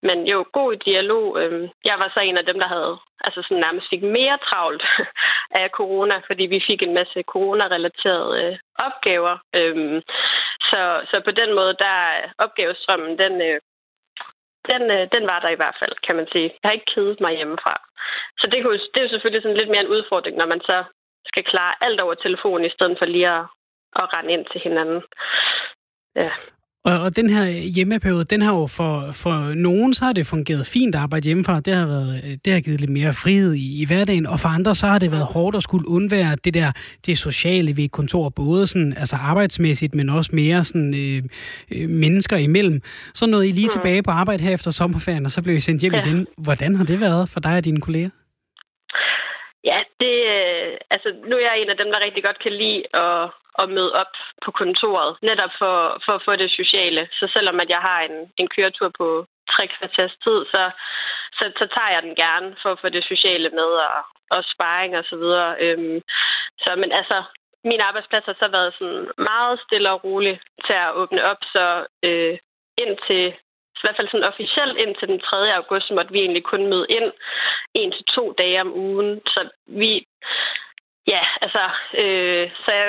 men 0.07 0.18
jo, 0.33 0.38
god 0.53 0.77
dialog. 0.77 1.27
Øhm, 1.40 1.68
jeg 1.90 1.97
var 2.03 2.09
så 2.14 2.21
en 2.21 2.38
af 2.38 2.47
dem, 2.47 2.59
der 2.62 2.68
havde, 2.77 2.95
altså 3.27 3.40
sådan 3.42 3.62
nærmest 3.66 3.87
fik 3.90 4.03
mere 4.03 4.38
travlt 4.49 4.85
af 5.61 5.66
corona, 5.79 6.16
fordi 6.29 6.45
vi 6.55 6.61
fik 6.68 6.83
en 6.83 6.95
masse 6.95 7.18
corona-relaterede 7.33 8.33
øh, 8.42 8.59
opgaver. 8.87 9.35
Øhm, 9.59 9.99
så, 10.71 10.81
så 11.11 11.16
på 11.25 11.31
den 11.40 11.51
måde, 11.59 11.75
der 11.85 11.97
øh, 12.18 12.29
opgavestrømmen, 12.45 13.18
den, 13.18 13.35
øh, 13.49 13.61
den, 14.70 14.83
øh, 14.96 15.05
den 15.14 15.25
var 15.31 15.38
der 15.40 15.51
i 15.53 15.61
hvert 15.61 15.77
fald, 15.81 15.94
kan 16.07 16.16
man 16.16 16.29
sige. 16.33 16.48
Jeg 16.61 16.68
har 16.68 16.77
ikke 16.79 16.92
kedet 16.94 17.20
mig 17.20 17.33
hjemmefra. 17.37 17.75
Så 18.40 18.46
det, 18.53 18.59
kunne, 18.62 18.79
det 18.92 18.98
er 18.98 19.07
jo 19.07 19.14
selvfølgelig 19.14 19.42
sådan 19.42 19.59
lidt 19.59 19.70
mere 19.70 19.85
en 19.85 19.94
udfordring, 19.96 20.37
når 20.37 20.46
man 20.46 20.61
så 20.61 20.85
skal 21.31 21.44
klare 21.44 21.75
alt 21.81 22.01
over 22.01 22.14
telefonen, 22.14 22.64
i 22.66 22.75
stedet 22.77 22.98
for 22.98 23.07
lige 23.07 23.31
at, 23.38 23.44
at 24.01 24.09
rende 24.14 24.33
ind 24.33 24.44
til 24.53 24.61
hinanden. 24.61 25.03
Ja. 26.16 26.31
Og, 26.85 27.01
og 27.01 27.16
den 27.16 27.31
her 27.31 27.47
hjemmeperiode, 27.49 28.25
den 28.25 28.42
har 28.42 28.55
jo 28.55 28.66
for, 28.66 29.12
for 29.12 29.55
nogen, 29.55 29.95
så 29.95 30.05
har 30.05 30.12
det 30.12 30.27
fungeret 30.27 30.66
fint 30.66 30.95
at 30.95 31.01
arbejde 31.01 31.25
hjemmefra. 31.25 31.61
Det 31.61 31.75
har, 31.75 31.87
været, 31.87 32.40
det 32.45 32.53
har 32.53 32.61
givet 32.61 32.81
lidt 32.81 32.90
mere 32.90 33.14
frihed 33.14 33.55
i, 33.55 33.83
i 33.83 33.85
hverdagen. 33.85 34.27
Og 34.27 34.40
for 34.40 34.49
andre, 34.49 34.75
så 34.75 34.87
har 34.87 34.99
det 34.99 35.11
været 35.11 35.25
hårdt 35.25 35.57
at 35.57 35.62
skulle 35.62 35.88
undvære 35.88 36.37
det 36.45 36.55
der 36.55 36.73
det 37.07 37.18
sociale 37.18 37.77
ved 37.77 37.85
et 37.85 37.92
kontor. 37.92 38.29
Både 38.29 38.66
sådan, 38.66 38.95
altså 38.97 39.16
arbejdsmæssigt, 39.16 39.95
men 39.95 40.09
også 40.09 40.31
mere 40.35 40.64
sådan, 40.64 40.95
øh, 40.95 41.23
øh, 41.71 41.88
mennesker 41.90 42.37
imellem. 42.37 42.81
Så 43.14 43.27
nåede 43.27 43.49
I 43.49 43.53
lige 43.53 43.66
mm. 43.66 43.73
tilbage 43.73 44.03
på 44.03 44.11
arbejde 44.11 44.42
her 44.42 44.51
efter 44.51 44.71
sommerferien, 44.71 45.27
og 45.27 45.33
så 45.33 45.42
blev 45.42 45.57
I 45.57 45.61
sendt 45.61 45.81
hjem 45.81 45.95
ja. 45.95 46.07
igen. 46.07 46.27
Hvordan 46.38 46.77
har 46.77 46.85
det 46.85 47.01
været 47.01 47.29
for 47.29 47.40
dig 47.40 47.57
og 47.57 47.64
dine 47.64 47.81
kolleger? 47.81 48.11
Ja, 49.64 49.79
det, 50.01 50.16
øh, 50.37 50.77
altså, 50.90 51.09
nu 51.25 51.37
er 51.37 51.40
jeg 51.40 51.59
en 51.59 51.70
af 51.70 51.77
dem, 51.77 51.90
der 51.92 52.05
rigtig 52.05 52.25
godt 52.25 52.38
kan 52.38 52.53
lide 52.53 52.83
at 52.96 53.31
at 53.59 53.68
møde 53.68 53.92
op 54.03 54.12
på 54.44 54.51
kontoret, 54.51 55.16
netop 55.22 55.53
for, 55.59 55.77
for 56.05 56.12
at 56.12 56.25
få 56.25 56.37
det 56.37 56.51
sociale. 56.51 57.09
Så 57.18 57.25
selvom 57.35 57.61
at 57.61 57.68
jeg 57.68 57.81
har 57.88 58.01
en, 58.01 58.16
en 58.37 58.48
køretur 58.55 58.90
på 58.98 59.27
tre 59.53 59.64
kvarters 59.75 60.14
tid, 60.25 60.38
så, 60.53 60.62
så, 61.38 61.44
så 61.59 61.64
tager 61.75 61.90
jeg 61.94 62.03
den 62.03 62.14
gerne 62.25 62.57
for 62.62 62.70
at 62.72 62.81
få 62.81 62.88
det 62.88 63.05
sociale 63.05 63.51
med 63.51 63.70
og, 63.88 64.01
og 64.31 64.44
sparring 64.53 64.96
og 64.96 65.05
så 65.11 65.16
videre. 65.16 65.51
Øhm, 65.64 66.01
så, 66.62 66.70
men 66.77 66.92
altså, 66.92 67.22
min 67.64 67.81
arbejdsplads 67.81 68.25
har 68.25 68.37
så 68.38 68.48
været 68.48 68.75
sådan 68.79 69.07
meget 69.18 69.61
stille 69.66 69.90
og 69.90 70.05
rolig 70.05 70.40
til 70.66 70.72
at 70.72 70.94
åbne 70.94 71.25
op, 71.25 71.40
så 71.55 71.87
øh, 72.03 72.38
indtil 72.85 73.35
i 73.83 73.87
hvert 73.87 73.99
fald 73.99 74.11
sådan 74.11 74.31
officielt 74.33 74.77
indtil 74.85 75.09
den 75.12 75.21
3. 75.21 75.55
august, 75.61 75.90
måtte 75.90 76.12
vi 76.12 76.21
egentlig 76.21 76.45
kun 76.53 76.62
møde 76.73 76.87
ind 76.99 77.09
en 77.81 77.92
til 77.92 78.05
to 78.16 78.25
dage 78.40 78.61
om 78.64 78.71
ugen. 78.87 79.11
Så 79.35 79.40
vi, 79.66 80.07
ja, 81.12 81.23
altså, 81.45 81.64
øh, 82.03 82.45
så 82.62 82.71
jeg, 82.81 82.88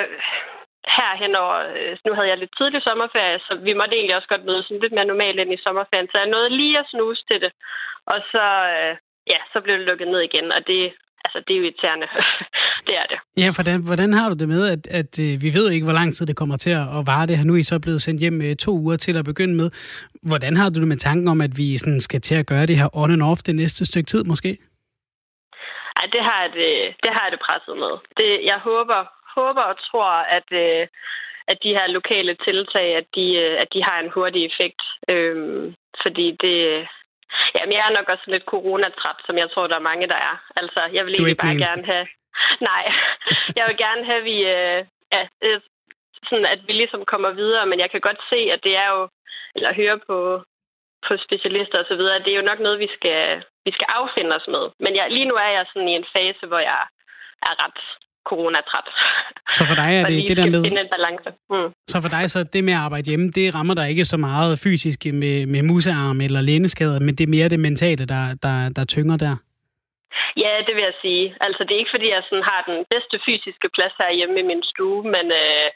her 0.96 1.10
henover, 1.22 1.58
øh, 1.76 1.92
nu 2.06 2.10
havde 2.14 2.30
jeg 2.30 2.38
lidt 2.38 2.54
tidlig 2.58 2.80
sommerferie, 2.82 3.38
så 3.46 3.52
vi 3.66 3.72
måtte 3.80 3.96
egentlig 3.96 4.16
også 4.16 4.30
godt 4.32 4.44
møde 4.48 4.62
sådan 4.62 4.82
lidt 4.82 4.96
mere 4.96 5.10
normalt 5.12 5.38
ind 5.40 5.52
i 5.52 5.64
sommerferien. 5.64 6.08
Så 6.08 6.16
jeg 6.18 6.32
nåede 6.34 6.56
lige 6.60 6.78
at 6.78 6.90
snuse 6.92 7.22
til 7.30 7.38
det. 7.44 7.52
Og 8.12 8.18
så, 8.32 8.44
øh, 8.74 8.92
ja, 9.32 9.40
så 9.52 9.56
blev 9.64 9.74
det 9.78 9.86
lukket 9.88 10.08
ned 10.08 10.20
igen, 10.28 10.46
og 10.56 10.60
det, 10.70 10.80
altså, 11.24 11.38
det 11.46 11.52
er 11.52 11.58
jo 11.60 11.64
irriterende. 11.64 12.08
det 12.86 12.94
er 13.02 13.06
det. 13.12 13.18
Ja, 13.42 13.48
hvordan, 13.54 13.76
hvordan 13.88 14.12
har 14.12 14.28
du 14.28 14.36
det 14.42 14.48
med, 14.48 14.62
at, 14.74 14.82
at 15.00 15.12
øh, 15.24 15.42
vi 15.44 15.50
ved 15.58 15.66
ikke, 15.70 15.86
hvor 15.86 15.98
lang 16.00 16.14
tid 16.14 16.26
det 16.26 16.36
kommer 16.36 16.56
til 16.56 16.70
at 16.70 17.02
vare 17.10 17.26
det 17.26 17.36
her. 17.38 17.44
Nu 17.44 17.54
er 17.54 17.58
I 17.58 17.72
så 17.72 17.78
blevet 17.80 18.02
sendt 18.02 18.20
hjem 18.20 18.42
øh, 18.42 18.56
to 18.56 18.72
uger 18.84 18.96
til 18.96 19.16
at 19.16 19.24
begynde 19.24 19.54
med. 19.54 19.68
Hvordan 20.30 20.56
har 20.56 20.68
du 20.70 20.80
det 20.80 20.88
med 20.88 20.96
tanken 20.96 21.28
om, 21.28 21.40
at 21.40 21.52
vi 21.56 21.78
sådan 21.78 22.00
skal 22.00 22.20
til 22.20 22.34
at 22.34 22.46
gøre 22.46 22.66
det 22.66 22.76
her 22.76 22.88
on 22.96 23.12
and 23.12 23.22
off 23.22 23.40
det 23.42 23.54
næste 23.54 23.86
stykke 23.86 24.06
tid 24.06 24.24
måske? 24.24 24.50
Ej, 25.96 26.06
det 26.14 26.22
har 26.28 26.38
jeg 26.42 26.50
det, 26.60 26.72
det, 27.02 27.10
har 27.14 27.22
jeg 27.24 27.32
det 27.32 27.40
presset 27.46 27.76
med. 27.84 27.92
Det, 28.18 28.28
jeg 28.50 28.58
håber 28.58 29.00
håber 29.38 29.64
og 29.70 29.76
tror, 29.88 30.10
at, 30.38 30.48
øh, 30.64 30.86
at 31.50 31.56
de 31.64 31.76
her 31.76 31.86
lokale 31.98 32.34
tiltag, 32.46 32.88
at 33.00 33.06
de, 33.16 33.26
øh, 33.44 33.54
at 33.62 33.68
de 33.74 33.80
har 33.88 33.98
en 34.00 34.10
hurtig 34.14 34.42
effekt. 34.50 34.82
Øhm, 35.12 35.74
fordi 36.02 36.26
det... 36.44 36.56
Jamen, 37.56 37.72
jeg 37.76 37.84
er 37.86 37.96
nok 37.98 38.08
også 38.14 38.26
lidt 38.26 38.44
coronatræt, 38.52 39.18
som 39.26 39.36
jeg 39.42 39.48
tror, 39.50 39.66
der 39.66 39.76
er 39.78 39.90
mange, 39.90 40.06
der 40.12 40.20
er. 40.30 40.34
Altså, 40.60 40.80
jeg 40.96 41.02
vil 41.04 41.14
egentlig 41.14 41.36
bare 41.46 41.62
gerne 41.66 41.84
have... 41.92 42.06
Nej, 42.70 42.84
jeg 43.58 43.64
vil 43.68 43.76
gerne 43.84 44.02
have, 44.10 44.22
at 44.22 44.28
vi... 44.32 44.36
Øh, 44.56 44.80
ja, 45.14 45.22
sådan, 46.28 46.50
at 46.54 46.60
vi 46.66 46.72
ligesom 46.72 47.02
kommer 47.12 47.30
videre, 47.40 47.66
men 47.66 47.78
jeg 47.80 47.90
kan 47.90 48.00
godt 48.08 48.20
se, 48.32 48.40
at 48.54 48.60
det 48.66 48.74
er 48.84 48.88
jo... 48.94 49.02
Eller 49.56 49.78
høre 49.80 49.98
på, 50.08 50.18
på 51.06 51.12
specialister 51.26 51.78
og 51.82 51.86
så 51.88 51.96
videre, 52.00 52.22
det 52.24 52.30
er 52.32 52.40
jo 52.40 52.50
nok 52.50 52.60
noget, 52.60 52.78
vi 52.84 52.88
skal, 52.96 53.20
vi 53.66 53.70
skal 53.76 53.88
affinde 53.98 54.36
os 54.38 54.46
med. 54.54 54.64
Men 54.84 54.92
jeg, 54.96 55.04
lige 55.16 55.28
nu 55.30 55.34
er 55.34 55.50
jeg 55.56 55.64
sådan 55.66 55.88
i 55.88 55.98
en 56.00 56.10
fase, 56.16 56.44
hvor 56.50 56.62
jeg 56.70 56.80
er 57.48 57.54
ret 57.64 57.80
coronatræt. 58.30 58.88
Så 59.58 59.62
for 59.68 59.76
dig 59.82 59.90
er 59.98 60.06
det 60.10 60.28
det 60.28 60.36
der 60.36 60.46
med... 60.50 60.60
en 60.64 60.92
balance. 60.96 61.30
Mm. 61.52 61.70
Så 61.92 61.96
for 62.02 62.10
dig 62.16 62.30
så 62.30 62.38
det 62.52 62.64
med 62.64 62.72
at 62.72 62.84
arbejde 62.86 63.10
hjemme, 63.10 63.28
det 63.30 63.54
rammer 63.54 63.74
dig 63.74 63.86
ikke 63.90 64.04
så 64.04 64.16
meget 64.16 64.60
fysisk 64.64 64.98
med, 65.04 65.46
med 65.46 65.62
musearm 65.62 66.20
eller 66.20 66.40
læneskader, 66.40 67.00
men 67.00 67.14
det 67.16 67.24
er 67.24 67.34
mere 67.36 67.48
det 67.48 67.60
mentale, 67.60 68.04
der, 68.14 68.24
der, 68.42 68.56
der 68.76 68.84
tynger 68.84 69.16
der? 69.16 69.36
Ja, 70.44 70.52
det 70.66 70.74
vil 70.76 70.88
jeg 70.90 70.96
sige. 71.04 71.26
Altså, 71.46 71.60
det 71.64 71.72
er 71.72 71.82
ikke, 71.82 71.94
fordi 71.96 72.08
jeg 72.16 72.22
sådan 72.28 72.48
har 72.52 72.60
den 72.70 72.78
bedste 72.92 73.16
fysiske 73.26 73.68
plads 73.76 73.94
herhjemme 74.00 74.36
i 74.40 74.48
min 74.50 74.62
stue, 74.72 75.02
men 75.14 75.26
øh, 75.42 75.68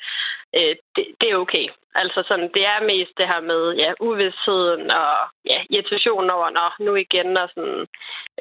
øh, 0.57 0.77
det, 0.97 1.05
det 1.21 1.31
er 1.31 1.37
okay. 1.37 1.67
Altså, 1.95 2.25
sådan, 2.29 2.51
det 2.57 2.65
er 2.67 2.89
mest 2.93 3.13
det 3.19 3.27
her 3.27 3.41
med 3.41 3.63
ja, 3.83 3.93
uvidsheden 4.01 4.91
og 4.91 5.13
ja, 5.51 5.59
irritationen 5.71 6.31
over, 6.31 6.51
når 6.51 6.75
nu 6.85 6.95
igen, 6.95 7.37
og 7.37 7.49
sådan, 7.55 7.87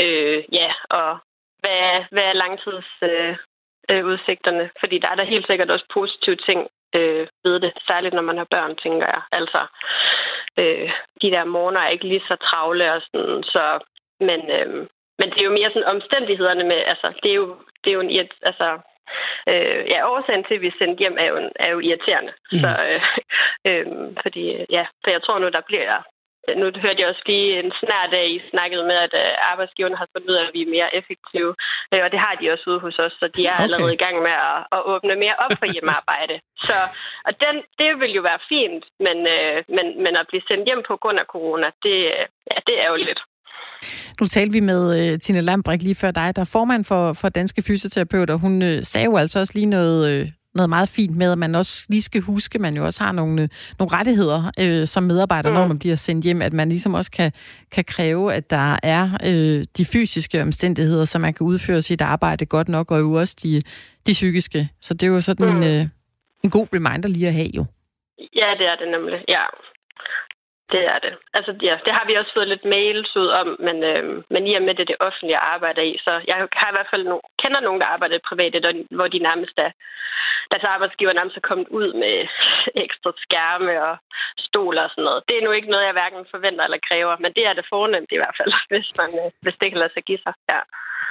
øh, 0.01 0.43
ja, 0.59 0.69
og 0.89 1.17
hvad, 1.61 2.03
hvad 2.11 2.23
er 2.23 2.41
langtids 2.43 2.89
øh, 3.01 3.35
øh, 3.91 4.05
udsigterne. 4.05 4.69
Fordi 4.79 4.99
der 4.99 5.09
er 5.09 5.15
der 5.15 5.33
helt 5.33 5.47
sikkert 5.47 5.71
også 5.71 5.85
positive 5.93 6.35
ting 6.35 6.59
øh, 6.95 7.27
ved 7.43 7.59
det, 7.59 7.71
særligt 7.87 8.13
når 8.13 8.21
man 8.29 8.37
har 8.37 8.47
børn, 8.55 8.75
tænker 8.75 9.07
jeg. 9.15 9.21
Altså, 9.31 9.61
øh, 10.59 10.89
de 11.21 11.31
der 11.31 11.43
morgener 11.45 11.81
er 11.81 11.89
ikke 11.89 12.07
lige 12.07 12.27
så 12.27 12.35
travle 12.35 12.93
og 12.93 13.01
sådan, 13.01 13.43
så, 13.43 13.63
men, 14.19 14.39
øh, 14.57 14.69
men 15.19 15.27
det 15.29 15.39
er 15.39 15.49
jo 15.49 15.57
mere 15.59 15.71
sådan 15.73 15.93
omstændighederne 15.95 16.63
med, 16.63 16.79
altså, 16.91 17.07
det 17.23 17.31
er 17.31 17.35
jo, 17.35 17.57
det 17.83 17.89
er 17.89 17.93
jo 17.93 17.99
en, 17.99 18.29
altså, 18.41 18.67
øh, 19.51 19.81
ja, 19.93 19.99
årsagen 20.11 20.43
til, 20.43 20.55
at 20.55 20.61
vi 20.61 20.67
er 20.67 20.79
sendt 20.79 20.99
hjem, 20.99 21.17
er 21.23 21.27
jo, 21.31 21.37
er 21.65 21.69
jo 21.71 21.79
irriterende. 21.79 22.33
Mm. 22.51 22.59
Så, 22.61 22.69
øh, 22.87 23.01
øh, 23.69 23.85
fordi, 24.23 24.43
ja, 24.77 24.85
så 25.03 25.07
jeg 25.15 25.21
tror 25.23 25.39
nu, 25.39 25.49
der 25.49 25.61
bliver 25.69 26.01
nu 26.55 26.65
hørte 26.83 27.01
jeg 27.01 27.09
også 27.09 27.25
lige 27.25 27.59
en 27.59 27.71
snart 27.81 28.09
dag, 28.11 28.25
I 28.35 28.49
snakkede 28.49 28.83
med, 28.83 28.97
at 29.07 29.13
øh, 29.23 29.51
arbejdsgiverne 29.51 29.97
har 30.01 30.07
fundet 30.13 30.29
ud 30.29 30.35
af, 30.35 30.43
at 30.47 30.53
vi 30.53 30.61
er 30.63 30.75
mere 30.77 30.95
effektive. 30.99 31.51
Øh, 31.93 32.01
og 32.05 32.09
det 32.11 32.19
har 32.25 32.33
de 32.35 32.51
også 32.53 32.65
ude 32.71 32.79
hos 32.79 32.99
os, 32.99 33.15
så 33.19 33.27
de 33.35 33.45
er 33.45 33.53
okay. 33.53 33.63
allerede 33.63 33.93
i 33.93 34.03
gang 34.05 34.17
med 34.27 34.35
at, 34.51 34.59
at 34.75 34.81
åbne 34.93 35.15
mere 35.15 35.35
op 35.43 35.51
for 35.59 35.67
hjemmearbejde. 35.73 36.35
så, 36.67 36.77
og 37.27 37.31
den, 37.43 37.55
det 37.79 37.89
vil 38.01 38.11
jo 38.17 38.21
være 38.21 38.41
fint, 38.49 38.85
men, 39.05 39.17
øh, 39.35 39.57
men, 39.75 39.85
men 40.03 40.13
at 40.19 40.27
blive 40.29 40.47
sendt 40.47 40.67
hjem 40.67 40.83
på 40.87 40.95
grund 41.03 41.19
af 41.19 41.31
corona, 41.33 41.67
det, 41.83 41.97
ja, 42.51 42.57
det 42.67 42.75
er 42.83 42.89
jo 42.93 42.95
lidt. 42.95 43.21
Nu 44.19 44.27
talte 44.27 44.53
vi 44.53 44.59
med 44.59 45.11
uh, 45.13 45.19
Tina 45.19 45.39
Lambrik 45.39 45.83
lige 45.83 45.95
før 45.95 46.11
dig, 46.11 46.35
der 46.35 46.41
er 46.41 46.45
formand 46.45 46.85
for, 46.85 47.13
for 47.13 47.29
Danske 47.29 47.61
Fysioterapeuter. 47.61 48.35
Hun 48.35 48.61
uh, 48.61 48.77
sagde 48.81 49.05
jo 49.05 49.17
altså 49.17 49.39
også 49.39 49.53
lige 49.55 49.65
noget, 49.65 50.21
uh, 50.21 50.27
noget 50.57 50.69
meget 50.69 50.89
fint 50.89 51.17
med, 51.17 51.31
at 51.31 51.37
man 51.37 51.55
også 51.55 51.85
lige 51.89 52.01
skal 52.01 52.21
huske, 52.21 52.55
at 52.55 52.61
man 52.61 52.75
jo 52.75 52.85
også 52.85 53.03
har 53.03 53.11
nogle, 53.11 53.49
nogle 53.79 53.93
rettigheder 53.97 54.51
øh, 54.59 54.87
som 54.87 55.03
medarbejder, 55.03 55.49
mm. 55.49 55.55
når 55.55 55.67
man 55.67 55.79
bliver 55.79 55.95
sendt 55.95 56.25
hjem, 56.25 56.41
at 56.41 56.53
man 56.53 56.69
ligesom 56.69 56.93
også 56.93 57.11
kan, 57.11 57.31
kan 57.71 57.83
kræve, 57.83 58.33
at 58.33 58.49
der 58.49 58.79
er 58.83 59.09
øh, 59.25 59.65
de 59.77 59.85
fysiske 59.85 60.41
omstændigheder, 60.41 61.05
så 61.05 61.19
man 61.19 61.33
kan 61.33 61.47
udføre 61.47 61.81
sit 61.81 62.01
arbejde 62.01 62.45
godt 62.45 62.69
nok, 62.69 62.91
og 62.91 62.99
jo 62.99 63.13
også 63.13 63.35
de, 63.43 63.61
de 64.07 64.11
psykiske. 64.11 64.69
Så 64.81 64.93
det 64.93 65.03
er 65.03 65.07
jo 65.07 65.21
sådan 65.21 65.49
mm. 65.49 65.57
en, 65.57 65.63
øh, 65.63 65.87
en 66.43 66.49
god 66.49 66.67
reminder 66.73 67.09
lige 67.09 67.27
at 67.27 67.33
have 67.33 67.51
jo. 67.53 67.65
Ja, 68.35 68.49
det 68.59 68.65
er 68.71 68.75
det 68.81 68.87
nemlig, 68.91 69.19
ja. 69.27 69.43
Det 70.71 70.83
er 70.93 70.99
det. 71.05 71.13
Altså, 71.33 71.51
ja, 71.67 71.75
det 71.85 71.93
har 71.97 72.05
vi 72.07 72.13
også 72.15 72.31
fået 72.33 72.47
lidt 72.47 72.65
mails 72.65 73.15
ud 73.15 73.29
om, 73.41 73.47
men, 73.59 73.77
øh, 73.91 74.23
men 74.33 74.47
i 74.47 74.53
og 74.55 74.61
med 74.61 74.75
det, 74.75 74.87
det 74.87 75.03
offentlige 75.07 75.43
arbejder 75.55 75.81
i, 75.81 75.93
så 76.05 76.11
jeg 76.27 76.35
har 76.61 76.69
i 76.71 76.75
hvert 76.77 76.91
fald 76.93 77.03
no, 77.03 77.17
kender 77.43 77.59
nogen, 77.59 77.81
der 77.81 77.87
arbejder 77.87 78.27
privat, 78.29 78.53
hvor 78.97 79.07
de 79.07 79.19
nærmest 79.19 79.57
er, 79.57 79.71
deres 80.51 80.65
arbejdsgiver 80.73 81.13
nærmest 81.13 81.37
er 81.37 81.49
kommet 81.49 81.67
ud 81.79 81.89
med 82.03 82.15
ekstra 82.85 83.11
skærme 83.25 83.73
og 83.89 83.97
stoler 84.47 84.83
og 84.83 84.89
sådan 84.89 85.03
noget. 85.03 85.23
Det 85.27 85.35
er 85.37 85.45
nu 85.45 85.51
ikke 85.51 85.71
noget, 85.71 85.85
jeg 85.85 85.97
hverken 85.97 86.31
forventer 86.31 86.63
eller 86.63 86.87
kræver, 86.89 87.15
men 87.23 87.31
det 87.37 87.43
er 87.45 87.53
det 87.53 87.65
fornemt 87.73 88.11
i 88.11 88.19
hvert 88.21 88.37
fald, 88.39 88.53
hvis, 88.71 88.89
man, 88.99 89.09
øh, 89.23 89.31
hvis 89.43 89.57
det 89.61 89.67
kan 89.69 89.79
lade 89.79 89.93
sig 89.93 90.03
give 90.03 90.21
sig. 90.25 90.33
Ja. 90.51 90.61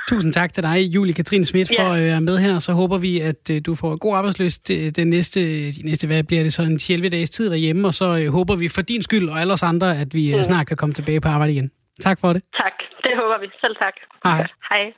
Tusind 0.09 0.33
tak 0.33 0.53
til 0.53 0.63
dig, 0.63 0.79
Julie 0.95 1.15
Katrine 1.15 1.45
Schmidt, 1.45 1.69
for 1.79 1.89
at 1.93 2.03
være 2.03 2.21
med 2.21 2.39
her. 2.39 2.59
Så 2.59 2.73
håber 2.73 2.99
vi, 2.99 3.21
at 3.21 3.51
øh, 3.51 3.61
du 3.67 3.75
får 3.75 3.97
god 3.97 4.17
arbejdsløst 4.17 4.69
den 4.97 5.07
næste, 5.11 5.41
de 5.71 5.83
næste 5.85 6.07
hvad 6.07 6.23
bliver 6.25 6.43
det 6.43 6.53
så 6.53 6.63
en 6.63 6.79
11 6.91 7.09
dages 7.09 7.31
tid 7.31 7.51
derhjemme, 7.51 7.89
og 7.89 7.95
så 7.95 8.19
øh, 8.19 8.33
håber 8.33 8.57
vi 8.57 8.69
for 8.69 8.83
din 8.83 9.03
skyld 9.03 9.29
og 9.29 9.41
alle 9.41 9.53
os 9.53 9.63
andre, 9.63 9.99
at 9.99 10.15
vi 10.15 10.35
mm. 10.37 10.43
snart 10.43 10.67
kan 10.67 10.77
komme 10.77 10.93
tilbage 10.93 11.21
på 11.21 11.29
arbejde 11.29 11.53
igen. 11.53 11.71
Tak 12.01 12.21
for 12.21 12.33
det. 12.33 12.43
Tak, 12.63 12.73
det 13.05 13.13
håber 13.21 13.41
vi. 13.41 13.47
Selv 13.61 13.77
tak. 13.77 13.95
Hej. 14.25 14.47
Hej. 14.71 14.93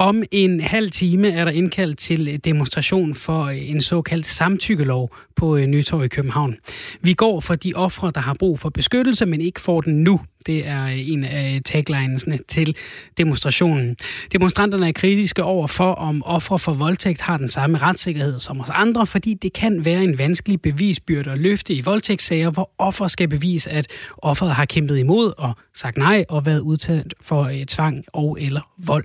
Om 0.00 0.22
en 0.30 0.60
halv 0.60 0.90
time 0.90 1.30
er 1.30 1.44
der 1.44 1.50
indkaldt 1.50 1.98
til 1.98 2.28
øh, 2.28 2.34
demonstration 2.34 3.14
for 3.14 3.44
øh, 3.44 3.70
en 3.70 3.80
såkaldt 3.80 4.26
samtykkelov 4.26 5.16
på 5.36 5.56
øh, 5.56 5.66
Nytorv 5.66 6.04
i 6.04 6.08
København. 6.08 6.56
Vi 7.00 7.14
går 7.14 7.40
for 7.40 7.54
de 7.54 7.72
ofre, 7.74 8.12
der 8.14 8.20
har 8.20 8.34
brug 8.34 8.58
for 8.58 8.68
beskyttelse, 8.68 9.26
men 9.26 9.40
ikke 9.40 9.60
får 9.60 9.80
den 9.80 10.04
nu. 10.04 10.20
Det 10.48 10.66
er 10.66 10.86
øh, 10.86 11.08
en 11.08 11.24
af 11.24 11.54
øh, 11.54 11.60
taglinesene 11.60 12.38
til 12.48 12.76
demonstrationen. 13.18 13.96
Demonstranterne 14.32 14.88
er 14.88 14.92
kritiske 14.92 15.44
over 15.44 15.66
for, 15.66 15.92
om 15.92 16.22
ofre 16.26 16.58
for 16.58 16.72
voldtægt 16.72 17.20
har 17.20 17.36
den 17.36 17.48
samme 17.48 17.78
retssikkerhed 17.78 18.40
som 18.40 18.60
os 18.60 18.70
andre, 18.72 19.06
fordi 19.06 19.34
det 19.34 19.52
kan 19.52 19.84
være 19.84 20.04
en 20.04 20.18
vanskelig 20.18 20.62
bevisbyrde 20.62 21.30
at 21.30 21.38
løfte 21.38 21.74
i 21.74 21.80
voldtægtssager, 21.80 22.50
hvor 22.50 22.70
offer 22.78 23.08
skal 23.08 23.28
bevise, 23.28 23.70
at 23.70 23.86
offeret 24.18 24.54
har 24.54 24.64
kæmpet 24.64 24.98
imod 24.98 25.32
og 25.38 25.52
sagt 25.74 25.96
nej 25.96 26.24
og 26.28 26.46
været 26.46 26.60
udtalt 26.60 27.14
for 27.20 27.42
øh, 27.42 27.64
tvang 27.64 28.04
og 28.12 28.38
eller 28.40 28.60
vold. 28.78 29.04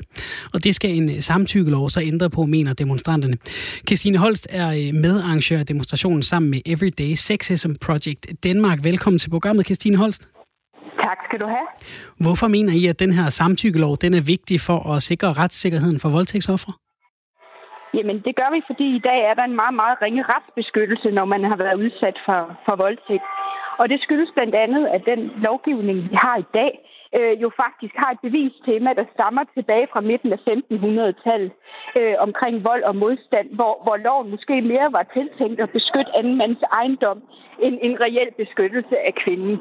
Og 0.53 0.63
det 0.63 0.75
skal 0.75 0.89
en 0.89 1.21
samtykkelov 1.21 1.89
så 1.89 2.01
ændre 2.01 2.29
på, 2.29 2.45
mener 2.45 2.73
demonstranterne. 2.73 3.37
Christine 3.87 4.17
Holst 4.17 4.47
er 4.49 4.93
medarrangør 4.93 5.59
af 5.59 5.65
demonstrationen 5.65 6.23
sammen 6.23 6.51
med 6.51 6.61
Everyday 6.65 7.13
Sexism 7.13 7.71
Project 7.81 8.27
Danmark. 8.43 8.83
Velkommen 8.83 9.19
til 9.19 9.29
programmet, 9.29 9.65
Christine 9.65 9.97
Holst. 9.97 10.27
Tak 11.13 11.25
skal 11.27 11.39
du 11.43 11.47
have. 11.57 11.67
Hvorfor 12.25 12.47
mener 12.55 12.73
I, 12.81 12.83
at 12.93 12.99
den 13.03 13.11
her 13.17 13.27
samtykkelov 13.41 13.93
den 14.03 14.13
er 14.19 14.23
vigtig 14.33 14.57
for 14.67 14.79
at 14.93 14.97
sikre 15.09 15.29
retssikkerheden 15.41 15.99
for 16.03 16.09
voldtægtsoffre? 16.17 16.73
Jamen, 17.97 18.17
det 18.27 18.33
gør 18.39 18.49
vi, 18.55 18.59
fordi 18.69 18.87
i 18.99 19.01
dag 19.09 19.19
er 19.29 19.33
der 19.39 19.45
en 19.51 19.57
meget, 19.61 19.75
meget 19.81 19.97
ringe 20.05 20.23
retsbeskyttelse, 20.33 21.09
når 21.17 21.25
man 21.33 21.43
har 21.49 21.57
været 21.63 21.77
udsat 21.83 22.17
for, 22.25 22.39
for 22.65 22.75
voldtægt. 22.85 23.27
Og 23.81 23.85
det 23.91 23.99
skyldes 24.05 24.31
blandt 24.37 24.55
andet, 24.65 24.83
at 24.95 25.01
den 25.11 25.21
lovgivning, 25.47 25.97
vi 26.09 26.15
har 26.25 26.37
i 26.37 26.47
dag, 26.59 26.71
øh, 27.17 27.33
jo 27.43 27.49
faktisk 27.63 27.95
har 28.01 28.09
et 28.11 28.21
bevistema, 28.27 28.89
der 28.99 29.05
stammer 29.13 29.43
tilbage 29.57 29.87
fra 29.93 30.01
midten 30.09 30.31
af 30.35 30.39
1500-tallet 30.49 31.51
øh, 31.99 32.15
omkring 32.25 32.55
vold 32.69 32.83
og 32.89 32.95
modstand, 32.95 33.47
hvor, 33.57 33.73
hvor 33.85 33.97
loven 34.05 34.31
måske 34.33 34.55
mere 34.61 34.89
var 34.97 35.05
tiltænkt 35.17 35.59
at 35.65 35.73
beskytte 35.77 36.15
anden 36.17 36.35
mands 36.41 36.61
ejendom 36.79 37.19
end 37.65 37.75
en 37.87 37.95
reel 38.05 38.31
beskyttelse 38.41 38.95
af 39.07 39.13
kvinden. 39.23 39.57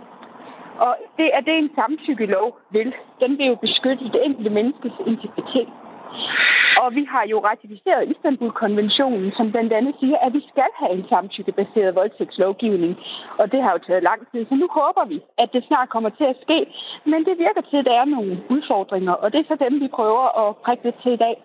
Og 0.87 0.93
det 1.19 1.29
er 1.37 1.41
det, 1.41 1.57
en 1.59 1.71
samtykkelov 1.75 2.47
vil. 2.71 2.95
Den 3.21 3.39
vil 3.39 3.47
jo 3.47 3.55
beskytte 3.55 4.05
det 4.15 4.21
enkelte 4.27 4.51
menneskes 4.51 4.93
integritet. 5.07 5.69
Og 6.83 6.95
vi 6.99 7.05
har 7.13 7.25
jo 7.33 7.39
ratificeret 7.51 8.11
Istanbul-konventionen, 8.13 9.33
som 9.37 9.51
blandt 9.53 9.73
andet 9.73 9.95
siger, 10.01 10.19
at 10.27 10.33
vi 10.33 10.43
skal 10.53 10.71
have 10.81 10.93
en 10.99 11.05
samtykkebaseret 11.09 11.95
voldtægtslovgivning. 11.95 12.93
Og 13.39 13.53
det 13.53 13.63
har 13.63 13.73
jo 13.73 13.81
taget 13.87 14.03
lang 14.03 14.21
tid, 14.31 14.47
så 14.49 14.55
nu 14.55 14.69
håber 14.79 15.05
vi, 15.13 15.19
at 15.39 15.49
det 15.53 15.65
snart 15.69 15.89
kommer 15.89 16.11
til 16.11 16.25
at 16.25 16.37
ske. 16.45 16.59
Men 17.05 17.25
det 17.25 17.35
virker 17.39 17.63
til, 17.71 17.77
at 17.77 17.85
der 17.85 17.97
er 18.01 18.05
nogle 18.05 18.43
udfordringer, 18.51 19.13
og 19.13 19.33
det 19.33 19.39
er 19.41 19.49
så 19.49 19.57
dem, 19.65 19.81
vi 19.81 19.89
prøver 19.89 20.25
at 20.43 20.57
prikke 20.57 20.93
til 21.03 21.13
i 21.13 21.23
dag. 21.27 21.37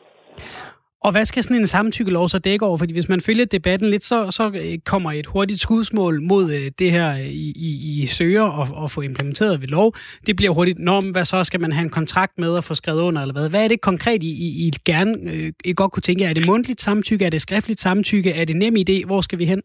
Og 1.06 1.12
hvad 1.12 1.26
skal 1.26 1.44
sådan 1.44 1.58
en 1.58 1.68
samtykkelov 1.68 2.28
så 2.28 2.40
dække 2.40 2.66
over? 2.66 2.78
Fordi 2.78 2.94
hvis 2.94 3.10
man 3.10 3.22
følger 3.22 3.46
debatten 3.46 3.90
lidt, 3.90 4.04
så, 4.04 4.18
så 4.32 4.44
øh, 4.64 4.78
kommer 4.92 5.12
et 5.12 5.26
hurtigt 5.26 5.60
skudsmål 5.60 6.22
mod 6.22 6.46
øh, 6.58 6.72
det 6.80 6.90
her, 6.92 7.10
øh, 7.12 7.30
I, 7.46 7.48
I, 7.68 7.70
I 8.02 8.06
søger 8.06 8.46
og, 8.60 8.68
og 8.84 8.88
få 8.96 9.02
implementeret 9.02 9.62
ved 9.62 9.68
lov. 9.68 9.88
Det 10.28 10.36
bliver 10.36 10.54
hurtigt, 10.54 10.80
norm. 10.80 11.08
hvad 11.12 11.26
så 11.26 11.44
skal 11.44 11.60
man 11.62 11.72
have 11.72 11.84
en 11.84 11.96
kontrakt 12.00 12.34
med 12.38 12.52
og 12.60 12.64
få 12.64 12.74
skrevet 12.74 13.02
under, 13.02 13.22
eller 13.22 13.36
hvad? 13.38 13.50
Hvad 13.50 13.64
er 13.64 13.68
det 13.68 13.82
konkret, 13.82 14.24
I, 14.24 14.32
I, 14.48 14.50
I 14.66 14.68
gerne 14.92 15.14
øh, 15.34 15.52
I 15.66 15.74
godt 15.74 15.92
kunne 15.92 16.08
tænke? 16.10 16.24
Er 16.26 16.34
det 16.34 16.46
mundtligt 16.46 16.82
samtykke? 16.82 17.26
Er 17.26 17.30
det 17.30 17.42
skriftligt 17.42 17.80
samtykke? 17.80 18.30
Er 18.42 18.46
det 18.46 18.56
nem 18.56 18.76
idé? 18.84 18.98
Hvor 19.10 19.22
skal 19.22 19.40
vi 19.40 19.46
hen? 19.46 19.62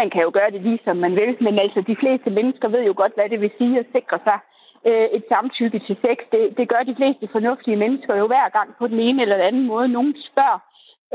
Man 0.00 0.08
kan 0.12 0.22
jo 0.26 0.30
gøre 0.38 0.50
det 0.54 0.60
lige 0.66 0.80
som 0.84 0.96
man 0.96 1.12
vil, 1.20 1.30
men 1.46 1.54
altså 1.64 1.80
de 1.90 1.96
fleste 2.02 2.30
mennesker 2.38 2.68
ved 2.74 2.82
jo 2.90 2.94
godt, 2.96 3.14
hvad 3.14 3.28
det 3.32 3.40
vil 3.40 3.52
sige 3.58 3.78
at 3.78 3.86
sikre 3.94 4.18
sig 4.26 4.38
øh, 4.86 5.06
et 5.16 5.24
samtykke 5.28 5.78
til 5.78 5.96
sex. 6.04 6.18
Det, 6.32 6.58
det 6.58 6.68
gør 6.68 6.82
de 6.82 6.96
fleste 6.96 7.28
fornuftige 7.32 7.76
mennesker 7.76 8.14
jo 8.16 8.26
hver 8.26 8.48
gang 8.48 8.68
på 8.78 8.86
den 8.86 9.00
ene 9.00 9.22
eller 9.22 9.36
den 9.36 9.46
anden 9.46 9.66
måde. 9.66 9.88
Nogen 9.88 10.14
spørger, 10.30 10.60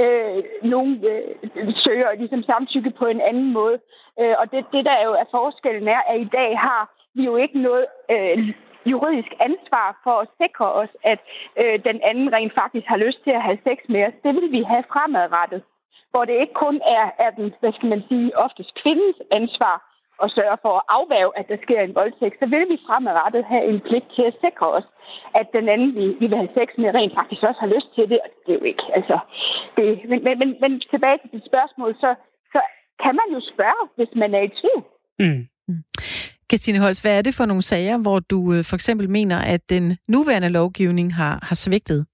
øh, 0.01 0.43
nogen 0.63 1.06
øh, 1.12 1.73
søger 1.84 2.15
ligesom 2.17 2.43
samtykke 2.43 2.91
på 2.91 3.06
en 3.06 3.21
anden 3.21 3.53
måde. 3.53 3.80
Øh, 4.19 4.36
og 4.39 4.51
det, 4.51 4.65
det, 4.73 4.86
der 4.86 5.03
jo 5.06 5.12
er 5.12 5.27
forskellen 5.32 5.88
er, 5.88 6.01
at 6.10 6.19
i 6.21 6.30
dag 6.39 6.60
har 6.60 6.84
vi 7.15 7.23
jo 7.25 7.36
ikke 7.36 7.60
noget 7.62 7.86
øh, 8.12 8.53
juridisk 8.86 9.32
ansvar 9.39 9.99
for 10.03 10.15
at 10.23 10.30
sikre 10.41 10.73
os, 10.73 10.89
at 11.03 11.19
øh, 11.62 11.84
den 11.84 12.01
anden 12.10 12.34
rent 12.34 12.53
faktisk 12.53 12.88
har 12.88 12.97
lyst 12.97 13.19
til 13.23 13.32
at 13.32 13.43
have 13.43 13.60
sex 13.67 13.77
med 13.89 14.01
os. 14.08 14.13
Det 14.23 14.36
vil 14.36 14.51
vi 14.51 14.62
have 14.63 14.84
fremadrettet, 14.91 15.62
hvor 16.12 16.25
det 16.25 16.41
ikke 16.41 16.53
kun 16.53 16.82
er, 16.97 17.06
er 17.25 17.32
den, 17.32 17.53
hvad 17.60 17.73
skal 17.73 17.89
man 17.89 18.03
sige, 18.10 18.38
oftest 18.38 18.71
kvindens 18.82 19.19
ansvar, 19.32 19.87
og 20.21 20.27
sørge 20.38 20.58
for 20.62 20.73
at 20.80 20.88
afværge, 20.97 21.32
at 21.39 21.45
der 21.51 21.58
sker 21.65 21.82
en 21.82 21.95
voldtægt, 21.99 22.39
så 22.39 22.45
vil 22.53 22.65
vi 22.71 22.77
fremadrettet 22.88 23.43
have 23.51 23.65
en 23.71 23.80
pligt 23.88 24.10
til 24.15 24.25
at 24.30 24.38
sikre 24.43 24.67
os, 24.77 24.88
at 25.39 25.47
den 25.58 25.65
anden, 25.73 25.91
vi, 25.99 26.06
vi 26.21 26.25
vil 26.30 26.41
have 26.43 26.56
sex 26.60 26.67
med, 26.77 26.95
rent 26.99 27.13
faktisk 27.19 27.41
også 27.49 27.60
har 27.63 27.73
lyst 27.75 27.89
til 27.95 28.06
det, 28.12 28.19
og 28.25 28.30
det 28.45 28.51
er 28.53 28.60
jo 28.62 28.65
ikke. 28.71 28.86
Altså, 28.97 29.15
det, 29.75 29.84
men, 30.10 30.19
men, 30.25 30.34
men, 30.41 30.49
men 30.63 30.71
tilbage 30.93 31.17
til 31.19 31.30
dit 31.36 31.45
spørgsmål, 31.51 31.91
så, 32.03 32.10
så 32.53 32.60
kan 33.03 33.13
man 33.19 33.27
jo 33.36 33.39
spørge, 33.53 33.84
hvis 33.97 34.12
man 34.21 34.32
er 34.39 34.43
i 34.47 34.51
tvivl. 34.60 34.84
Mm. 35.23 35.41
Mm. 35.67 35.84
Christine 36.49 36.80
Holst, 36.80 37.03
hvad 37.03 37.17
er 37.17 37.21
det 37.21 37.36
for 37.36 37.45
nogle 37.45 37.62
sager, 37.62 37.97
hvor 37.97 38.19
du 38.19 38.39
øh, 38.53 38.63
for 38.69 38.75
eksempel 38.75 39.10
mener, 39.10 39.39
at 39.53 39.62
den 39.69 39.97
nuværende 40.08 40.49
lovgivning 40.49 41.15
har, 41.15 41.39
har 41.47 41.56
svigtet? 41.56 42.08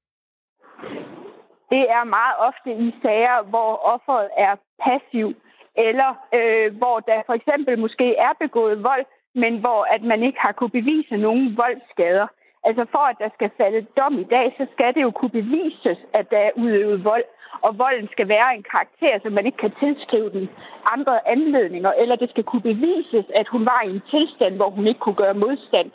Det 1.74 1.84
er 1.98 2.04
meget 2.18 2.36
ofte 2.50 2.70
i 2.86 2.88
sager, 3.02 3.38
hvor 3.52 3.72
offeret 3.94 4.30
er 4.38 4.54
passiv 4.86 5.28
eller 5.76 6.10
øh, 6.34 6.78
hvor 6.78 7.00
der 7.00 7.22
for 7.26 7.34
eksempel 7.34 7.80
måske 7.80 8.16
er 8.16 8.34
begået 8.40 8.84
vold, 8.84 9.06
men 9.36 9.58
hvor 9.58 9.82
at 9.96 10.04
man 10.04 10.24
ikke 10.24 10.40
har 10.40 10.52
kunne 10.52 10.70
bevise 10.80 11.18
nogen 11.18 11.58
voldsskader. 11.58 12.28
Altså 12.64 12.86
for 12.92 13.06
at 13.12 13.18
der 13.20 13.30
skal 13.34 13.50
falde 13.58 13.88
dom 13.98 14.20
i 14.20 14.24
dag, 14.24 14.56
så 14.58 14.66
skal 14.74 14.94
det 14.94 15.02
jo 15.02 15.12
kunne 15.12 15.38
bevises, 15.42 15.98
at 16.14 16.26
der 16.32 16.38
er 16.38 16.52
udøvet 16.56 17.04
vold, 17.04 17.24
og 17.62 17.78
volden 17.78 18.10
skal 18.12 18.28
være 18.28 18.56
en 18.56 18.66
karakter, 18.72 19.20
så 19.24 19.30
man 19.30 19.46
ikke 19.46 19.58
kan 19.58 19.74
tilskrive 19.80 20.30
den 20.30 20.50
andre 20.86 21.28
anledninger, 21.28 21.92
eller 21.92 22.16
det 22.16 22.30
skal 22.30 22.44
kunne 22.44 22.62
bevises, 22.62 23.26
at 23.36 23.48
hun 23.48 23.66
var 23.66 23.82
i 23.86 23.90
en 23.90 24.04
tilstand, 24.10 24.56
hvor 24.56 24.70
hun 24.70 24.88
ikke 24.88 25.00
kunne 25.00 25.22
gøre 25.24 25.34
modstand. 25.34 25.92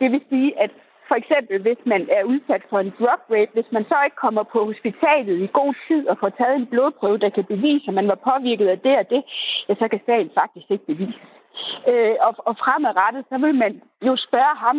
Det 0.00 0.12
vil 0.12 0.22
sige, 0.28 0.60
at 0.60 0.70
for 1.12 1.18
eksempel, 1.22 1.56
hvis 1.66 1.82
man 1.92 2.02
er 2.18 2.22
udsat 2.32 2.62
for 2.70 2.78
en 2.80 2.92
drug 2.98 3.22
rape, 3.34 3.52
hvis 3.56 3.70
man 3.76 3.84
så 3.90 3.96
ikke 4.04 4.22
kommer 4.24 4.42
på 4.42 4.58
hospitalet 4.70 5.36
i 5.46 5.48
god 5.60 5.74
tid 5.88 6.02
og 6.10 6.16
får 6.22 6.28
taget 6.28 6.56
en 6.56 6.70
blodprøve, 6.72 7.18
der 7.24 7.30
kan 7.36 7.44
bevise, 7.54 7.88
at 7.88 7.94
man 7.94 8.08
var 8.12 8.18
påvirket 8.30 8.68
af 8.74 8.78
det 8.86 8.94
og 9.02 9.06
det, 9.14 9.22
ja, 9.68 9.74
så 9.74 9.86
kan 9.88 10.00
sagen 10.06 10.30
faktisk 10.40 10.66
ikke 10.70 10.86
bevises. 10.92 11.28
Øh, 11.90 12.16
og, 12.26 12.32
og 12.48 12.54
fremadrettet, 12.62 13.22
så 13.30 13.36
vil 13.44 13.54
man 13.64 13.72
jo 14.08 14.14
spørge 14.26 14.56
ham, 14.64 14.76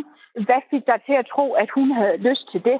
hvad 0.47 0.61
fik 0.71 0.83
dig 0.91 0.99
til 1.07 1.15
at 1.21 1.29
tro, 1.33 1.45
at 1.63 1.69
hun 1.77 1.91
havde 1.91 2.17
lyst 2.17 2.45
til 2.51 2.61
det? 2.69 2.77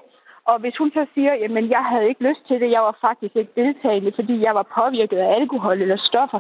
Og 0.50 0.60
hvis 0.60 0.78
hun 0.78 0.92
så 0.98 1.04
siger, 1.14 1.34
jamen 1.34 1.70
jeg 1.70 1.84
havde 1.92 2.08
ikke 2.10 2.28
lyst 2.30 2.44
til 2.48 2.62
det, 2.62 2.70
jeg 2.72 2.82
var 2.82 2.98
faktisk 3.02 3.36
ikke 3.36 3.54
deltagende, 3.62 4.12
fordi 4.16 4.36
jeg 4.48 4.56
var 4.56 4.68
påvirket 4.80 5.18
af 5.18 5.36
alkohol 5.40 5.82
eller 5.82 5.98
stoffer, 6.10 6.40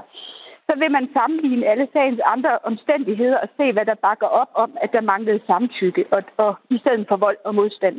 så 0.68 0.74
vil 0.82 0.92
man 0.98 1.06
sammenligne 1.18 1.66
alle 1.72 1.88
sagens 1.94 2.22
andre 2.36 2.54
omstændigheder 2.70 3.38
og 3.44 3.48
se, 3.58 3.66
hvad 3.76 3.86
der 3.86 4.04
bakker 4.08 4.30
op 4.42 4.52
om, 4.64 4.72
at 4.84 4.90
der 4.96 5.02
manglede 5.12 5.42
samtykke, 5.50 6.04
og, 6.16 6.22
og 6.38 6.52
i 6.76 6.78
stedet 6.84 7.06
for 7.10 7.18
vold 7.26 7.38
og 7.46 7.56
modstand, 7.56 7.98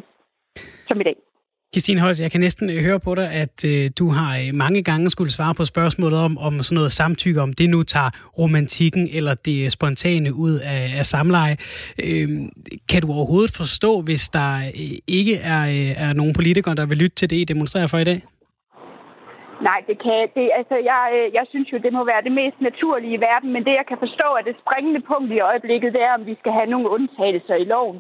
som 0.89 1.01
i 1.01 1.05
dag. 1.05 1.17
Christine 1.75 2.01
Højs, 2.01 2.21
jeg 2.21 2.31
kan 2.31 2.41
næsten 2.41 2.71
øh, 2.71 2.77
høre 2.77 3.01
på 3.01 3.15
dig, 3.15 3.33
at 3.33 3.65
øh, 3.65 3.91
du 3.99 4.09
har 4.09 4.39
øh, 4.39 4.55
mange 4.55 4.83
gange 4.83 5.11
skulle 5.11 5.33
svare 5.33 5.55
på 5.55 5.65
spørgsmålet 5.65 6.19
om, 6.19 6.39
om 6.39 6.63
sådan 6.63 6.75
noget 6.75 6.93
samtykke, 6.93 7.43
om 7.43 7.53
det 7.53 7.71
nu 7.71 7.83
tager 7.83 8.11
romantikken 8.39 9.09
eller 9.13 9.35
det 9.35 9.65
øh, 9.65 9.71
spontane 9.71 10.35
ud 10.35 10.55
af, 10.65 10.99
af 10.99 11.07
samleje. 11.07 11.57
Øh, 12.05 12.29
kan 12.89 13.03
du 13.03 13.13
overhovedet 13.13 13.57
forstå, 13.57 14.01
hvis 14.01 14.29
der 14.29 14.71
ikke 15.07 15.37
er, 15.37 15.65
er 15.97 16.13
nogen 16.13 16.35
politikere, 16.35 16.75
der 16.75 16.87
vil 16.87 16.99
lytte 16.99 17.17
til 17.17 17.31
det, 17.31 17.37
I 17.37 17.45
demonstrerer 17.45 17.87
for 17.87 17.99
i 17.99 18.05
dag? 18.05 18.23
Nej, 19.69 19.81
det 19.89 19.97
kan 20.07 20.29
det, 20.37 20.47
altså 20.59 20.77
jeg, 20.91 21.05
øh, 21.17 21.35
jeg 21.39 21.45
synes 21.49 21.73
jo, 21.73 21.79
det 21.79 21.93
må 21.93 22.05
være 22.05 22.23
det 22.27 22.33
mest 22.33 22.61
naturlige 22.61 23.15
i 23.15 23.25
verden, 23.29 23.53
men 23.53 23.65
det 23.65 23.75
jeg 23.81 23.87
kan 23.89 23.99
forstå, 23.99 24.29
at 24.39 24.45
det 24.45 24.63
springende 24.65 25.01
punkt 25.11 25.33
i 25.33 25.41
øjeblikket, 25.51 25.93
det 25.93 26.03
er, 26.03 26.15
om 26.15 26.27
vi 26.27 26.37
skal 26.41 26.53
have 26.53 26.73
nogle 26.73 26.91
undtagelser 26.91 27.55
i 27.55 27.65
loven. 27.65 27.99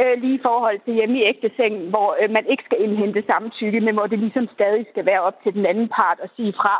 Øh, 0.00 0.14
lige 0.22 0.34
i 0.34 0.44
forhold 0.48 0.78
til 0.84 0.94
hjemme 0.94 1.18
i 1.18 1.26
ægtesengen, 1.32 1.88
hvor 1.92 2.16
øh, 2.20 2.30
man 2.30 2.46
ikke 2.46 2.64
skal 2.66 2.82
indhente 2.84 3.22
samtykke, 3.26 3.80
men 3.80 3.94
hvor 3.94 4.06
det 4.06 4.18
ligesom 4.18 4.48
stadig 4.54 4.86
skal 4.90 5.06
være 5.06 5.22
op 5.28 5.42
til 5.42 5.54
den 5.54 5.66
anden 5.66 5.88
part 5.88 6.18
at 6.22 6.30
sige 6.36 6.52
fra. 6.52 6.74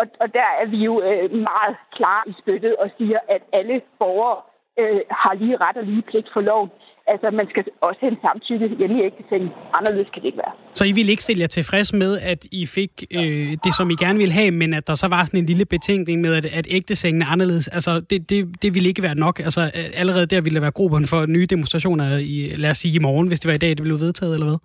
Og, 0.00 0.06
og 0.20 0.34
der 0.34 0.48
er 0.60 0.66
vi 0.66 0.76
jo 0.88 0.94
øh, 1.08 1.30
meget 1.50 1.76
klar 1.96 2.22
i 2.26 2.32
spyttet 2.40 2.76
og 2.76 2.90
siger, 2.98 3.18
at 3.28 3.42
alle 3.52 3.80
borgere 3.98 4.40
øh, 4.80 5.00
har 5.10 5.34
lige 5.34 5.56
ret 5.56 5.76
og 5.76 5.84
lige 5.84 6.02
pligt 6.02 6.28
for 6.32 6.40
loven. 6.40 6.70
Altså, 7.12 7.30
man 7.30 7.46
skal 7.50 7.64
også 7.80 8.00
have 8.00 8.12
en 8.12 8.20
samtykke 8.26 8.76
hjemme 8.78 8.96
i 9.00 9.04
ægtesengen. 9.08 9.50
Anderledes 9.78 10.10
kan 10.10 10.22
det 10.22 10.28
ikke 10.30 10.38
være. 10.38 10.54
Så 10.74 10.84
I 10.84 10.92
ville 10.92 11.10
ikke 11.10 11.22
stille 11.22 11.40
jer 11.40 11.46
tilfreds 11.46 11.92
med, 11.92 12.12
at 12.32 12.40
I 12.52 12.66
fik 12.66 12.92
øh, 13.18 13.50
det, 13.64 13.72
som 13.78 13.90
I 13.90 13.96
gerne 14.04 14.18
ville 14.18 14.34
have, 14.40 14.50
men 14.50 14.74
at 14.74 14.84
der 14.88 14.94
så 14.94 15.08
var 15.08 15.22
sådan 15.24 15.40
en 15.40 15.46
lille 15.46 15.64
betænkning 15.64 16.20
med, 16.20 16.32
at, 16.40 16.46
at 16.58 16.66
ægtesengen 16.78 17.22
er 17.22 17.26
anderledes? 17.34 17.68
Altså, 17.68 17.92
det, 18.10 18.30
det, 18.30 18.38
det 18.62 18.74
ville 18.74 18.88
ikke 18.88 19.02
være 19.02 19.18
nok. 19.26 19.36
Altså, 19.48 19.60
allerede 20.02 20.26
der 20.26 20.40
ville 20.44 20.56
der 20.58 20.64
være 20.66 20.78
grobund 20.78 21.06
for 21.12 21.20
nye 21.36 21.46
demonstrationer, 21.46 22.06
i, 22.34 22.36
lad 22.62 22.70
os 22.70 22.78
sige 22.82 22.96
i 22.98 23.04
morgen, 23.08 23.28
hvis 23.28 23.40
det 23.40 23.48
var 23.48 23.54
i 23.54 23.64
dag, 23.64 23.72
det 23.78 23.86
blev 23.88 23.98
vedtaget, 24.06 24.34
eller 24.34 24.48
hvad? 24.50 24.60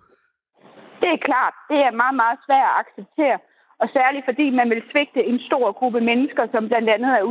Det 1.02 1.10
er 1.16 1.20
klart. 1.28 1.54
Det 1.70 1.78
er 1.86 1.92
meget, 2.02 2.16
meget 2.22 2.38
svært 2.46 2.68
at 2.70 2.78
acceptere. 2.82 3.38
Og 3.82 3.86
særligt 3.96 4.24
fordi 4.30 4.46
man 4.60 4.68
vil 4.72 4.82
svigte 4.90 5.20
en 5.30 5.38
stor 5.48 5.66
gruppe 5.78 6.00
mennesker, 6.10 6.44
som 6.54 6.62
blandt 6.70 6.88
andet 6.94 7.10
er 7.18 7.22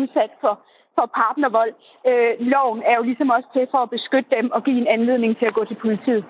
udsat 0.00 0.32
for 0.42 0.54
for 0.96 1.06
partnervold. 1.20 1.74
Øh, 2.08 2.32
loven 2.52 2.80
er 2.90 2.94
jo 2.98 3.02
ligesom 3.10 3.28
også 3.36 3.48
til 3.54 3.64
for 3.72 3.80
at 3.82 3.90
beskytte 3.96 4.30
dem 4.36 4.46
og 4.56 4.60
give 4.66 4.78
en 4.82 4.92
anledning 4.96 5.32
til 5.38 5.46
at 5.50 5.54
gå 5.58 5.64
til 5.64 5.78
politiet. 5.84 6.24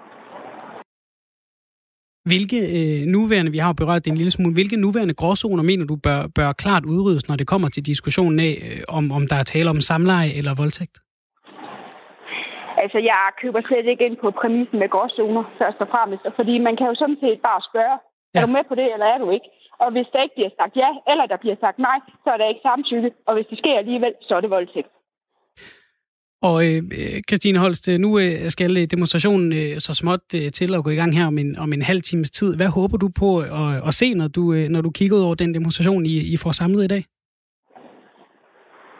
Hvilke 2.30 2.58
øh, 2.78 3.00
nuværende, 3.14 3.50
vi 3.56 3.58
har 3.58 3.72
berørt 3.72 4.04
det 4.04 4.10
en 4.10 4.20
lille 4.22 4.36
smule, 4.36 4.54
hvilke 4.54 4.76
nuværende 4.76 5.14
gråzoner 5.20 5.64
mener 5.70 5.84
du 5.86 5.96
bør, 6.06 6.20
bør 6.38 6.52
klart 6.52 6.84
udryddes, 6.84 7.28
når 7.28 7.36
det 7.36 7.46
kommer 7.46 7.68
til 7.68 7.86
diskussionen 7.86 8.40
af, 8.40 8.54
øh, 8.66 8.96
om, 8.98 9.04
om 9.16 9.22
der 9.30 9.36
er 9.36 9.46
tale 9.54 9.70
om 9.70 9.80
samleje 9.80 10.30
eller 10.38 10.52
voldtægt? 10.62 10.96
Altså, 12.82 12.98
jeg 13.10 13.22
køber 13.42 13.60
slet 13.62 13.86
ikke 13.92 14.06
ind 14.06 14.16
på 14.22 14.28
præmissen 14.40 14.78
med 14.82 14.88
gråzoner, 14.94 15.44
først 15.60 15.78
og 15.84 15.88
fremmest. 15.92 16.22
Fordi 16.38 16.54
man 16.66 16.74
kan 16.76 16.86
jo 16.90 16.94
sådan 17.02 17.20
set 17.24 17.40
bare 17.48 17.60
spørge, 17.70 17.96
ja. 18.34 18.36
er 18.36 18.46
du 18.46 18.52
med 18.56 18.64
på 18.68 18.74
det, 18.80 18.88
eller 18.94 19.08
er 19.14 19.18
du 19.24 19.28
ikke? 19.36 19.48
Og 19.82 19.88
hvis 19.94 20.08
der 20.12 20.22
ikke 20.22 20.36
bliver 20.38 20.52
sagt 20.58 20.74
ja, 20.76 20.90
eller 21.10 21.26
der 21.26 21.38
bliver 21.42 21.56
sagt 21.60 21.78
nej, 21.78 21.98
så 22.24 22.28
er 22.34 22.36
der 22.36 22.48
ikke 22.48 22.66
samtykke. 22.68 23.10
Og 23.26 23.32
hvis 23.34 23.46
det 23.50 23.58
sker 23.58 23.78
alligevel, 23.78 24.14
så 24.20 24.32
er 24.36 24.40
det 24.40 24.50
voldtægt. 24.50 24.92
Og 26.48 26.56
øh, 26.68 26.80
Christine 27.28 27.58
Holst, 27.58 27.88
nu 28.04 28.18
øh, 28.18 28.34
skal 28.54 28.90
demonstrationen 28.90 29.52
øh, 29.52 29.74
så 29.86 29.92
småt 29.94 30.26
øh, 30.38 30.50
til 30.58 30.74
at 30.74 30.84
gå 30.84 30.90
i 30.90 31.00
gang 31.00 31.16
her 31.18 31.26
om 31.26 31.38
en, 31.38 31.50
om 31.58 31.72
en 31.72 31.82
halv 31.82 32.00
times 32.00 32.30
tid. 32.30 32.56
Hvad 32.56 32.70
håber 32.78 32.96
du 33.04 33.08
på 33.22 33.28
at, 33.38 33.76
at 33.88 33.94
se, 34.00 34.14
når 34.14 34.28
du, 34.28 34.52
øh, 34.52 34.64
når 34.74 34.80
du 34.80 34.90
kigger 34.90 35.16
ud 35.16 35.22
over 35.28 35.34
den 35.34 35.54
demonstration, 35.54 36.06
I, 36.06 36.14
I 36.34 36.36
får 36.42 36.52
samlet 36.60 36.84
i 36.84 36.92
dag? 36.94 37.02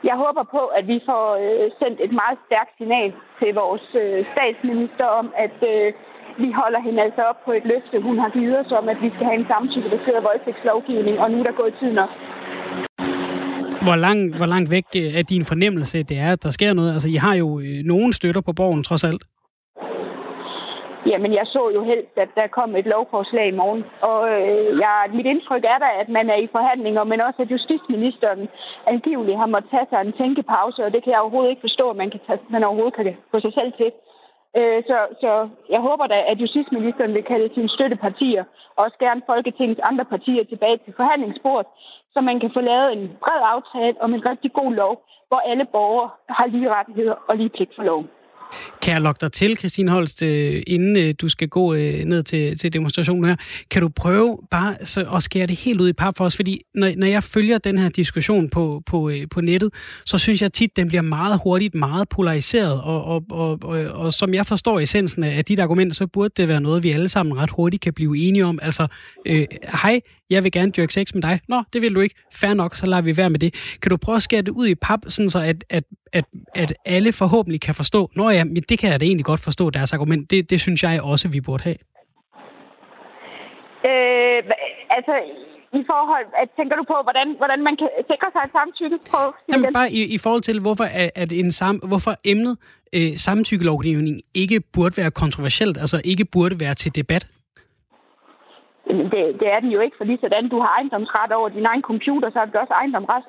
Jeg 0.04 0.16
håber 0.24 0.44
på, 0.56 0.62
at 0.78 0.84
vi 0.92 0.98
får 1.08 1.26
øh, 1.44 1.66
sendt 1.80 1.98
et 2.06 2.12
meget 2.20 2.38
stærkt 2.46 2.72
signal 2.78 3.10
til 3.38 3.50
vores 3.62 3.86
øh, 4.02 4.18
statsminister 4.32 5.06
om, 5.20 5.26
at 5.46 5.56
øh, 5.72 5.92
vi 6.38 6.52
holder 6.60 6.80
hende 6.86 7.02
altså 7.02 7.22
op 7.30 7.44
på 7.44 7.52
et 7.52 7.64
løfte, 7.64 8.02
hun 8.08 8.18
har 8.18 8.30
givet 8.30 8.58
os 8.58 8.72
om, 8.72 8.88
at 8.88 8.98
vi 9.02 9.10
skal 9.14 9.26
have 9.26 9.38
en 9.40 9.46
samtykkebaseret 9.52 10.24
voldtægtslovgivning, 10.28 11.20
og 11.20 11.30
nu 11.30 11.38
er 11.38 11.42
der 11.42 11.60
gået 11.62 11.74
tid 11.80 11.92
nok. 11.92 12.10
Hvor 13.86 13.96
langt, 13.96 14.36
hvor 14.36 14.46
langt 14.46 14.70
væk 14.70 14.84
øh, 14.96 15.18
er 15.18 15.22
din 15.22 15.44
fornemmelse, 15.44 16.02
det 16.02 16.18
er, 16.18 16.32
at 16.32 16.42
der 16.42 16.50
sker 16.50 16.72
noget? 16.72 16.92
Altså, 16.92 17.08
I 17.08 17.18
har 17.26 17.34
jo 17.34 17.48
øh, 17.60 17.78
nogen 17.92 18.12
støtter 18.12 18.40
på 18.40 18.52
borgen, 18.52 18.82
trods 18.82 19.04
alt. 19.04 19.22
Jamen, 21.10 21.32
jeg 21.38 21.46
så 21.46 21.62
jo 21.76 21.82
helst, 21.84 22.14
at 22.24 22.30
der 22.38 22.46
kom 22.58 22.76
et 22.76 22.86
lovforslag 22.94 23.46
i 23.48 23.58
morgen. 23.60 23.84
Og 24.10 24.20
øh, 24.34 24.78
jeg, 24.84 24.96
mit 25.16 25.26
indtryk 25.32 25.64
er 25.64 25.78
da, 25.84 25.88
at 26.02 26.08
man 26.08 26.26
er 26.34 26.38
i 26.44 26.52
forhandlinger, 26.56 27.04
men 27.04 27.20
også 27.20 27.42
at 27.42 27.50
justitsministeren 27.50 28.48
angiveligt 28.86 29.38
har 29.42 29.46
måttet 29.46 29.70
tage 29.70 29.86
sig 29.90 30.00
en 30.00 30.16
tænkepause, 30.20 30.84
og 30.84 30.92
det 30.92 31.00
kan 31.02 31.12
jeg 31.12 31.20
overhovedet 31.20 31.50
ikke 31.50 31.66
forstå, 31.68 31.90
at 31.90 31.96
man, 31.96 32.10
kan 32.10 32.20
tage, 32.26 32.40
man 32.54 32.64
overhovedet 32.64 32.96
kan 32.96 33.16
få 33.30 33.40
sig 33.40 33.52
selv 33.58 33.72
til. 33.80 33.90
Øh, 34.58 34.82
så, 34.88 34.98
så 35.20 35.48
jeg 35.68 35.80
håber 35.80 36.06
da, 36.06 36.18
at 36.30 36.40
justitsministeren 36.40 37.14
vil 37.14 37.24
kalde 37.24 37.54
sine 37.54 37.68
støttepartier, 37.68 38.44
og 38.76 38.84
også 38.84 38.98
gerne 38.98 39.22
Folketingets 39.26 39.80
andre 39.82 40.04
partier 40.04 40.44
tilbage 40.44 40.78
til 40.84 40.92
forhandlingsbordet, 40.96 41.66
så 42.12 42.20
man 42.20 42.40
kan 42.40 42.50
få 42.54 42.60
lavet 42.60 42.92
en 42.92 43.04
bred 43.22 43.42
aftale 43.54 43.96
om 44.00 44.14
en 44.14 44.26
rigtig 44.26 44.52
god 44.52 44.72
lov, 44.72 45.04
hvor 45.28 45.40
alle 45.50 45.64
borgere 45.64 46.10
har 46.28 46.46
lige 46.46 46.74
rettigheder 46.74 47.14
og 47.28 47.36
lige 47.36 47.48
pligt 47.48 47.74
for 47.76 47.82
loven. 47.82 48.08
Kan 48.82 48.94
jeg 48.94 49.02
lokke 49.02 49.18
dig 49.20 49.32
til, 49.32 49.56
Christine 49.56 49.90
Holst, 49.90 50.22
øh, 50.22 50.62
inden 50.66 50.96
øh, 50.96 51.14
du 51.20 51.28
skal 51.28 51.48
gå 51.48 51.74
øh, 51.74 52.04
ned 52.04 52.22
til, 52.22 52.58
til 52.58 52.72
demonstrationen 52.72 53.24
her? 53.24 53.36
Kan 53.70 53.82
du 53.82 53.88
prøve 53.88 54.38
bare 54.50 54.76
så 54.84 55.04
at 55.14 55.22
skære 55.22 55.46
det 55.46 55.56
helt 55.56 55.80
ud 55.80 55.88
i 55.88 55.92
pap 55.92 56.16
for 56.16 56.24
os? 56.24 56.36
Fordi 56.36 56.60
når, 56.74 56.92
når 56.96 57.06
jeg 57.06 57.24
følger 57.24 57.58
den 57.58 57.78
her 57.78 57.88
diskussion 57.88 58.50
på, 58.50 58.82
på, 58.86 59.10
på 59.30 59.40
nettet, 59.40 59.74
så 60.06 60.18
synes 60.18 60.42
jeg 60.42 60.52
tit, 60.52 60.76
den 60.76 60.88
bliver 60.88 61.02
meget 61.02 61.40
hurtigt 61.42 61.74
meget 61.74 62.08
polariseret. 62.08 62.80
Og, 62.82 63.04
og, 63.04 63.24
og, 63.30 63.58
og, 63.62 63.78
og 63.78 64.12
som 64.12 64.34
jeg 64.34 64.46
forstår 64.46 64.80
essensen 64.80 65.24
af 65.24 65.44
dit 65.44 65.58
argument, 65.58 65.96
så 65.96 66.06
burde 66.06 66.32
det 66.36 66.48
være 66.48 66.60
noget, 66.60 66.82
vi 66.82 66.90
alle 66.90 67.08
sammen 67.08 67.36
ret 67.36 67.50
hurtigt 67.50 67.82
kan 67.82 67.92
blive 67.92 68.28
enige 68.28 68.46
om. 68.46 68.58
Altså, 68.62 68.86
øh, 69.26 69.46
hej, 69.82 70.00
jeg 70.32 70.44
vil 70.44 70.52
gerne 70.52 70.72
dyrke 70.72 70.94
sex 70.94 71.14
med 71.14 71.22
dig. 71.22 71.40
Nå, 71.48 71.62
det 71.72 71.82
vil 71.82 71.94
du 71.94 72.00
ikke. 72.00 72.14
Fair 72.40 72.54
nok, 72.54 72.74
så 72.74 72.86
lader 72.86 73.02
vi 73.02 73.16
være 73.16 73.30
med 73.30 73.38
det. 73.38 73.78
Kan 73.82 73.90
du 73.90 73.96
prøve 73.96 74.16
at 74.16 74.22
skære 74.22 74.42
det 74.42 74.48
ud 74.48 74.66
i 74.66 74.74
pap, 74.74 75.00
sådan 75.08 75.30
så 75.30 75.38
at, 75.38 75.64
at, 75.70 75.84
at, 76.12 76.24
at 76.54 76.74
alle 76.84 77.12
forhåbentlig 77.12 77.60
kan 77.60 77.74
forstå, 77.74 78.10
nå 78.16 78.30
ja, 78.30 78.44
men 78.44 78.62
det 78.68 78.78
kan 78.78 78.90
jeg 78.90 79.00
da 79.00 79.04
egentlig 79.04 79.24
godt 79.24 79.40
forstå, 79.40 79.70
deres 79.70 79.92
argument. 79.92 80.30
Det, 80.30 80.50
det 80.50 80.60
synes 80.60 80.82
jeg 80.82 81.02
også, 81.02 81.28
vi 81.28 81.40
burde 81.40 81.62
have. 81.62 81.76
Øh, 83.90 84.42
altså, 84.90 85.14
i 85.80 85.82
forhold, 85.90 86.26
at, 86.42 86.48
tænker 86.58 86.76
du 86.76 86.84
på, 86.92 86.96
hvordan, 87.02 87.34
hvordan 87.36 87.60
man 87.68 87.76
kan 87.76 87.88
sikre 88.10 88.28
sig 88.34 88.42
et 88.46 88.52
samtykke 88.58 88.98
på? 89.10 89.20
Jamen, 89.52 89.72
bare 89.72 89.92
i, 89.92 90.14
i 90.16 90.18
forhold 90.18 90.42
til, 90.42 90.60
hvorfor, 90.60 90.86
at 91.14 91.32
en 91.32 91.50
sam, 91.52 91.76
hvorfor 91.76 92.14
emnet 92.24 92.56
øh, 92.92 93.16
samtykkelovgivning 93.16 94.20
ikke 94.34 94.60
burde 94.74 94.96
være 94.96 95.10
kontroversielt, 95.10 95.78
altså 95.78 96.00
ikke 96.04 96.24
burde 96.24 96.60
være 96.60 96.74
til 96.74 96.94
debat? 96.94 97.26
Det, 99.12 99.20
det 99.40 99.48
er 99.54 99.60
den 99.60 99.70
jo 99.76 99.80
ikke, 99.80 99.96
fordi 100.00 100.14
sådan 100.20 100.48
du 100.48 100.58
har 100.64 100.70
ejendomsret 100.78 101.32
over 101.38 101.48
din 101.48 101.66
egen 101.66 101.84
computer, 101.90 102.28
så 102.30 102.38
har 102.38 102.46
du 102.46 102.58
også 102.58 102.74
ejendomsret, 102.82 103.24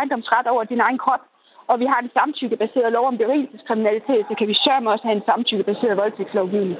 ejendomsret 0.00 0.46
over 0.46 0.64
din 0.64 0.80
egen 0.80 0.98
krop. 1.04 1.22
Og 1.70 1.76
vi 1.82 1.86
har 1.92 1.98
en 2.00 2.10
samtykkebaseret 2.18 2.92
lov 2.92 3.06
om 3.06 3.18
berigelseskriminalitet, 3.22 4.22
så 4.28 4.34
kan 4.38 4.48
vi 4.48 4.54
sørge 4.64 4.90
også 4.92 5.04
have 5.08 5.16
en 5.16 5.28
samtykkebaseret 5.30 5.96
voldtægtslovgivning. 6.02 6.78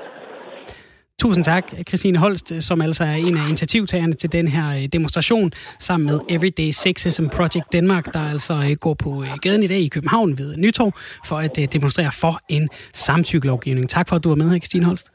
Tusind 1.22 1.44
tak, 1.44 1.64
Christine 1.88 2.18
Holst, 2.18 2.62
som 2.62 2.80
altså 2.80 3.04
er 3.04 3.14
en 3.26 3.36
af 3.36 3.48
initiativtagerne 3.48 4.12
til 4.12 4.32
den 4.32 4.48
her 4.48 4.66
øh, 4.76 4.86
demonstration 4.92 5.50
sammen 5.78 6.06
med 6.06 6.20
Everyday 6.28 6.70
Sexism 6.70 7.26
Project 7.36 7.72
Danmark, 7.72 8.04
der 8.14 8.22
altså 8.32 8.54
øh, 8.54 8.76
går 8.80 8.94
på 9.04 9.10
øh, 9.22 9.28
gaden 9.42 9.62
i 9.62 9.66
dag 9.66 9.78
i 9.78 9.88
København 9.88 10.38
ved 10.38 10.56
Nytorv 10.56 10.92
for 11.28 11.36
at 11.36 11.72
demonstrere 11.72 12.10
for 12.22 12.34
en 12.48 12.68
samtykkelovgivning. 12.92 13.90
Tak 13.90 14.08
for, 14.08 14.16
at 14.16 14.24
du 14.24 14.28
var 14.28 14.36
med 14.36 14.48
her, 14.50 14.58
Christine 14.58 14.84
Holst. 14.84 15.06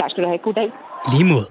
Tak 0.00 0.10
skal 0.10 0.22
du 0.24 0.28
have. 0.28 0.38
God 0.38 0.54
dag. 0.54 0.70
Lige 1.12 1.24
mod. 1.24 1.44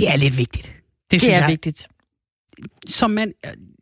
Det 0.00 0.08
er 0.08 0.16
lidt 0.16 0.38
vigtigt. 0.38 0.66
Det, 0.66 1.10
det 1.10 1.20
synes 1.20 1.34
er 1.34 1.40
jeg, 1.40 1.48
vigtigt. 1.48 1.88
Som 2.88 3.10
man, 3.10 3.32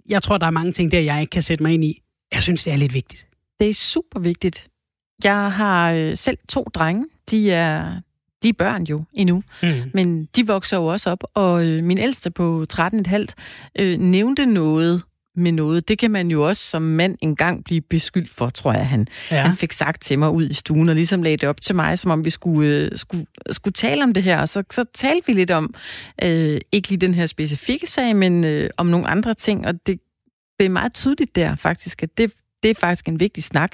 jeg 0.09 0.23
tror, 0.23 0.39
der 0.39 0.47
er 0.47 0.51
mange 0.51 0.73
ting 0.73 0.93
der, 0.93 1.01
jeg 1.01 1.21
ikke 1.21 1.31
kan 1.31 1.43
sætte 1.43 1.63
mig 1.63 1.75
ind 1.75 1.85
i. 1.85 2.03
Jeg 2.35 2.43
synes, 2.43 2.65
det 2.65 2.73
er 2.73 2.77
lidt 2.77 2.95
vigtigt. 2.95 3.27
Det 3.61 3.71
er 3.71 3.75
super 3.75 4.21
vigtigt. 4.21 4.67
Jeg 5.25 5.53
har 5.53 5.93
øh, 5.93 6.17
selv 6.17 6.39
to 6.49 6.67
drenge. 6.75 7.07
De 7.31 7.53
er, 7.53 8.01
de 8.43 8.49
er 8.49 8.53
børn 8.53 8.85
jo 8.85 9.05
endnu, 9.13 9.43
mm. 9.63 9.91
men 9.95 10.25
de 10.25 10.47
vokser 10.47 10.77
jo 10.77 10.87
også 10.87 11.11
op, 11.11 11.25
og 11.35 11.67
øh, 11.67 11.85
min 11.85 11.99
ældste 11.99 12.31
på 12.31 12.65
13,5 12.73 13.25
øh, 13.79 13.99
nævnte 13.99 14.47
noget 14.47 15.03
med 15.39 15.53
noget. 15.53 15.89
Det 15.89 15.99
kan 15.99 16.11
man 16.11 16.31
jo 16.31 16.49
også 16.49 16.63
som 16.63 16.83
mand 16.83 17.19
engang 17.21 17.65
blive 17.65 17.81
beskyldt 17.81 18.31
for, 18.31 18.49
tror 18.49 18.73
jeg, 18.73 18.89
han, 18.89 19.07
ja. 19.31 19.41
han 19.41 19.57
fik 19.57 19.73
sagt 19.73 20.03
til 20.03 20.19
mig 20.19 20.31
ud 20.31 20.49
i 20.49 20.55
stuen, 20.55 20.89
og 20.89 20.95
ligesom 20.95 21.23
lagde 21.23 21.37
det 21.37 21.49
op 21.49 21.61
til 21.61 21.75
mig, 21.75 21.99
som 21.99 22.11
om 22.11 22.25
vi 22.25 22.31
skulle, 22.31 22.69
øh, 22.71 22.91
skulle, 22.99 23.27
skulle 23.51 23.73
tale 23.73 24.05
om 24.05 24.15
det 24.15 24.23
her. 24.23 24.47
Så, 24.47 24.63
så 24.71 24.85
talte 24.95 25.27
vi 25.27 25.33
lidt 25.33 25.51
om, 25.51 25.75
øh, 26.23 26.61
ikke 26.73 26.89
lige 26.89 26.99
den 26.99 27.15
her 27.15 27.27
specifikke 27.27 27.87
sag, 27.87 28.17
men 28.17 28.47
øh, 28.47 28.71
om 28.77 28.87
nogle 28.87 29.09
andre 29.09 29.35
ting, 29.35 29.67
og 29.67 29.87
det 29.87 30.01
blev 30.59 30.71
meget 30.71 30.95
tydeligt 30.95 31.37
der 31.37 31.57
faktisk, 31.57 32.03
at 32.03 32.19
det, 32.19 32.33
det 32.63 32.71
er 32.71 32.75
faktisk 32.75 33.09
en 33.09 33.21
vigtig 33.21 33.45
snak, 33.45 33.73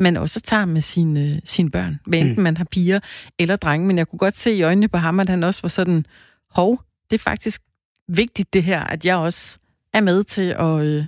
man 0.00 0.16
også 0.16 0.40
tager 0.40 0.64
med 0.64 0.80
sine, 0.80 1.40
sine 1.44 1.70
børn, 1.70 2.00
hvad 2.06 2.18
enten 2.18 2.36
mm. 2.36 2.42
man 2.42 2.56
har 2.56 2.64
piger 2.64 3.00
eller 3.38 3.56
drenge. 3.56 3.86
Men 3.86 3.98
jeg 3.98 4.08
kunne 4.08 4.18
godt 4.18 4.36
se 4.38 4.54
i 4.54 4.62
øjnene 4.62 4.88
på 4.88 4.98
ham, 4.98 5.20
at 5.20 5.28
han 5.28 5.42
også 5.42 5.62
var 5.62 5.68
sådan, 5.68 6.06
hov, 6.50 6.82
det 7.10 7.16
er 7.16 7.22
faktisk 7.22 7.62
vigtigt 8.08 8.52
det 8.52 8.62
her, 8.62 8.80
at 8.80 9.04
jeg 9.04 9.16
også 9.16 9.58
er 9.92 10.00
med 10.00 10.24
til 10.24 10.54
at, 10.58 10.80
øh, 10.86 11.04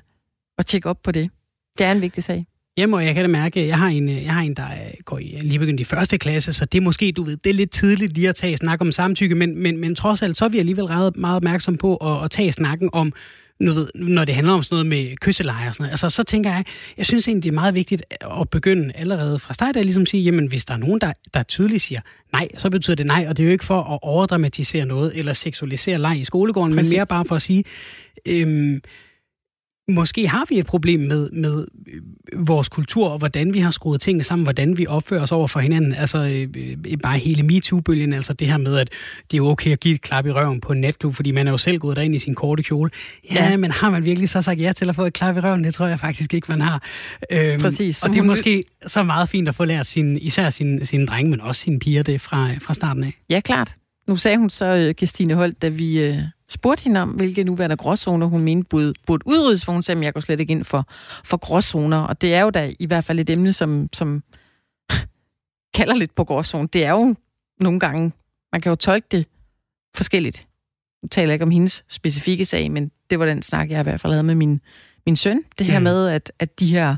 at 0.58 0.66
tjekke 0.66 0.88
op 0.88 1.02
på 1.02 1.12
det. 1.12 1.30
Det 1.78 1.86
er 1.86 1.92
en 1.92 2.00
vigtig 2.00 2.24
sag. 2.24 2.46
Jamen, 2.76 2.94
og 2.94 3.04
jeg 3.04 3.14
kan 3.14 3.24
da 3.24 3.28
mærke, 3.28 3.66
jeg 3.66 3.78
har 3.78 3.88
en, 3.88 4.08
jeg 4.08 4.34
har 4.34 4.40
en 4.40 4.54
der 4.54 4.66
øh, 4.70 4.92
går 5.04 5.18
i, 5.18 5.38
lige 5.42 5.58
begyndt 5.58 5.80
i 5.80 5.84
første 5.84 6.18
klasse, 6.18 6.52
så 6.52 6.64
det 6.64 6.78
er 6.78 6.82
måske, 6.82 7.12
du 7.12 7.22
ved, 7.22 7.36
det 7.36 7.50
er 7.50 7.54
lidt 7.54 7.70
tidligt 7.70 8.12
lige 8.12 8.28
at 8.28 8.34
tage 8.34 8.56
snak 8.56 8.80
om 8.80 8.92
samtykke, 8.92 9.34
men, 9.34 9.58
men, 9.58 9.78
men 9.78 9.94
trods 9.94 10.22
alt, 10.22 10.36
så 10.36 10.44
er 10.44 10.48
vi 10.48 10.58
alligevel 10.58 10.84
ret 10.84 11.16
meget 11.16 11.36
opmærksom 11.36 11.76
på 11.76 11.96
at, 11.96 12.24
at 12.24 12.30
tage 12.30 12.52
snakken 12.52 12.90
om, 12.92 13.12
nu 13.62 13.72
ved, 13.72 13.88
når 13.94 14.24
det 14.24 14.34
handler 14.34 14.52
om 14.52 14.62
sådan 14.62 14.74
noget 14.74 14.86
med 14.86 15.16
kysseleje 15.16 15.68
og 15.68 15.74
sådan 15.74 15.84
noget, 15.84 15.90
altså, 15.90 16.10
så 16.10 16.22
tænker 16.22 16.50
jeg, 16.50 16.64
jeg 16.96 17.06
synes 17.06 17.28
egentlig, 17.28 17.42
det 17.42 17.48
er 17.48 17.54
meget 17.54 17.74
vigtigt 17.74 18.02
at 18.40 18.50
begynde 18.50 18.92
allerede 18.94 19.38
fra 19.38 19.54
start 19.54 19.76
at 19.76 19.84
ligesom 19.84 20.06
sige, 20.06 20.22
jamen 20.22 20.46
hvis 20.46 20.64
der 20.64 20.74
er 20.74 20.78
nogen, 20.78 21.00
der, 21.00 21.12
der 21.34 21.42
tydeligt 21.42 21.82
siger 21.82 22.00
nej, 22.32 22.48
så 22.56 22.70
betyder 22.70 22.94
det 22.94 23.06
nej, 23.06 23.26
og 23.28 23.36
det 23.36 23.42
er 23.42 23.46
jo 23.46 23.52
ikke 23.52 23.64
for 23.64 23.82
at 23.82 23.98
overdramatisere 24.02 24.86
noget 24.86 25.12
eller 25.18 25.32
seksualisere 25.32 25.98
leg 25.98 26.18
i 26.18 26.24
skolegården, 26.24 26.76
Præcis. 26.76 26.90
men 26.90 26.96
mere 26.96 27.06
bare 27.06 27.24
for 27.24 27.36
at 27.36 27.42
sige, 27.42 27.64
øhm, 28.28 28.80
måske 29.88 30.28
har 30.28 30.44
vi 30.48 30.58
et 30.58 30.66
problem 30.66 31.00
med, 31.00 31.30
med 31.30 31.66
øh, 31.92 32.46
vores 32.46 32.68
kultur, 32.68 33.08
og 33.08 33.18
hvordan 33.18 33.54
vi 33.54 33.58
har 33.58 33.70
skruet 33.70 34.00
tingene 34.00 34.24
sammen, 34.24 34.44
hvordan 34.44 34.78
vi 34.78 34.86
opfører 34.86 35.22
os 35.22 35.32
over 35.32 35.48
for 35.48 35.60
hinanden. 35.60 35.94
Altså 35.94 36.18
øh, 36.18 36.48
øh, 36.86 36.98
bare 37.02 37.18
hele 37.18 37.42
MeToo-bølgen, 37.42 38.12
altså 38.12 38.32
det 38.32 38.48
her 38.48 38.56
med, 38.56 38.76
at 38.76 38.88
det 39.30 39.38
er 39.38 39.42
okay 39.42 39.72
at 39.72 39.80
give 39.80 39.94
et 39.94 40.02
klap 40.02 40.26
i 40.26 40.30
røven 40.30 40.60
på 40.60 40.72
en 40.72 40.80
natklub, 40.80 41.14
fordi 41.14 41.30
man 41.30 41.46
er 41.46 41.50
jo 41.50 41.58
selv 41.58 41.78
gået 41.78 41.96
derind 41.96 42.14
i 42.14 42.18
sin 42.18 42.34
korte 42.34 42.62
kjole. 42.62 42.90
Ja, 43.32 43.50
ja, 43.50 43.56
men 43.56 43.70
har 43.70 43.90
man 43.90 44.04
virkelig 44.04 44.28
så 44.28 44.42
sagt 44.42 44.60
ja 44.60 44.72
til 44.72 44.88
at 44.88 44.94
få 44.94 45.02
et 45.02 45.12
klap 45.12 45.36
i 45.36 45.40
røven? 45.40 45.64
Det 45.64 45.74
tror 45.74 45.86
jeg 45.86 46.00
faktisk 46.00 46.34
ikke, 46.34 46.46
man 46.50 46.60
har. 46.60 46.82
Øhm, 47.32 47.60
Præcis. 47.60 48.02
Og 48.02 48.10
det 48.10 48.18
er 48.18 48.22
måske 48.22 48.64
så 48.86 49.02
meget 49.02 49.28
fint 49.28 49.48
at 49.48 49.54
få 49.54 49.64
lært 49.64 49.86
sin, 49.86 50.18
især 50.18 50.50
sine, 50.50 50.86
sin 50.86 51.06
drenge, 51.06 51.30
men 51.30 51.40
også 51.40 51.60
sine 51.60 51.78
piger 51.78 52.02
det 52.02 52.20
fra, 52.20 52.50
fra 52.60 52.74
starten 52.74 53.04
af. 53.04 53.12
Ja, 53.30 53.40
klart. 53.40 53.76
Nu 54.08 54.16
sagde 54.16 54.38
hun 54.38 54.50
så, 54.50 54.94
Christine 54.98 55.34
Holt, 55.34 55.62
da 55.62 55.68
vi 55.68 56.12
spurgte 56.52 56.84
hende 56.84 57.00
om, 57.00 57.10
hvilke 57.10 57.44
nuværende 57.44 57.76
gråzoner 57.76 58.26
hun 58.26 58.40
mente 58.40 58.68
burde, 58.68 58.94
burde 59.06 59.26
udryddes, 59.26 59.64
for 59.64 59.72
hun 59.72 59.82
sagde, 59.82 59.98
at 59.98 60.04
jeg 60.04 60.14
går 60.14 60.20
slet 60.20 60.40
ikke 60.40 60.50
ind 60.50 60.64
for, 60.64 60.86
for 61.24 61.36
gråzoner. 61.36 61.98
Og 61.98 62.20
det 62.20 62.34
er 62.34 62.40
jo 62.40 62.50
da 62.50 62.72
i 62.78 62.86
hvert 62.86 63.04
fald 63.04 63.20
et 63.20 63.30
emne, 63.30 63.52
som, 63.52 63.88
som 63.92 64.22
kalder 65.78 65.94
lidt 65.94 66.14
på 66.14 66.24
gråzoner. 66.24 66.66
Det 66.66 66.84
er 66.84 66.90
jo 66.90 67.14
nogle 67.60 67.80
gange, 67.80 68.12
man 68.52 68.60
kan 68.60 68.70
jo 68.70 68.76
tolke 68.76 69.06
det 69.10 69.26
forskelligt. 69.94 70.46
Nu 71.02 71.08
taler 71.08 71.28
jeg 71.28 71.34
ikke 71.34 71.42
om 71.42 71.50
hendes 71.50 71.84
specifikke 71.88 72.44
sag, 72.44 72.70
men 72.70 72.90
det 73.10 73.18
var 73.18 73.26
den 73.26 73.42
snak, 73.42 73.70
jeg 73.70 73.80
i 73.80 73.82
hvert 73.82 74.00
fald 74.00 74.12
havde 74.12 74.24
med 74.24 74.34
min, 74.34 74.60
min 75.06 75.16
søn. 75.16 75.42
Det 75.58 75.66
her 75.66 75.78
mm. 75.78 75.82
med, 75.82 76.08
at, 76.08 76.32
at 76.38 76.60
de 76.60 76.66
her 76.66 76.96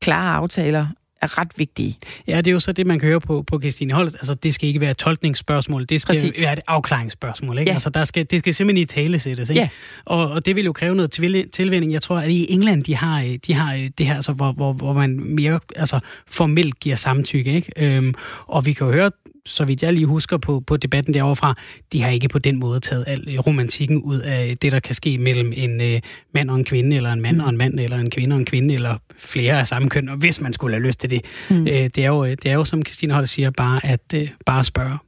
klare 0.00 0.34
aftaler 0.34 0.86
er 1.22 1.38
ret 1.38 1.48
vigtige. 1.56 1.98
Ja, 2.26 2.36
det 2.36 2.46
er 2.46 2.52
jo 2.52 2.60
så 2.60 2.72
det, 2.72 2.86
man 2.86 2.98
kan 2.98 3.08
høre 3.08 3.20
på, 3.20 3.42
på 3.42 3.60
Christine 3.60 3.92
Holst. 3.94 4.14
Altså, 4.14 4.34
det 4.34 4.54
skal 4.54 4.68
ikke 4.68 4.80
være 4.80 4.90
et 4.90 4.96
tolkningsspørgsmål, 4.96 5.84
det 5.84 6.00
skal 6.00 6.14
Præcis. 6.14 6.42
være 6.42 6.52
et 6.52 6.60
afklaringsspørgsmål. 6.66 7.58
Ikke? 7.58 7.70
Ja. 7.70 7.74
Altså, 7.74 7.90
der 7.90 8.04
skal, 8.04 8.26
det 8.30 8.38
skal 8.38 8.54
simpelthen 8.54 8.82
i 8.82 8.86
tale 8.86 9.18
sættes. 9.18 9.50
Ikke? 9.50 9.60
Ja. 9.60 9.68
Og, 10.04 10.30
og 10.30 10.46
det 10.46 10.56
vil 10.56 10.64
jo 10.64 10.72
kræve 10.72 10.94
noget 10.94 11.10
tilvænding. 11.52 11.92
Jeg 11.92 12.02
tror, 12.02 12.18
at 12.18 12.28
i 12.28 12.52
England, 12.52 12.84
de 12.84 12.96
har, 12.96 13.36
de 13.46 13.54
har 13.54 13.88
det 13.98 14.06
her, 14.06 14.14
altså, 14.14 14.32
hvor, 14.32 14.52
hvor, 14.52 14.72
hvor 14.72 14.92
man 14.92 15.20
mere 15.20 15.60
altså, 15.76 16.00
formelt 16.26 16.80
giver 16.80 16.96
samtykke. 16.96 17.52
Ikke? 17.52 17.96
Øhm, 17.96 18.14
og 18.46 18.66
vi 18.66 18.72
kan 18.72 18.86
jo 18.86 18.92
høre 18.92 19.10
så 19.46 19.64
vidt 19.64 19.82
jeg 19.82 19.92
lige 19.92 20.06
husker 20.06 20.36
på, 20.36 20.60
på 20.66 20.76
debatten 20.76 21.14
derovre 21.14 21.36
fra, 21.36 21.54
de 21.92 22.02
har 22.02 22.10
ikke 22.10 22.28
på 22.28 22.38
den 22.38 22.58
måde 22.58 22.80
taget 22.80 23.04
al 23.06 23.40
romantikken 23.40 24.02
ud 24.02 24.18
af 24.18 24.56
det, 24.62 24.72
der 24.72 24.80
kan 24.80 24.94
ske 24.94 25.18
mellem 25.18 25.52
en 25.56 25.80
øh, 25.80 26.00
mand 26.34 26.50
og 26.50 26.56
en 26.56 26.64
kvinde, 26.64 26.96
eller 26.96 27.12
en 27.12 27.20
mand 27.20 27.40
og 27.40 27.48
en 27.48 27.56
mand, 27.56 27.80
eller 27.80 27.96
en 27.96 28.10
kvinde 28.10 28.34
og 28.34 28.40
en 28.40 28.46
kvinde, 28.46 28.74
eller 28.74 28.96
flere 29.18 29.60
af 29.60 29.66
samme 29.66 29.88
køn, 29.88 30.08
og 30.08 30.16
hvis 30.16 30.40
man 30.40 30.52
skulle 30.52 30.76
have 30.76 30.86
lyst 30.86 31.00
til 31.00 31.10
det. 31.10 31.24
Mm. 31.50 31.66
Øh, 31.66 31.72
det, 31.72 31.98
er 31.98 32.08
jo, 32.08 32.24
det 32.26 32.46
er 32.46 32.54
jo, 32.54 32.64
som 32.64 32.82
Christine 32.82 33.14
Holt 33.14 33.28
siger, 33.28 33.50
bare 33.50 33.86
at 33.86 34.14
øh, 34.14 34.28
bare 34.46 34.64
spørge. 34.64 34.98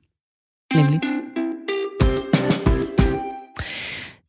Nemlig. 0.74 1.00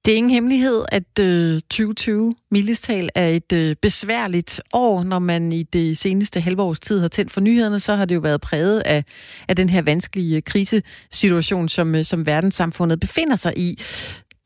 Det 0.10 0.14
er 0.14 0.18
ingen 0.18 0.32
hemmelighed, 0.32 0.86
at 0.91 1.20
øh, 1.20 1.62
2020 1.62 2.36
mildestal 2.51 3.10
er 3.16 3.28
et 3.28 3.53
øh, 3.53 3.76
besværligt 3.82 4.62
år. 4.74 5.03
Når 5.03 5.20
man 5.20 5.51
i 5.51 5.64
det 5.64 5.97
seneste 5.97 6.41
halve 6.41 6.62
års 6.62 6.80
tid 6.80 6.99
har 6.99 7.07
tændt 7.07 7.32
for 7.32 7.41
nyhederne, 7.41 7.80
så 7.80 7.95
har 7.95 8.05
det 8.05 8.16
jo 8.16 8.20
været 8.20 8.41
præget 8.41 8.80
af, 8.80 9.03
af 9.47 9.55
den 9.55 9.70
her 9.70 9.82
vanskelige 9.82 10.36
øh, 10.36 10.43
krisesituation, 10.43 11.70
som, 11.70 11.95
øh, 11.95 12.05
som 12.05 12.26
verdenssamfundet 12.26 12.99
befinder 12.99 13.36
sig 13.36 13.57
i. 13.57 13.80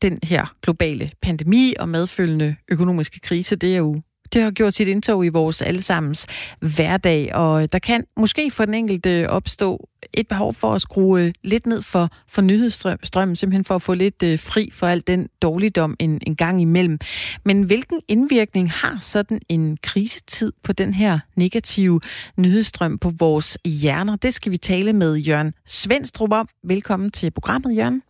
Den 0.02 0.18
her 0.22 0.54
globale 0.62 1.10
pandemi 1.22 1.74
og 1.78 1.88
medfølgende 1.88 2.56
økonomiske 2.68 3.20
krise, 3.20 3.56
det 3.56 3.74
er 3.74 3.78
jo 3.78 4.02
det 4.32 4.42
har 4.42 4.50
gjort 4.50 4.74
sit 4.74 4.88
indtog 4.88 5.26
i 5.26 5.28
vores 5.28 5.62
allesammens 5.62 6.26
hverdag, 6.60 7.34
og 7.34 7.62
øh, 7.62 7.68
der 7.72 7.78
kan 7.78 8.04
måske 8.16 8.50
for 8.50 8.64
den 8.64 8.74
enkelte 8.74 9.30
opstå 9.30 9.88
et 10.12 10.28
behov 10.28 10.54
for 10.54 10.72
at 10.72 10.82
skrue 10.82 11.20
øh, 11.20 11.32
lidt 11.42 11.66
ned 11.66 11.82
for, 11.82 12.10
for 12.28 12.42
nyhedsstrømmen, 12.42 13.36
simpelthen 13.36 13.64
for 13.64 13.74
at 13.74 13.82
få 13.82 13.94
lidt 13.94 14.22
øh, 14.22 14.38
fri 14.38 14.70
for 14.72 14.86
al 14.86 15.02
den 15.06 15.28
dårligdom 15.42 15.96
en, 15.98 16.20
en 16.26 16.36
gang 16.36 16.60
imellem. 16.62 16.98
Men 17.44 17.62
hvilken 17.62 18.00
indvirkning 18.08 18.70
har 18.70 18.98
sådan 19.00 19.40
en 19.48 19.78
krisetid 19.82 20.52
på 20.62 20.72
den 20.72 20.94
her 20.94 21.18
negative 21.36 22.00
nyhedsstrøm 22.36 22.98
på 22.98 23.12
vores 23.18 23.58
hjerner? 23.64 24.16
Det 24.16 24.34
skal 24.34 24.52
vi 24.52 24.56
tale 24.56 24.92
med 24.92 25.16
Jørgen 25.16 25.52
Svendstrup 25.66 26.32
om. 26.32 26.48
Velkommen 26.64 27.10
til 27.10 27.30
programmet, 27.30 27.76
Jørgen. 27.76 28.02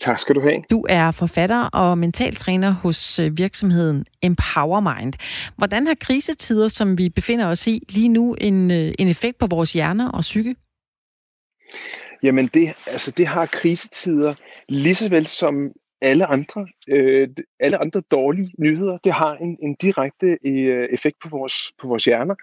Tak 0.00 0.18
skal 0.18 0.34
du 0.34 0.40
have. 0.40 0.62
Du 0.70 0.86
er 0.88 1.10
forfatter 1.10 1.62
og 1.62 1.98
mentaltræner 1.98 2.70
hos 2.70 3.18
øh, 3.18 3.38
virksomheden 3.38 4.04
Empowermind. 4.22 5.12
Hvordan 5.56 5.86
har 5.86 5.94
krisetider, 5.94 6.68
som 6.68 6.98
vi 6.98 7.08
befinder 7.08 7.46
os 7.46 7.66
i 7.66 7.82
lige 7.88 8.08
nu, 8.08 8.34
en, 8.34 8.70
øh, 8.70 8.94
en 8.98 9.08
effekt 9.08 9.38
på 9.38 9.46
vores 9.46 9.72
hjerner 9.72 10.10
og 10.10 10.20
psyke? 10.20 10.56
Jamen, 12.22 12.46
det, 12.46 12.68
altså, 12.86 13.10
det 13.10 13.26
har 13.26 13.46
krisetider 13.46 14.34
lige 14.68 14.94
så 14.94 15.08
vel 15.08 15.26
som 15.26 15.72
alle 16.00 16.26
andre, 16.26 16.66
øh, 16.88 17.28
alle 17.60 17.78
andre 17.78 18.02
dårlige 18.10 18.52
nyheder. 18.58 18.98
Det 19.04 19.12
har 19.12 19.36
en, 19.36 19.58
en 19.62 19.74
direkte 19.74 20.38
øh, 20.44 20.88
effekt 20.90 21.16
på 21.22 21.28
vores, 21.28 21.72
på 21.80 21.88
vores 21.88 22.04
hjerner, 22.04 22.34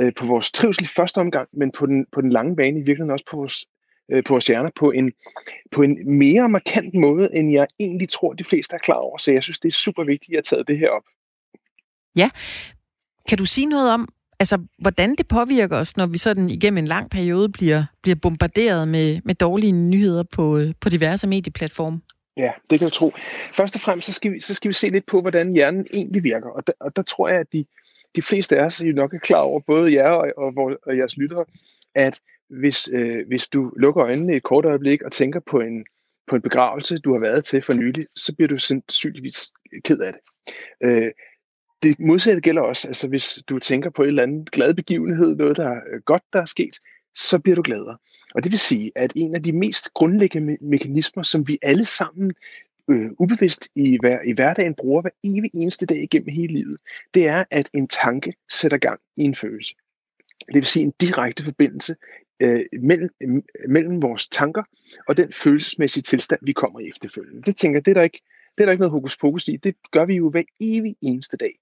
øh, 0.00 0.12
på 0.18 0.26
vores 0.26 0.52
trivsel 0.52 0.84
i 0.84 0.86
første 0.86 1.18
omgang, 1.18 1.48
men 1.52 1.72
på 1.78 1.86
den, 1.86 2.06
på 2.12 2.20
den 2.20 2.30
lange 2.30 2.56
bane 2.56 2.78
i 2.78 2.82
virkeligheden 2.82 3.10
også 3.10 3.24
på 3.30 3.36
vores 3.36 3.66
øh, 4.12 4.24
på 4.24 4.34
vores 4.34 4.46
hjerner 4.46 4.70
på 4.76 4.90
en, 4.90 5.12
på 5.70 5.82
en 5.82 6.18
mere 6.18 6.48
markant 6.48 6.94
måde, 6.94 7.28
end 7.36 7.52
jeg 7.52 7.66
egentlig 7.80 8.08
tror, 8.08 8.32
de 8.32 8.44
fleste 8.44 8.74
er 8.74 8.78
klar 8.78 8.96
over. 8.96 9.18
Så 9.18 9.32
jeg 9.32 9.42
synes, 9.42 9.58
det 9.58 9.68
er 9.68 9.72
super 9.72 10.04
vigtigt, 10.04 10.30
at 10.30 10.36
jeg 10.36 10.44
taget 10.44 10.68
det 10.68 10.78
her 10.78 10.90
op. 10.90 11.02
Ja. 12.16 12.30
Kan 13.28 13.38
du 13.38 13.46
sige 13.46 13.66
noget 13.66 13.90
om, 13.92 14.08
altså, 14.38 14.58
hvordan 14.78 15.14
det 15.14 15.28
påvirker 15.28 15.76
os, 15.76 15.96
når 15.96 16.06
vi 16.06 16.18
sådan 16.18 16.50
igennem 16.50 16.78
en 16.78 16.86
lang 16.86 17.10
periode 17.10 17.48
bliver, 17.48 17.84
bliver 18.02 18.16
bombarderet 18.16 18.88
med, 18.88 19.20
med 19.24 19.34
dårlige 19.34 19.72
nyheder 19.72 20.22
på, 20.22 20.60
på 20.80 20.88
diverse 20.88 21.26
medieplatforme? 21.26 22.00
Ja, 22.36 22.52
det 22.70 22.78
kan 22.78 22.84
jeg 22.84 22.92
tro. 22.92 23.10
Først 23.52 23.74
og 23.74 23.80
fremmest, 23.80 24.06
så 24.06 24.12
skal 24.12 24.32
vi, 24.32 24.40
så 24.40 24.54
skal 24.54 24.68
vi 24.68 24.72
se 24.72 24.88
lidt 24.88 25.06
på, 25.06 25.20
hvordan 25.20 25.52
hjernen 25.52 25.86
egentlig 25.94 26.24
virker. 26.24 26.48
Og 26.48 26.66
der, 26.66 26.72
og 26.80 26.96
der 26.96 27.02
tror 27.02 27.28
jeg, 27.28 27.38
at 27.38 27.52
de, 27.52 27.64
de 28.16 28.22
fleste 28.22 28.58
af 28.58 28.64
os 28.64 28.80
jo 28.80 28.92
nok 28.92 29.14
er 29.14 29.18
klar 29.18 29.40
over, 29.40 29.60
både 29.66 29.94
jer 29.94 30.08
og, 30.08 30.26
og, 30.36 30.70
og 30.86 30.96
jeres 30.98 31.16
lyttere, 31.16 31.44
at 31.94 32.20
hvis, 32.60 32.88
øh, 32.92 33.26
hvis 33.26 33.48
du 33.48 33.72
lukker 33.76 34.04
øjnene 34.04 34.36
et 34.36 34.42
kort 34.42 34.64
øjeblik 34.64 35.02
og 35.02 35.12
tænker 35.12 35.40
på 35.40 35.60
en, 35.60 35.84
på 36.26 36.36
en 36.36 36.42
begravelse, 36.42 36.98
du 36.98 37.12
har 37.12 37.20
været 37.20 37.44
til 37.44 37.62
for 37.62 37.72
nylig, 37.72 38.06
så 38.16 38.34
bliver 38.34 38.48
du 38.48 38.58
sandsynligvis 38.58 39.52
ked 39.84 39.98
af 39.98 40.12
det. 40.12 40.20
Øh, 40.82 41.10
det 41.82 42.00
modsatte 42.00 42.40
gælder 42.40 42.62
også. 42.62 42.88
Altså 42.88 43.08
hvis 43.08 43.38
du 43.48 43.58
tænker 43.58 43.90
på 43.90 44.02
en 44.02 44.08
eller 44.08 44.22
anden 44.22 44.44
glad 44.44 44.74
begivenhed, 44.74 45.36
noget 45.36 45.56
der 45.56 45.68
er 45.68 46.00
godt, 46.04 46.22
der 46.32 46.40
er 46.40 46.44
sket, 46.44 46.76
så 47.14 47.38
bliver 47.38 47.56
du 47.56 47.62
gladere. 47.62 47.96
Og 48.34 48.44
det 48.44 48.52
vil 48.52 48.58
sige, 48.58 48.92
at 48.96 49.12
en 49.16 49.34
af 49.34 49.42
de 49.42 49.52
mest 49.52 49.94
grundlæggende 49.94 50.52
me- 50.52 50.66
mekanismer, 50.66 51.22
som 51.22 51.48
vi 51.48 51.58
alle 51.62 51.84
sammen 51.84 52.32
øh, 52.90 53.10
ubevidst 53.18 53.68
i, 53.76 53.98
hver, 54.00 54.18
i 54.24 54.32
hverdagen 54.32 54.74
bruger 54.74 55.02
hver 55.02 55.10
evig 55.24 55.50
eneste 55.54 55.86
dag 55.86 56.02
igennem 56.02 56.28
hele 56.28 56.52
livet, 56.52 56.76
det 57.14 57.26
er, 57.26 57.44
at 57.50 57.70
en 57.74 57.88
tanke 57.88 58.34
sætter 58.50 58.78
gang 58.78 59.00
i 59.16 59.22
en 59.22 59.34
følelse. 59.34 59.74
Det 60.46 60.54
vil 60.54 60.64
sige 60.64 60.84
en 60.84 60.92
direkte 61.00 61.44
forbindelse 61.44 61.96
øh, 62.42 62.80
mellem, 62.82 63.10
mellem 63.68 64.02
vores 64.02 64.28
tanker 64.28 64.62
og 65.08 65.16
den 65.16 65.32
følelsesmæssige 65.32 66.02
tilstand, 66.02 66.40
vi 66.42 66.52
kommer 66.52 66.80
i 66.80 66.88
efterfølgende. 66.88 67.42
Det 67.42 67.56
tænker 67.56 67.80
det 67.80 67.90
er 67.90 67.94
der 67.94 68.02
ikke, 68.02 68.20
det 68.58 68.62
er 68.62 68.64
der 68.64 68.72
ikke 68.72 68.80
noget 68.80 68.92
hokus 68.92 69.16
pokus 69.16 69.48
i. 69.48 69.56
Det 69.56 69.74
gør 69.90 70.04
vi 70.04 70.14
jo 70.14 70.30
hver 70.30 70.42
evig 70.60 70.96
eneste 71.02 71.36
dag. 71.36 71.52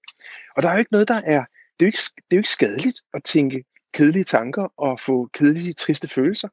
Og 0.55 0.63
der 0.63 0.69
er 0.69 0.73
jo 0.73 0.79
ikke 0.79 0.91
noget, 0.91 1.07
der 1.07 1.21
er, 1.25 1.45
det 1.79 1.85
er 1.85 1.85
jo 1.85 1.85
ikke, 1.85 1.99
det 2.15 2.31
er 2.31 2.35
jo 2.35 2.39
ikke 2.39 2.49
skadeligt 2.49 3.01
at 3.13 3.23
tænke 3.23 3.63
kedelige 3.93 4.23
tanker 4.23 4.73
og 4.77 4.99
få 4.99 5.29
kedelige, 5.33 5.73
triste 5.73 6.07
følelser. 6.07 6.47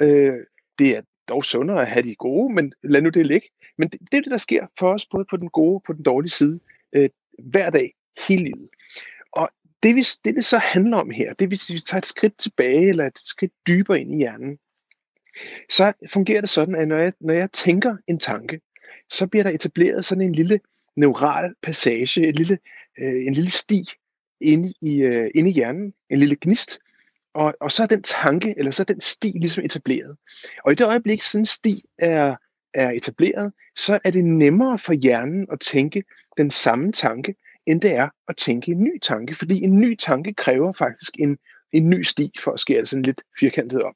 Øh, 0.00 0.34
det 0.78 0.96
er 0.96 1.02
dog 1.28 1.44
sundere 1.44 1.80
at 1.80 1.88
have 1.88 2.02
de 2.02 2.14
gode, 2.14 2.54
men 2.54 2.72
lad 2.82 3.02
nu 3.02 3.08
det 3.08 3.26
ligge. 3.26 3.48
Men 3.78 3.88
det, 3.88 4.00
det 4.00 4.18
er 4.18 4.22
det, 4.22 4.30
der 4.30 4.38
sker 4.38 4.66
for 4.78 4.92
os, 4.92 5.06
både 5.06 5.24
på 5.30 5.36
den 5.36 5.48
gode 5.48 5.74
og 5.74 5.82
på 5.86 5.92
den 5.92 6.02
dårlige 6.02 6.30
side, 6.30 6.60
øh, 6.92 7.08
hver 7.38 7.70
dag, 7.70 7.94
hele 8.28 8.44
livet 8.44 8.68
det, 9.82 9.96
vi, 9.96 10.04
det, 10.24 10.34
det 10.36 10.44
så 10.44 10.58
handler 10.58 10.96
om 10.96 11.10
her, 11.10 11.32
det 11.32 11.48
hvis 11.48 11.70
vi 11.70 11.80
tager 11.80 11.98
et 11.98 12.06
skridt 12.06 12.38
tilbage, 12.38 12.88
eller 12.88 13.06
et 13.06 13.18
skridt 13.24 13.52
dybere 13.68 14.00
ind 14.00 14.14
i 14.14 14.18
hjernen, 14.18 14.58
så 15.68 15.92
fungerer 16.10 16.40
det 16.40 16.50
sådan, 16.50 16.74
at 16.74 16.88
når 16.88 16.98
jeg, 16.98 17.12
når 17.20 17.34
jeg 17.34 17.52
tænker 17.52 17.96
en 18.06 18.18
tanke, 18.18 18.60
så 19.10 19.26
bliver 19.26 19.42
der 19.42 19.50
etableret 19.50 20.04
sådan 20.04 20.24
en 20.24 20.32
lille 20.32 20.60
neural 20.96 21.54
passage, 21.62 22.28
en 22.28 22.34
lille, 22.34 22.58
øh, 22.98 23.26
en 23.26 23.32
lille 23.32 23.50
sti 23.50 23.84
inde 24.40 24.72
i, 24.82 25.02
øh, 25.02 25.30
inde 25.34 25.50
i 25.50 25.52
hjernen, 25.52 25.94
en 26.10 26.18
lille 26.18 26.36
gnist, 26.40 26.78
og, 27.34 27.54
og 27.60 27.72
så 27.72 27.82
er 27.82 27.86
den 27.86 28.02
tanke, 28.02 28.54
eller 28.56 28.70
så 28.70 28.82
er 28.82 28.84
den 28.84 29.00
sti 29.00 29.32
ligesom 29.34 29.64
etableret. 29.64 30.16
Og 30.64 30.72
i 30.72 30.74
det 30.74 30.86
øjeblik, 30.86 31.22
sådan 31.22 31.42
en 31.42 31.46
sti 31.46 31.84
er, 31.98 32.36
er 32.74 32.90
etableret, 32.90 33.52
så 33.76 33.98
er 34.04 34.10
det 34.10 34.24
nemmere 34.24 34.78
for 34.78 34.92
hjernen 34.92 35.46
at 35.52 35.60
tænke 35.60 36.02
den 36.36 36.50
samme 36.50 36.92
tanke, 36.92 37.34
end 37.68 37.80
det 37.80 37.92
er 37.92 38.08
at 38.28 38.36
tænke 38.36 38.72
en 38.72 38.80
ny 38.80 38.98
tanke. 39.02 39.34
Fordi 39.34 39.62
en 39.62 39.80
ny 39.80 39.96
tanke 39.96 40.34
kræver 40.34 40.72
faktisk 40.72 41.12
en, 41.18 41.38
en 41.72 41.90
ny 41.90 42.02
sti, 42.02 42.30
for 42.40 42.52
at 42.52 42.60
skære 42.60 42.80
det 42.80 42.88
sådan 42.88 43.02
lidt 43.02 43.22
firkantet 43.40 43.82
op. 43.82 43.94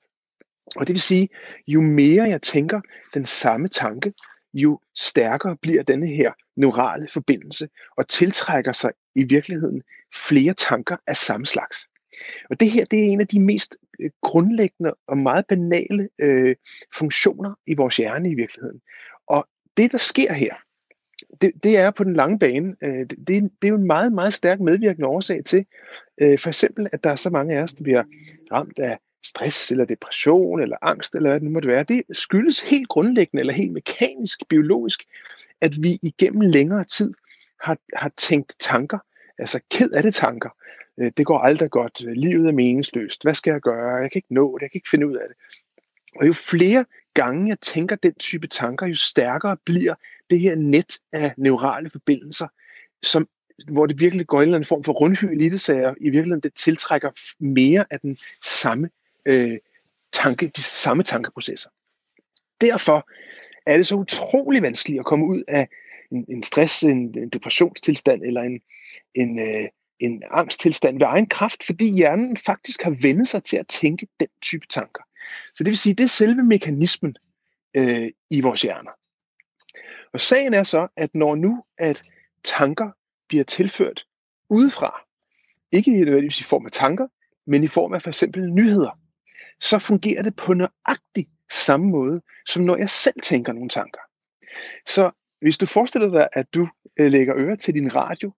Og 0.76 0.86
det 0.86 0.94
vil 0.94 1.00
sige, 1.00 1.28
jo 1.66 1.80
mere 1.80 2.28
jeg 2.28 2.42
tænker 2.42 2.80
den 3.14 3.26
samme 3.26 3.68
tanke, 3.68 4.12
jo 4.54 4.80
stærkere 4.94 5.56
bliver 5.56 5.82
denne 5.82 6.06
her 6.06 6.32
neurale 6.56 7.08
forbindelse 7.08 7.68
og 7.96 8.08
tiltrækker 8.08 8.72
sig 8.72 8.90
i 9.14 9.22
virkeligheden 9.22 9.82
flere 10.28 10.54
tanker 10.54 10.96
af 11.06 11.16
samme 11.16 11.46
slags. 11.46 11.78
Og 12.50 12.60
det 12.60 12.70
her 12.70 12.84
det 12.84 12.98
er 12.98 13.04
en 13.04 13.20
af 13.20 13.26
de 13.26 13.40
mest 13.40 13.76
øh, 14.00 14.10
grundlæggende 14.22 14.94
og 15.06 15.18
meget 15.18 15.46
banale 15.48 16.08
øh, 16.18 16.56
funktioner 16.94 17.54
i 17.66 17.74
vores 17.74 17.96
hjerne 17.96 18.30
i 18.30 18.34
virkeligheden. 18.34 18.80
Og 19.26 19.48
det, 19.76 19.92
der 19.92 19.98
sker 19.98 20.32
her, 20.32 20.54
det, 21.40 21.52
det 21.62 21.78
er 21.78 21.90
på 21.90 22.04
den 22.04 22.14
lange 22.14 22.38
bane. 22.38 22.76
Øh, 22.82 22.92
det, 22.92 23.18
det, 23.18 23.50
er 23.62 23.68
jo 23.68 23.74
en 23.74 23.86
meget, 23.86 24.12
meget 24.12 24.34
stærk 24.34 24.60
medvirkende 24.60 25.08
årsag 25.08 25.44
til, 25.44 25.66
øh, 26.20 26.38
for 26.38 26.48
eksempel, 26.48 26.88
at 26.92 27.04
der 27.04 27.10
er 27.10 27.16
så 27.16 27.30
mange 27.30 27.56
af 27.56 27.62
os, 27.62 27.74
der 27.74 27.82
bliver 27.82 28.04
ramt 28.52 28.78
af 28.78 28.98
stress 29.24 29.70
eller 29.70 29.84
depression 29.84 30.60
eller 30.60 30.76
angst 30.82 31.14
eller 31.14 31.30
hvad 31.30 31.40
det 31.40 31.44
nu 31.44 31.50
måtte 31.50 31.68
være. 31.68 31.82
Det 31.82 32.02
skyldes 32.12 32.60
helt 32.60 32.88
grundlæggende 32.88 33.40
eller 33.40 33.52
helt 33.52 33.72
mekanisk, 33.72 34.48
biologisk, 34.48 35.02
at 35.60 35.82
vi 35.82 35.98
igennem 36.02 36.40
længere 36.40 36.84
tid 36.84 37.14
har, 37.60 37.76
har 37.96 38.12
tænkt 38.16 38.56
tanker, 38.60 38.98
altså 39.38 39.60
ked 39.70 39.90
af 39.90 40.02
det 40.02 40.14
tanker. 40.14 40.50
Øh, 41.00 41.12
det 41.16 41.26
går 41.26 41.38
aldrig 41.38 41.70
godt, 41.70 42.00
livet 42.16 42.46
er 42.46 42.52
meningsløst, 42.52 43.22
hvad 43.22 43.34
skal 43.34 43.50
jeg 43.50 43.60
gøre, 43.60 43.94
jeg 43.94 44.10
kan 44.10 44.18
ikke 44.18 44.34
nå 44.34 44.56
det, 44.58 44.62
jeg 44.62 44.70
kan 44.70 44.78
ikke 44.78 44.90
finde 44.90 45.06
ud 45.06 45.16
af 45.16 45.24
det. 45.28 45.36
Og 46.16 46.26
jo 46.26 46.32
flere 46.32 46.84
gange 47.14 47.48
jeg 47.48 47.60
tænker 47.60 47.96
den 47.96 48.14
type 48.14 48.46
tanker, 48.46 48.86
jo 48.86 48.96
stærkere 48.96 49.56
bliver 49.64 49.94
det 50.30 50.40
her 50.40 50.54
net 50.54 50.98
af 51.12 51.34
neurale 51.36 51.90
forbindelser, 51.90 52.48
som, 53.02 53.28
hvor 53.68 53.86
det 53.86 54.00
virkelig 54.00 54.26
går 54.26 54.38
en 54.38 54.42
eller 54.42 54.56
anden 54.56 54.68
form 54.68 54.84
for 54.84 54.92
rundhyl 54.92 55.40
i 55.40 55.48
det, 55.48 55.60
så 55.60 55.74
jeg, 55.74 55.94
i 56.00 56.10
virkeligheden 56.10 56.40
det 56.40 56.54
tiltrækker 56.54 57.10
mere 57.38 57.84
af 57.90 58.00
den 58.00 58.18
samme 58.44 58.90
øh, 59.26 59.58
tanke, 60.12 60.48
de 60.48 60.62
samme 60.62 61.02
tankeprocesser. 61.02 61.70
Derfor 62.60 63.08
er 63.66 63.76
det 63.76 63.86
så 63.86 63.94
utrolig 63.94 64.62
vanskeligt 64.62 65.00
at 65.00 65.06
komme 65.06 65.26
ud 65.26 65.42
af 65.48 65.68
en, 66.12 66.24
en 66.28 66.42
stress, 66.42 66.82
en, 66.82 67.18
en 67.18 67.28
depressionstilstand 67.28 68.22
eller 68.22 68.42
en, 68.42 68.60
en, 69.14 69.38
øh, 69.38 69.68
en 69.98 70.22
angsttilstand 70.30 70.98
ved 70.98 71.06
egen 71.06 71.26
kraft, 71.26 71.64
fordi 71.64 71.96
hjernen 71.96 72.36
faktisk 72.36 72.82
har 72.82 72.96
vendt 73.02 73.28
sig 73.28 73.44
til 73.44 73.56
at 73.56 73.66
tænke 73.66 74.06
den 74.20 74.28
type 74.42 74.66
tanker. 74.66 75.02
Så 75.54 75.64
det 75.64 75.70
vil 75.70 75.78
sige, 75.78 75.94
det 75.94 76.04
er 76.04 76.08
selve 76.08 76.42
mekanismen 76.42 77.16
øh, 77.76 78.10
i 78.30 78.40
vores 78.40 78.62
hjerner. 78.62 78.90
Og 80.12 80.20
sagen 80.20 80.54
er 80.54 80.62
så, 80.62 80.88
at 80.96 81.14
når 81.14 81.34
nu 81.34 81.64
at 81.78 82.02
tanker 82.44 82.90
bliver 83.28 83.44
tilført 83.44 84.06
udefra, 84.50 85.00
ikke 85.72 85.90
nødvendigvis 85.90 86.40
i 86.40 86.44
form 86.44 86.66
af 86.66 86.72
tanker, 86.72 87.06
men 87.46 87.64
i 87.64 87.68
form 87.68 87.94
af 87.94 88.02
for 88.02 88.10
eksempel 88.10 88.50
nyheder, 88.50 88.98
så 89.60 89.78
fungerer 89.78 90.22
det 90.22 90.36
på 90.36 90.54
nøjagtig 90.54 91.28
samme 91.50 91.86
måde, 91.86 92.22
som 92.46 92.62
når 92.62 92.76
jeg 92.76 92.90
selv 92.90 93.20
tænker 93.22 93.52
nogle 93.52 93.68
tanker. 93.68 94.00
Så 94.86 95.10
hvis 95.40 95.58
du 95.58 95.66
forestiller 95.66 96.10
dig, 96.10 96.28
at 96.32 96.46
du 96.54 96.68
øh, 96.96 97.10
lægger 97.10 97.36
øre 97.36 97.56
til 97.56 97.74
din 97.74 97.94
radio 97.94 98.32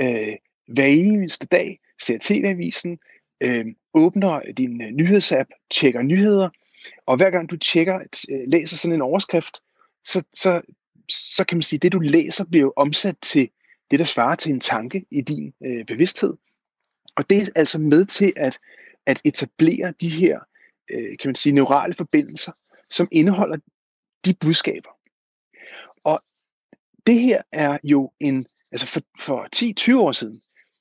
øh, 0.00 0.36
hver 0.66 0.86
eneste 0.86 1.46
dag, 1.46 1.80
ser 2.02 2.18
TV-avisen, 2.20 2.98
øh, 3.40 3.66
åbner 3.94 4.40
din 4.56 4.82
øh, 4.82 4.90
nyhedsapp, 4.90 5.50
tjekker 5.70 6.02
nyheder, 6.02 6.48
og 7.06 7.16
hver 7.16 7.30
gang 7.30 7.50
du 7.50 7.56
tjekker, 7.56 7.98
øh, 8.30 8.40
læser 8.46 8.76
sådan 8.76 8.94
en 8.94 9.02
overskrift, 9.02 9.60
så, 10.04 10.22
så, 10.32 10.62
så 11.10 11.44
kan 11.44 11.56
man 11.56 11.62
sige, 11.62 11.78
at 11.78 11.82
det 11.82 11.92
du 11.92 11.98
læser 11.98 12.44
bliver 12.44 12.62
jo 12.62 12.72
omsat 12.76 13.16
til 13.22 13.50
det, 13.90 13.98
der 13.98 14.04
svarer 14.04 14.34
til 14.34 14.52
en 14.52 14.60
tanke 14.60 15.04
i 15.10 15.20
din 15.20 15.54
øh, 15.66 15.84
bevidsthed. 15.84 16.34
Og 17.16 17.30
det 17.30 17.42
er 17.42 17.46
altså 17.56 17.78
med 17.78 18.04
til 18.04 18.32
at, 18.36 18.58
at 19.06 19.20
etablere 19.24 19.92
de 20.00 20.08
her, 20.08 20.40
øh, 20.90 21.18
kan 21.20 21.28
man 21.28 21.34
sige, 21.34 21.52
neurale 21.52 21.94
forbindelser, 21.94 22.52
som 22.90 23.08
indeholder 23.12 23.56
de 24.24 24.34
budskaber. 24.34 24.90
Og 26.04 26.20
det 27.06 27.20
her 27.20 27.42
er 27.52 27.78
jo 27.84 28.12
en, 28.20 28.46
altså 28.72 28.86
for, 28.86 29.00
for 29.20 29.48
10-20 29.96 29.98
år 29.98 30.12
siden, 30.12 30.40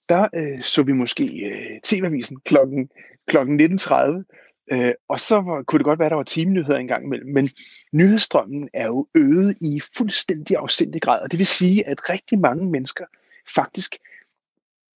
der 0.10 0.28
øh, 0.36 0.62
så 0.62 0.84
vi 0.84 0.92
måske 0.92 1.24
øh, 1.24 1.82
TV-avisen 1.84 2.40
klokken, 2.40 2.90
klokken 3.28 3.62
19.30, 3.62 3.88
øh, 4.72 4.94
og 5.08 5.20
så 5.20 5.42
var, 5.42 5.64
kunne 5.64 5.80
det 5.80 5.86
godt 5.86 6.00
være, 6.00 6.06
at 6.06 6.10
der 6.10 6.16
var 6.16 6.24
timenyheder 6.24 6.78
engang 6.78 7.06
imellem, 7.06 7.34
men 7.34 7.50
nyhedsstrømmen 7.94 8.70
er 8.74 8.86
jo 8.86 9.08
øget 9.16 9.58
i 9.62 9.82
fuldstændig 9.98 10.58
afsindig 10.58 11.02
grad, 11.02 11.22
og 11.22 11.32
det 11.32 11.40
vil 11.40 11.48
sige, 11.48 11.88
at 11.88 12.10
rigtig 12.10 12.40
mange 12.40 12.70
mennesker 12.70 13.06
faktisk 13.56 13.96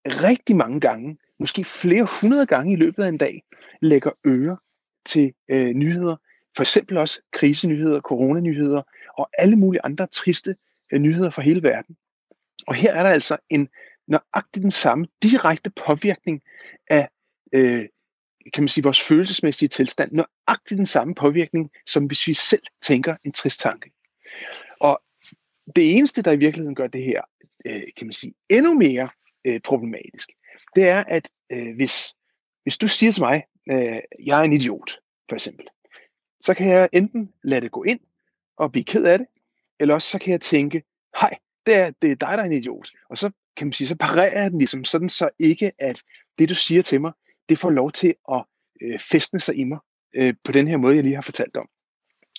rigtig 0.05 0.55
mange 0.55 0.79
gange, 0.79 1.17
måske 1.39 1.65
flere 1.65 2.07
hundrede 2.21 2.45
gange 2.45 2.73
i 2.73 2.75
løbet 2.75 3.03
af 3.03 3.09
en 3.09 3.17
dag, 3.17 3.43
lægger 3.81 4.11
øre 4.25 4.57
til 5.05 5.33
øh, 5.49 5.73
nyheder, 5.73 6.15
for 6.55 6.63
eksempel 6.63 6.97
også 6.97 7.21
krisenyheder, 7.31 8.01
coronanyheder 8.01 8.81
og 9.17 9.29
alle 9.37 9.55
mulige 9.55 9.81
andre 9.83 10.07
triste 10.07 10.55
øh, 10.91 10.99
nyheder 10.99 11.29
fra 11.29 11.41
hele 11.41 11.63
verden. 11.63 11.97
Og 12.67 12.75
her 12.75 12.93
er 12.93 13.03
der 13.03 13.09
altså 13.09 13.37
en 13.49 13.69
nøjagtig 14.07 14.61
den 14.61 14.71
samme 14.71 15.07
direkte 15.23 15.69
påvirkning 15.69 16.41
af 16.89 17.09
øh, 17.53 17.85
kan 18.53 18.63
man 18.63 18.67
sige, 18.67 18.83
vores 18.83 19.01
følelsesmæssige 19.01 19.69
tilstand, 19.69 20.11
nøjagtig 20.11 20.77
den 20.77 20.85
samme 20.85 21.15
påvirkning, 21.15 21.71
som 21.85 22.05
hvis 22.05 22.27
vi 22.27 22.33
selv 22.33 22.63
tænker 22.81 23.15
en 23.25 23.31
trist 23.31 23.59
tanke. 23.59 23.91
Og 24.79 25.01
det 25.75 25.91
eneste, 25.97 26.21
der 26.21 26.31
i 26.31 26.37
virkeligheden 26.37 26.75
gør 26.75 26.87
det 26.87 27.03
her, 27.03 27.21
øh, 27.65 27.81
kan 27.97 28.07
man 28.07 28.13
sige, 28.13 28.33
endnu 28.49 28.73
mere 28.73 29.09
øh, 29.45 29.61
problematisk, 29.61 30.29
det 30.75 30.83
er, 30.83 31.03
at 31.07 31.29
øh, 31.51 31.75
hvis, 31.75 32.15
hvis 32.63 32.77
du 32.77 32.87
siger 32.87 33.11
til 33.11 33.21
mig, 33.21 33.43
øh, 33.71 33.99
jeg 34.25 34.39
er 34.39 34.43
en 34.43 34.53
idiot, 34.53 34.99
for 35.29 35.35
eksempel, 35.35 35.67
så 36.41 36.53
kan 36.53 36.69
jeg 36.69 36.89
enten 36.93 37.29
lade 37.43 37.61
det 37.61 37.71
gå 37.71 37.83
ind 37.83 37.99
og 38.57 38.71
blive 38.71 38.83
ked 38.83 39.03
af 39.03 39.17
det, 39.17 39.27
eller 39.79 39.93
også 39.93 40.09
så 40.09 40.19
kan 40.19 40.31
jeg 40.31 40.41
tænke, 40.41 40.83
hej, 41.19 41.37
det 41.65 41.75
er, 41.75 41.91
det 42.01 42.11
er 42.11 42.15
dig, 42.15 42.29
der 42.29 42.37
er 42.37 42.43
en 42.43 42.53
idiot. 42.53 42.89
Og 43.09 43.17
så 43.17 43.31
kan 43.57 43.67
man 43.67 43.73
sige, 43.73 43.87
så 43.87 43.95
parerer 43.95 44.41
jeg 44.41 44.51
den 44.51 44.59
ligesom 44.59 44.83
sådan, 44.83 45.09
så 45.09 45.29
ikke 45.39 45.71
at 45.79 46.01
det, 46.39 46.49
du 46.49 46.55
siger 46.55 46.81
til 46.81 47.01
mig, 47.01 47.11
det 47.49 47.59
får 47.59 47.69
lov 47.69 47.91
til 47.91 48.13
at 48.31 48.43
øh, 48.81 48.99
festne 48.99 49.39
sig 49.39 49.55
i 49.55 49.63
mig 49.63 49.79
øh, 50.15 50.33
på 50.43 50.51
den 50.51 50.67
her 50.67 50.77
måde, 50.77 50.95
jeg 50.95 51.03
lige 51.03 51.15
har 51.15 51.21
fortalt 51.21 51.57
om. 51.57 51.67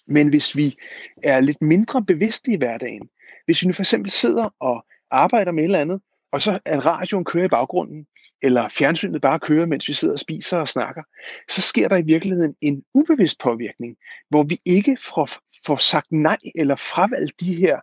Men 0.06 0.28
hvis 0.28 0.56
vi 0.56 0.76
er 1.22 1.40
lidt 1.40 1.62
mindre 1.62 2.04
bevidste 2.04 2.52
i 2.52 2.56
hverdagen, 2.56 3.08
hvis 3.44 3.62
vi 3.62 3.66
nu 3.66 3.72
for 3.72 3.82
eksempel 3.82 4.10
sidder 4.10 4.54
og 4.60 4.86
arbejder 5.10 5.52
med 5.52 5.62
et 5.62 5.64
eller 5.64 5.80
andet, 5.80 6.00
og 6.32 6.42
så 6.42 6.58
at 6.64 6.86
radioen 6.86 7.24
kører 7.24 7.44
i 7.44 7.48
baggrunden, 7.48 8.06
eller 8.42 8.68
fjernsynet 8.68 9.20
bare 9.20 9.40
kører, 9.40 9.66
mens 9.66 9.88
vi 9.88 9.92
sidder 9.92 10.14
og 10.14 10.18
spiser 10.18 10.58
og 10.58 10.68
snakker, 10.68 11.02
så 11.48 11.62
sker 11.62 11.88
der 11.88 11.96
i 11.96 12.02
virkeligheden 12.02 12.54
en 12.60 12.82
ubevidst 12.94 13.40
påvirkning, 13.40 13.96
hvor 14.28 14.42
vi 14.42 14.60
ikke 14.64 14.96
får, 15.14 15.28
får 15.66 15.76
sagt 15.76 16.12
nej 16.12 16.38
eller 16.54 16.76
fravalgt 16.76 17.40
de 17.40 17.54
her, 17.54 17.80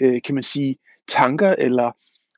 øh, 0.00 0.22
kan 0.22 0.34
man 0.34 0.42
sige, 0.42 0.76
tanker 1.08 1.54
eller 1.58 1.92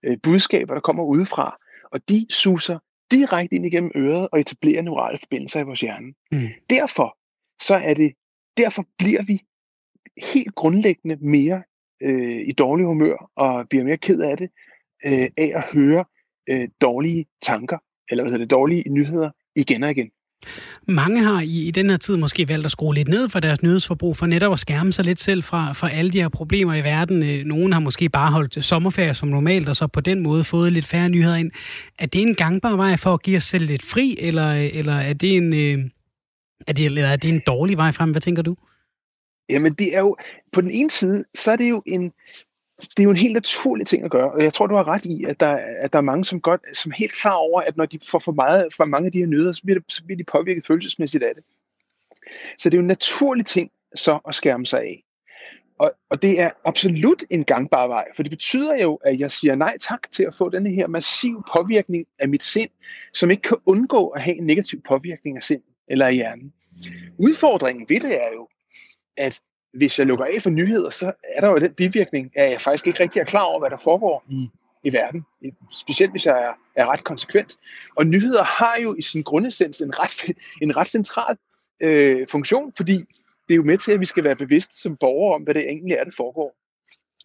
øh, 0.04 0.16
budskaber, 0.22 0.74
der 0.74 0.80
kommer 0.80 1.04
udefra, 1.04 1.58
og 1.92 2.08
de 2.08 2.26
suser 2.30 2.78
direkte 3.12 3.56
ind 3.56 3.66
igennem 3.66 3.90
øret 3.96 4.28
og 4.32 4.40
etablerer 4.40 4.82
neurale 4.82 5.18
forbindelser 5.18 5.60
i 5.60 5.62
vores 5.62 5.80
hjerne. 5.80 6.14
Mm. 6.32 6.48
Derfor 6.70 7.18
så 7.60 7.74
er 7.74 7.94
det, 7.94 8.12
derfor 8.56 8.84
bliver 8.98 9.22
vi 9.22 9.40
helt 10.32 10.54
grundlæggende 10.54 11.16
mere 11.16 11.62
øh, 12.02 12.40
i 12.48 12.52
dårlig 12.52 12.86
humør 12.86 13.30
og 13.36 13.68
bliver 13.68 13.84
mere 13.84 13.96
ked 13.96 14.20
af 14.20 14.36
det 14.36 14.50
øh, 15.06 15.28
af 15.36 15.52
at 15.54 15.64
høre 15.72 16.04
øh, 16.48 16.68
dårlige 16.80 17.26
tanker 17.42 17.78
eller 18.10 18.24
hvad 18.24 18.32
hedder 18.32 18.44
det, 18.44 18.50
dårlige 18.50 18.90
nyheder 18.90 19.30
igen 19.56 19.82
og 19.82 19.90
igen. 19.90 20.10
Mange 20.88 21.22
har 21.22 21.40
i, 21.40 21.68
i 21.68 21.70
den 21.70 21.90
her 21.90 21.96
tid 21.96 22.16
måske 22.16 22.48
valgt 22.48 22.64
at 22.64 22.70
skrue 22.70 22.94
lidt 22.94 23.08
ned 23.08 23.28
for 23.28 23.40
deres 23.40 23.62
nyhedsforbrug, 23.62 24.16
for 24.16 24.26
netop 24.26 24.52
at 24.52 24.58
skærme 24.58 24.92
sig 24.92 25.04
lidt 25.04 25.20
selv 25.20 25.42
fra, 25.42 25.72
fra 25.72 25.90
alle 25.90 26.10
de 26.10 26.20
her 26.20 26.28
problemer 26.28 26.74
i 26.74 26.84
verden. 26.84 27.18
Nogen 27.18 27.64
nogle 27.64 27.74
har 27.74 27.80
måske 27.80 28.08
bare 28.08 28.30
holdt 28.30 28.64
sommerferie 28.64 29.14
som 29.14 29.28
normalt, 29.28 29.68
og 29.68 29.76
så 29.76 29.86
på 29.86 30.00
den 30.00 30.22
måde 30.22 30.44
fået 30.44 30.72
lidt 30.72 30.84
færre 30.84 31.08
nyheder 31.08 31.36
ind. 31.36 31.50
Er 31.98 32.06
det 32.06 32.22
en 32.22 32.34
gangbar 32.34 32.76
vej 32.76 32.96
for 32.96 33.14
at 33.14 33.22
give 33.22 33.36
os 33.36 33.44
selv 33.44 33.66
lidt 33.66 33.82
fri, 33.82 34.16
eller, 34.20 34.52
eller 34.52 34.92
er, 34.92 35.12
det 35.12 35.36
en, 35.36 35.52
øh, 35.52 35.84
er, 36.66 36.72
det, 36.72 36.84
eller 36.84 37.06
er 37.06 37.16
det 37.16 37.30
en 37.30 37.42
dårlig 37.46 37.76
vej 37.76 37.92
frem? 37.92 38.10
Hvad 38.10 38.20
tænker 38.20 38.42
du? 38.42 38.56
Jamen 39.48 39.74
det 39.74 39.96
er 39.96 40.00
jo, 40.00 40.16
på 40.52 40.60
den 40.60 40.70
ene 40.70 40.90
side, 40.90 41.24
så 41.34 41.50
er 41.50 41.56
det 41.56 41.70
jo 41.70 41.82
en, 41.86 42.12
det 42.90 42.98
er 42.98 43.04
jo 43.04 43.10
en 43.10 43.16
helt 43.16 43.34
naturlig 43.34 43.86
ting 43.86 44.04
at 44.04 44.10
gøre, 44.10 44.32
og 44.32 44.42
jeg 44.42 44.52
tror, 44.52 44.66
du 44.66 44.74
har 44.74 44.88
ret 44.88 45.04
i, 45.04 45.24
at 45.24 45.40
der, 45.40 45.58
at 45.80 45.92
der 45.92 45.98
er 45.98 46.02
mange, 46.02 46.24
som, 46.24 46.40
godt, 46.40 46.76
som 46.76 46.92
er 46.92 46.96
helt 46.96 47.12
klar 47.12 47.34
over, 47.34 47.60
at 47.60 47.76
når 47.76 47.86
de 47.86 47.98
får 48.10 48.18
for, 48.18 48.32
meget, 48.32 48.74
for 48.76 48.84
mange 48.84 49.06
af 49.06 49.12
de 49.12 49.18
her 49.18 49.26
nyheder, 49.26 49.52
så 49.52 49.62
bliver, 49.62 49.78
det, 49.78 49.92
så 49.92 50.04
bliver 50.04 50.16
de 50.16 50.24
påvirket 50.24 50.66
følelsesmæssigt 50.66 51.24
af 51.24 51.32
det. 51.34 51.44
Så 52.58 52.70
det 52.70 52.74
er 52.74 52.78
jo 52.78 52.82
en 52.82 52.86
naturlig 52.86 53.46
ting 53.46 53.70
så 53.94 54.18
at 54.28 54.34
skærme 54.34 54.66
sig 54.66 54.80
af. 54.80 55.04
Og, 55.78 55.92
og 56.10 56.22
det 56.22 56.40
er 56.40 56.50
absolut 56.64 57.24
en 57.30 57.44
gangbar 57.44 57.86
vej, 57.86 58.04
for 58.16 58.22
det 58.22 58.30
betyder 58.30 58.74
jo, 58.82 58.94
at 58.94 59.20
jeg 59.20 59.32
siger 59.32 59.54
nej 59.54 59.76
tak 59.80 60.10
til 60.12 60.24
at 60.24 60.34
få 60.34 60.48
denne 60.48 60.70
her 60.70 60.86
massiv 60.86 61.42
påvirkning 61.56 62.06
af 62.18 62.28
mit 62.28 62.42
sind, 62.42 62.70
som 63.14 63.30
ikke 63.30 63.42
kan 63.42 63.56
undgå 63.66 64.08
at 64.08 64.22
have 64.22 64.36
en 64.36 64.46
negativ 64.46 64.82
påvirkning 64.82 65.36
af 65.36 65.42
sind 65.42 65.62
eller 65.88 66.06
af 66.06 66.14
hjernen. 66.14 66.52
Udfordringen 67.18 67.86
ved 67.88 68.00
det 68.00 68.22
er 68.22 68.28
jo, 68.34 68.48
at 69.16 69.40
hvis 69.74 69.98
jeg 69.98 70.06
lukker 70.06 70.24
af 70.24 70.42
for 70.42 70.50
nyheder, 70.50 70.90
så 70.90 71.12
er 71.34 71.40
der 71.40 71.48
jo 71.48 71.58
den 71.58 71.74
bivirkning, 71.74 72.30
at 72.36 72.50
jeg 72.50 72.60
faktisk 72.60 72.86
ikke 72.86 73.02
rigtig 73.02 73.20
er 73.20 73.24
klar 73.24 73.42
over, 73.42 73.58
hvad 73.58 73.70
der 73.70 73.76
foregår 73.76 74.24
i, 74.30 74.50
i 74.84 74.92
verden. 74.92 75.24
Specielt 75.76 76.10
hvis 76.10 76.26
jeg 76.26 76.42
er, 76.42 76.82
er 76.82 76.86
ret 76.92 77.04
konsekvent. 77.04 77.56
Og 77.96 78.06
nyheder 78.06 78.42
har 78.42 78.76
jo 78.82 78.94
i 78.94 79.02
sin 79.02 79.22
grundessens 79.22 79.80
en 79.80 79.98
ret, 79.98 80.36
en 80.62 80.76
ret 80.76 80.88
central 80.88 81.36
øh, 81.80 82.26
funktion, 82.28 82.72
fordi 82.76 82.96
det 83.48 83.54
er 83.54 83.56
jo 83.56 83.62
med 83.62 83.78
til, 83.78 83.92
at 83.92 84.00
vi 84.00 84.04
skal 84.04 84.24
være 84.24 84.36
bevidste 84.36 84.80
som 84.80 84.96
borgere 84.96 85.34
om, 85.34 85.42
hvad 85.42 85.54
det 85.54 85.62
egentlig 85.68 85.92
er, 85.92 86.04
der 86.04 86.10
foregår. 86.16 86.56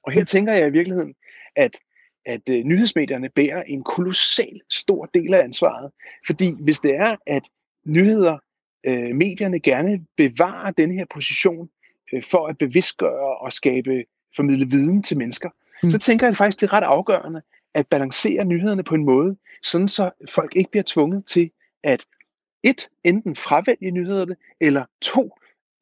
Og 0.03 0.11
her 0.11 0.23
tænker 0.23 0.53
jeg 0.53 0.67
i 0.67 0.71
virkeligheden, 0.71 1.15
at, 1.55 1.77
at 2.25 2.41
øh, 2.49 2.63
nyhedsmedierne 2.63 3.29
bærer 3.29 3.63
en 3.63 3.83
kolossal 3.83 4.61
stor 4.69 5.05
del 5.05 5.33
af 5.33 5.43
ansvaret. 5.43 5.91
Fordi 6.25 6.51
hvis 6.63 6.79
det 6.79 6.95
er, 6.95 7.15
at 7.27 7.43
nyheder, 7.85 8.37
øh, 8.85 9.15
medierne 9.15 9.59
gerne 9.59 10.05
bevarer 10.17 10.71
den 10.71 10.91
her 10.91 11.05
position 11.13 11.69
øh, 12.13 12.23
for 12.23 12.47
at 12.47 12.57
bevidstgøre 12.57 13.37
og 13.37 13.53
skabe, 13.53 14.03
formidle 14.35 14.67
viden 14.69 15.03
til 15.03 15.17
mennesker, 15.17 15.49
mm. 15.83 15.89
så 15.89 15.97
tænker 15.97 16.27
jeg 16.27 16.35
faktisk, 16.35 16.61
det 16.61 16.67
er 16.67 16.73
ret 16.73 16.83
afgørende 16.83 17.41
at 17.73 17.87
balancere 17.87 18.45
nyhederne 18.45 18.83
på 18.83 18.95
en 18.95 19.05
måde, 19.05 19.35
sådan 19.63 19.87
så 19.87 20.11
folk 20.29 20.55
ikke 20.55 20.71
bliver 20.71 20.83
tvunget 20.87 21.25
til 21.25 21.51
at 21.83 22.05
et, 22.63 22.89
enten 23.03 23.35
fravælge 23.35 23.91
nyhederne, 23.91 24.35
eller 24.61 24.85
to, 25.01 25.31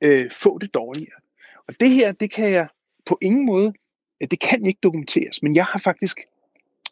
øh, 0.02 0.32
få 0.32 0.58
det 0.58 0.74
dårligere. 0.74 1.20
Og 1.68 1.74
det 1.80 1.90
her, 1.90 2.12
det 2.12 2.32
kan 2.32 2.52
jeg 2.52 2.68
på 3.06 3.18
ingen 3.22 3.46
måde, 3.46 3.74
det 4.32 4.40
kan 4.40 4.66
ikke 4.66 4.80
dokumenteres, 4.84 5.44
men 5.44 5.56
jeg 5.56 5.66
har 5.66 5.80
faktisk, 5.80 6.20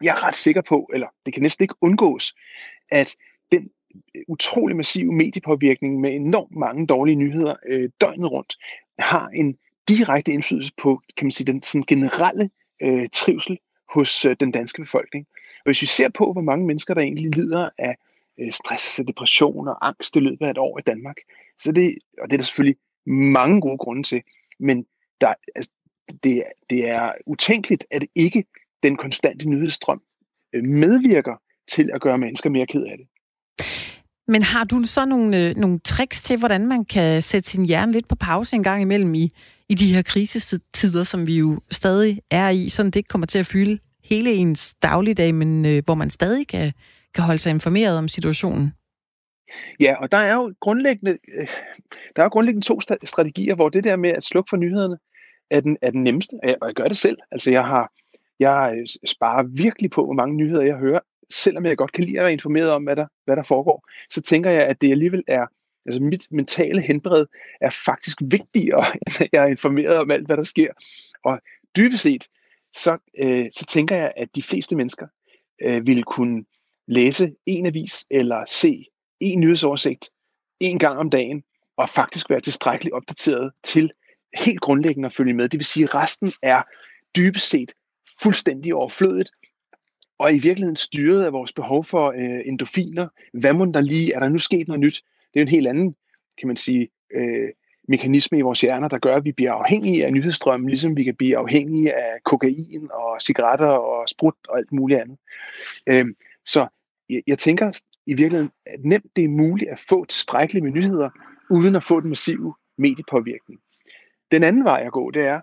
jeg 0.02 0.12
er 0.12 0.28
ret 0.28 0.36
sikker 0.36 0.62
på, 0.62 0.90
eller 0.94 1.08
det 1.26 1.34
kan 1.34 1.44
næsten 1.44 1.64
ikke 1.64 1.76
undgås, 1.82 2.36
at 2.92 3.16
den 3.52 3.70
utrolig 4.28 4.76
massive 4.76 5.14
mediepåvirkning 5.14 6.02
med 6.02 6.14
enormt 6.14 6.56
mange 6.56 6.88
dårlige 6.88 7.16
nyheder 7.16 7.56
øh, 7.68 7.90
døgnet 8.02 8.32
rundt, 8.32 8.56
har 9.00 9.28
en 9.28 9.58
direkte 9.90 10.32
indflydelse 10.32 10.72
på 10.78 11.02
kan 11.18 11.26
man 11.26 11.32
sige, 11.32 11.52
den 11.52 11.62
sådan 11.62 11.86
generelle 11.88 12.50
øh, 12.82 13.10
trivsel 13.14 13.60
hos 13.94 14.26
øh, 14.26 14.36
den 14.40 14.52
danske 14.52 14.82
befolkning. 14.82 15.28
Og 15.58 15.64
hvis 15.66 15.82
vi 15.82 15.88
ser 15.88 16.10
på, 16.10 16.32
hvor 16.32 16.42
mange 16.42 16.66
mennesker, 16.66 16.94
der 16.94 17.02
egentlig 17.02 17.36
lider 17.36 17.70
af 17.78 17.96
øh, 18.40 18.52
stress, 18.52 19.02
depression 19.08 19.68
og 19.68 19.88
angst 19.88 20.16
i 20.16 20.20
løbet 20.20 20.46
af 20.46 20.50
et 20.50 20.58
år 20.58 20.80
i 20.80 20.82
Danmark, 20.82 21.16
så 21.58 21.72
det, 21.72 21.98
og 22.22 22.30
det 22.30 22.34
er 22.34 22.38
der 22.38 22.44
selvfølgelig 22.44 22.78
mange 23.06 23.62
gode 23.62 23.78
grunde 23.78 24.04
til, 24.04 24.22
men 24.60 24.86
der, 25.22 25.34
altså, 25.56 25.72
det, 26.24 26.44
det 26.70 26.90
er 26.90 27.12
utænkeligt, 27.26 27.86
at 27.92 28.06
ikke 28.16 28.46
den 28.84 28.96
konstante 28.96 29.50
nyhedsstrøm 29.50 30.02
øh, 30.54 30.64
medvirker 30.64 31.36
til 31.68 31.90
at 31.94 32.02
gøre 32.02 32.18
mennesker 32.18 32.50
mere 32.50 32.66
ked 32.66 32.84
af 32.84 32.98
det. 32.98 33.08
Men 34.28 34.44
har 34.44 34.64
du 34.64 34.84
så 34.84 35.06
nogle, 35.06 35.38
øh, 35.38 35.56
nogle 35.56 35.80
tricks 35.80 36.22
til, 36.22 36.40
hvordan 36.40 36.68
man 36.68 36.86
kan 36.86 37.22
sætte 37.22 37.50
sin 37.50 37.66
hjerne 37.66 37.92
lidt 37.92 38.08
på 38.08 38.16
pause 38.16 38.56
en 38.56 38.64
gang 38.64 38.82
imellem 38.82 39.14
i, 39.14 39.30
i 39.70 39.74
de 39.74 39.94
her 39.94 40.02
krisetider, 40.02 41.04
som 41.04 41.28
vi 41.28 41.38
jo 41.38 41.60
stadig 41.72 42.22
er 42.32 42.50
i, 42.50 42.70
sådan 42.70 42.86
det 42.86 42.96
ikke 42.96 43.08
kommer 43.08 43.28
til 43.28 43.40
at 43.40 43.46
fylde 43.46 43.80
hele 44.04 44.34
ens 44.34 44.76
dagligdag, 44.82 45.36
men 45.36 45.66
øh, 45.66 45.84
hvor 45.86 45.96
man 45.96 46.10
stadig 46.10 46.48
kan, 46.48 46.74
kan 47.14 47.24
holde 47.24 47.40
sig 47.40 47.50
informeret 47.50 47.98
om 47.98 48.08
situationen? 48.08 48.74
Ja, 49.80 49.96
og 50.02 50.12
der 50.12 50.18
er 50.18 50.34
jo 50.34 50.54
grundlæggende, 50.60 51.18
øh, 51.38 51.48
der 52.16 52.22
er 52.22 52.26
jo 52.26 52.30
grundlæggende 52.30 52.68
to 52.68 52.82
strategier, 53.06 53.56
hvor 53.56 53.70
det 53.70 53.84
der 53.84 53.96
med 53.96 54.10
at 54.10 54.24
slukke 54.24 54.50
for 54.50 54.58
nyhederne 54.58 54.98
er 55.52 55.60
den, 55.62 55.78
er 55.82 55.92
den 55.92 56.04
nemmeste, 56.04 56.34
og 56.44 56.68
jeg 56.68 56.76
gør 56.76 56.88
det 56.88 56.98
selv. 56.98 57.18
Altså 57.32 57.52
jeg 57.52 57.66
har, 57.66 57.92
jeg 58.40 58.76
øh, 58.78 58.88
sparer 59.06 59.44
virkelig 59.44 59.92
på, 59.92 60.06
hvor 60.06 60.14
mange 60.14 60.36
nyheder 60.36 60.62
jeg 60.62 60.76
hører, 60.76 61.00
selvom 61.30 61.66
jeg 61.66 61.78
godt 61.78 61.92
kan 61.92 62.04
lide 62.04 62.20
at 62.20 62.24
være 62.24 62.34
informeret 62.34 62.72
om, 62.72 62.84
hvad 62.84 62.96
der, 62.96 63.08
hvad 63.26 63.36
der 63.36 63.44
foregår, 63.44 63.90
så 64.10 64.22
tænker 64.22 64.52
jeg, 64.52 64.64
at 64.64 64.82
det 64.82 64.92
alligevel 64.92 65.24
er, 65.28 65.46
altså 65.86 66.00
mit 66.00 66.28
mentale 66.32 66.82
helbred 66.82 67.26
er 67.62 67.70
faktisk 67.86 68.22
vigtigere, 68.22 68.86
end 69.08 69.22
at 69.22 69.30
jeg 69.32 69.44
er 69.44 69.48
informeret 69.48 69.98
om 69.98 70.12
alt, 70.12 70.26
hvad 70.26 70.38
der 70.38 70.44
sker. 70.44 70.74
Og 71.24 71.40
dybest 71.78 72.04
set, 72.04 72.28
så, 72.74 72.98
øh, 73.20 73.46
så 73.54 73.66
tænker 73.66 73.96
jeg, 73.96 74.14
at 74.18 74.36
de 74.36 74.42
fleste 74.42 74.76
mennesker 74.76 75.08
øh, 75.62 75.88
vil 75.88 76.04
kunne 76.04 76.46
læse 76.88 77.32
en 77.46 77.66
avis 77.66 78.06
eller 78.10 78.44
se 78.48 78.86
en 79.20 79.40
nyhedsoversigt 79.40 80.10
en 80.60 80.80
gang 80.80 81.00
om 81.00 81.10
dagen, 81.10 81.44
og 81.78 81.90
faktisk 81.90 82.30
være 82.30 82.42
tilstrækkeligt 82.42 82.94
opdateret 82.94 83.52
til 83.64 83.92
helt 84.34 84.62
grundlæggende 84.62 85.06
at 85.06 85.14
følge 85.14 85.34
med. 85.34 85.50
Det 85.50 85.58
vil 85.58 85.66
sige, 85.66 85.84
at 85.84 85.96
resten 85.96 86.34
er 86.42 86.62
dybest 87.18 87.50
set 87.50 87.72
fuldstændig 88.22 88.76
overflødigt, 88.76 89.32
og 90.18 90.34
i 90.34 90.40
virkeligheden 90.40 90.76
styret 90.76 91.24
af 91.24 91.34
vores 91.34 91.54
behov 91.54 91.84
for 91.84 92.12
øh, 92.12 92.42
endorfiner. 92.46 93.08
Hvad 93.34 93.54
må 93.54 93.66
der 93.66 93.82
lige? 93.82 94.14
Er 94.14 94.20
der 94.20 94.30
nu 94.30 94.40
sket 94.40 94.68
noget 94.68 94.80
nyt? 94.80 95.04
Det 95.34 95.40
er 95.40 95.42
en 95.42 95.52
helt 95.52 95.68
anden, 95.68 95.96
kan 96.38 96.48
man 96.48 96.56
sige, 96.56 96.90
øh, 97.16 97.50
mekanisme 97.88 98.38
i 98.38 98.42
vores 98.42 98.62
hjerner, 98.62 98.88
der 98.88 98.98
gør, 98.98 99.16
at 99.16 99.26
vi 99.26 99.32
bliver 99.32 99.52
afhængige 99.52 100.06
af 100.06 100.14
nyhedsstrømmen, 100.14 100.70
ligesom 100.70 100.98
vi 100.98 101.04
kan 101.04 101.16
blive 101.16 101.38
afhængige 101.38 101.94
af 101.94 102.24
kokain 102.24 102.88
og 102.92 103.22
cigaretter 103.22 103.68
og 103.68 104.10
sprut 104.10 104.36
og 104.50 104.58
alt 104.58 104.72
muligt 104.72 105.02
andet. 105.02 105.18
Øh, 105.88 106.06
så 106.46 106.68
jeg, 107.10 107.22
jeg 107.28 107.38
tænker 107.38 107.82
i 108.06 108.14
virkeligheden, 108.14 108.52
at 108.66 108.86
nemt 108.86 109.16
det 109.16 109.24
er 109.24 109.30
muligt 109.30 109.72
at 109.72 109.80
få 109.80 110.06
tilstrækkeligt 110.06 110.64
med 110.64 110.72
nyheder, 110.72 111.10
uden 111.52 111.76
at 111.76 111.84
få 111.84 112.00
den 112.00 112.10
massive 112.10 112.56
mediepåvirkning. 112.78 113.60
Den 114.32 114.44
anden 114.44 114.64
vej 114.64 114.84
at 114.86 114.92
gå, 114.92 115.12
det 115.12 115.28
er 115.28 115.42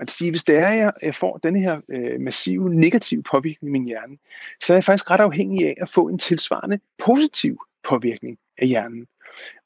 at 0.00 0.10
sige, 0.10 0.30
hvis 0.30 0.44
det 0.44 0.56
er, 0.58 0.88
at 0.88 0.92
jeg 1.02 1.14
får 1.14 1.38
den 1.38 1.56
her 1.56 1.80
øh, 1.88 2.20
massive 2.20 2.74
negative 2.74 3.22
påvirkning 3.22 3.70
i 3.70 3.72
min 3.72 3.86
hjerne, 3.86 4.16
så 4.60 4.72
er 4.72 4.76
jeg 4.76 4.84
faktisk 4.84 5.10
ret 5.10 5.20
afhængig 5.20 5.66
af 5.66 5.74
at 5.80 5.88
få 5.88 6.08
en 6.08 6.18
tilsvarende 6.18 6.78
positiv 6.98 7.58
påvirkning 7.88 8.38
af 8.58 8.68
hjernen. 8.68 9.06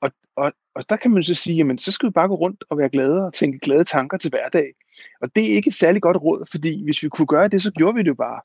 Og, 0.00 0.10
og, 0.36 0.52
og 0.74 0.90
der 0.90 0.96
kan 0.96 1.10
man 1.10 1.22
så 1.22 1.34
sige, 1.34 1.56
jamen 1.56 1.78
så 1.78 1.92
skal 1.92 2.06
vi 2.06 2.12
bare 2.12 2.28
gå 2.28 2.34
rundt 2.34 2.64
og 2.70 2.78
være 2.78 2.88
glade 2.88 3.26
og 3.26 3.34
tænke 3.34 3.58
glade 3.58 3.84
tanker 3.84 4.18
til 4.18 4.30
hverdag. 4.30 4.74
Og 5.20 5.36
det 5.36 5.50
er 5.50 5.56
ikke 5.56 5.68
et 5.68 5.74
særligt 5.74 6.02
godt 6.02 6.16
råd, 6.16 6.46
fordi 6.50 6.84
hvis 6.84 7.02
vi 7.02 7.08
kunne 7.08 7.26
gøre 7.26 7.48
det, 7.48 7.62
så 7.62 7.72
gjorde 7.72 7.94
vi 7.94 8.02
det 8.02 8.08
jo 8.08 8.14
bare. 8.14 8.40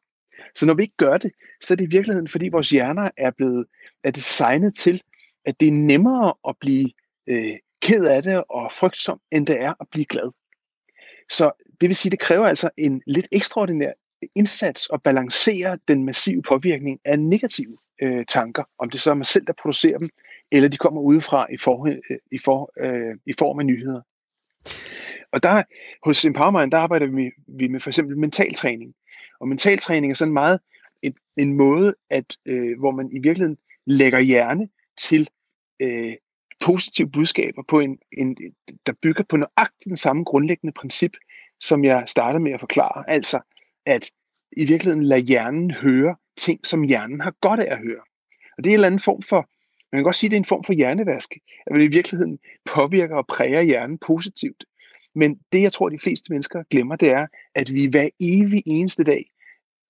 Så 0.56 0.66
når 0.66 0.74
vi 0.74 0.84
ikke 0.84 0.98
gør 0.98 1.18
det, 1.18 1.32
så 1.62 1.74
er 1.74 1.76
det 1.76 1.84
i 1.84 1.96
virkeligheden, 1.96 2.28
fordi 2.28 2.50
vores 2.50 2.70
hjerner 2.70 3.10
er 3.18 3.32
blevet 3.32 3.66
er 4.04 4.12
designet 4.12 4.76
til, 4.76 5.02
at 5.46 5.60
det 5.60 5.68
er 5.68 5.72
nemmere 5.72 6.34
at 6.48 6.56
blive 6.60 6.90
øh, 7.30 7.54
ked 7.82 8.06
af 8.06 8.24
det 8.24 8.44
og 8.50 8.72
frygtsom, 8.72 9.20
end 9.32 9.48
det 9.48 9.62
er 9.62 9.74
at 9.80 9.88
blive 9.92 10.06
glad. 10.06 10.32
Så 11.30 11.52
det 11.84 11.90
vil 11.90 11.96
sige, 11.96 12.12
det 12.12 12.20
kræver 12.20 12.48
altså 12.48 12.70
en 12.78 13.02
lidt 13.08 13.28
ekstraordinær 13.32 13.92
indsats 14.36 14.90
at 14.94 15.04
balancere 15.04 15.78
den 15.88 16.06
massive 16.06 16.42
påvirkning 16.42 17.00
af 17.06 17.20
negative 17.20 17.78
øh, 18.02 18.26
tanker, 18.26 18.64
om 18.80 18.90
det 18.90 19.00
så 19.02 19.10
er 19.10 19.14
mig 19.14 19.26
selv, 19.26 19.46
der 19.46 19.54
producerer 19.62 19.98
dem, 19.98 20.10
eller 20.52 20.70
de 20.70 20.78
kommer 20.78 21.02
udefra 21.02 21.48
i, 21.54 21.58
for, 21.58 21.88
øh, 21.88 22.18
i, 22.32 22.38
for, 22.38 22.72
øh, 22.80 23.16
i 23.26 23.34
form 23.40 23.60
af 23.60 23.66
nyheder. 23.66 24.02
Og 25.32 25.44
der 25.44 25.64
hos 26.06 26.26
Empowermind, 26.26 26.72
der 26.72 26.78
arbejder 26.78 27.06
vi 27.06 27.12
med, 27.12 27.32
vi 27.48 27.68
med 27.68 27.80
for 27.80 27.90
eksempel 27.90 28.18
mentaltræning. 28.18 28.94
Og 29.40 29.48
mentaltræning 29.48 30.12
er 30.12 30.16
sådan 30.16 30.34
meget 30.34 30.60
en, 31.02 31.14
en 31.38 31.54
måde, 31.54 31.96
at 32.10 32.38
øh, 32.46 32.80
hvor 32.80 32.92
man 32.92 33.10
i 33.12 33.20
virkeligheden 33.20 33.58
lægger 33.86 34.20
hjerne 34.20 34.70
til 34.98 35.30
øh, 35.82 36.14
positive 36.60 37.12
budskaber, 37.12 37.64
på 37.68 37.80
en, 37.80 37.98
en, 38.12 38.38
der 38.86 38.94
bygger 39.02 39.24
på 39.30 39.38
nøjagtigt 39.38 39.90
den 39.90 39.98
samme 39.98 40.24
grundlæggende 40.24 40.74
princip, 40.74 41.12
som 41.62 41.84
jeg 41.84 42.04
startede 42.08 42.43
med 42.43 42.51
at 42.51 42.60
forklare. 42.60 43.10
Altså, 43.10 43.39
at 43.86 44.10
i 44.58 44.66
virkeligheden 44.66 45.04
lade 45.04 45.22
hjernen 45.22 45.72
høre 45.72 46.16
ting, 46.38 46.68
som 46.68 46.84
hjernen 46.84 47.22
har 47.22 47.34
godt 47.41 47.60
af 47.60 47.72
at 47.72 47.78
høre. 47.78 48.01
Og 48.58 48.64
det 48.64 48.70
er 48.70 48.72
en 48.72 48.74
eller 48.74 48.88
anden 48.88 48.99
form 48.99 49.22
for, 49.22 49.49
man 49.91 49.99
kan 49.99 50.04
godt 50.04 50.16
sige, 50.16 50.28
at 50.28 50.32
det 50.32 50.38
er 50.38 50.41
en 50.41 50.45
form 50.45 50.64
for 50.64 50.74
hjernevask, 50.74 51.34
at 51.68 51.76
det 51.76 51.84
i 51.84 51.88
virkeligheden 51.88 52.39
påvirker 52.66 53.16
og 53.16 53.28
præger 53.28 53.62
hjernen 53.62 53.97
positivt. 53.97 54.66
Men 55.16 55.39
det, 55.51 55.62
jeg 55.62 55.74
tror, 55.74 55.89
de 55.89 55.99
fleste 55.99 56.34
mennesker 56.34 56.64
glemmer, 56.72 56.95
det 56.95 57.12
er, 57.12 57.28
at 57.56 57.74
vi 57.74 57.88
hver 57.91 58.10
evig 58.20 58.64
eneste 58.66 59.04
dag 59.04 59.26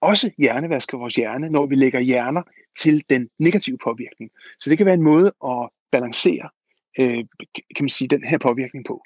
også 0.02 0.32
hjernevasker 0.38 0.98
vores 0.98 1.16
hjerne, 1.16 1.50
når 1.50 1.66
vi 1.66 1.76
lægger 1.76 2.00
hjerner 2.00 2.42
til 2.80 3.04
den 3.10 3.30
negative 3.40 3.78
påvirkning. 3.84 4.32
Så 4.60 4.70
det 4.70 4.78
kan 4.78 4.86
være 4.86 4.96
en 4.96 5.04
måde 5.04 5.32
at 5.46 5.70
balancere 5.92 6.50
øh, 7.00 7.24
kan 7.76 7.84
man 7.84 7.90
sige, 7.90 8.08
den 8.08 8.24
her 8.24 8.38
påvirkning 8.38 8.86
på. 8.86 9.04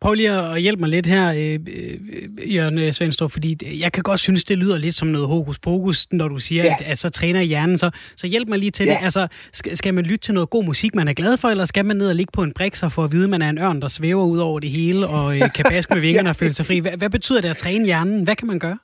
Prøv 0.00 0.14
lige 0.14 0.30
at 0.30 0.62
hjælpe 0.62 0.80
mig 0.80 0.88
lidt 0.88 1.06
her, 1.06 1.32
øh, 1.32 1.58
øh, 1.68 2.54
Jørgen 2.54 2.92
Svendstrup, 2.92 3.32
fordi 3.32 3.80
jeg 3.80 3.92
kan 3.92 4.02
godt 4.02 4.20
synes, 4.20 4.44
det 4.44 4.58
lyder 4.58 4.78
lidt 4.78 4.94
som 4.94 5.08
noget 5.08 5.28
hokus 5.28 5.58
pokus, 5.58 6.06
når 6.12 6.28
du 6.28 6.38
siger, 6.38 6.64
ja. 6.64 6.74
at, 6.80 6.86
at 6.86 6.98
så 6.98 7.08
træner 7.08 7.42
hjernen. 7.42 7.78
Så, 7.78 7.90
så 8.16 8.26
hjælp 8.26 8.48
mig 8.48 8.58
lige 8.58 8.70
til 8.70 8.86
ja. 8.86 8.92
det. 8.92 9.04
Altså, 9.04 9.28
skal, 9.52 9.76
skal 9.76 9.94
man 9.94 10.04
lytte 10.04 10.26
til 10.26 10.34
noget 10.34 10.50
god 10.50 10.64
musik, 10.64 10.94
man 10.94 11.08
er 11.08 11.12
glad 11.12 11.36
for, 11.36 11.48
eller 11.48 11.64
skal 11.64 11.84
man 11.84 11.96
ned 11.96 12.08
og 12.08 12.14
ligge 12.14 12.30
på 12.32 12.42
en 12.42 12.52
brik, 12.52 12.76
så 12.76 12.88
for 12.88 13.04
at 13.04 13.12
vide, 13.12 13.24
at 13.24 13.30
man 13.30 13.42
er 13.42 13.50
en 13.50 13.58
ørn, 13.58 13.82
der 13.82 13.88
svæver 13.88 14.24
ud 14.24 14.38
over 14.38 14.60
det 14.60 14.70
hele, 14.70 15.06
og 15.06 15.36
øh, 15.36 15.42
kan 15.54 15.64
baske 15.68 15.94
med 15.94 16.02
vingerne 16.06 16.26
ja. 16.26 16.30
og 16.30 16.36
føle 16.36 16.52
sig 16.54 16.66
fri? 16.66 16.78
Hvad, 16.78 16.92
hvad 16.92 17.10
betyder 17.10 17.40
det 17.40 17.48
at 17.48 17.56
træne 17.56 17.84
hjernen? 17.84 18.24
Hvad 18.24 18.36
kan 18.36 18.46
man 18.46 18.58
gøre? 18.58 18.78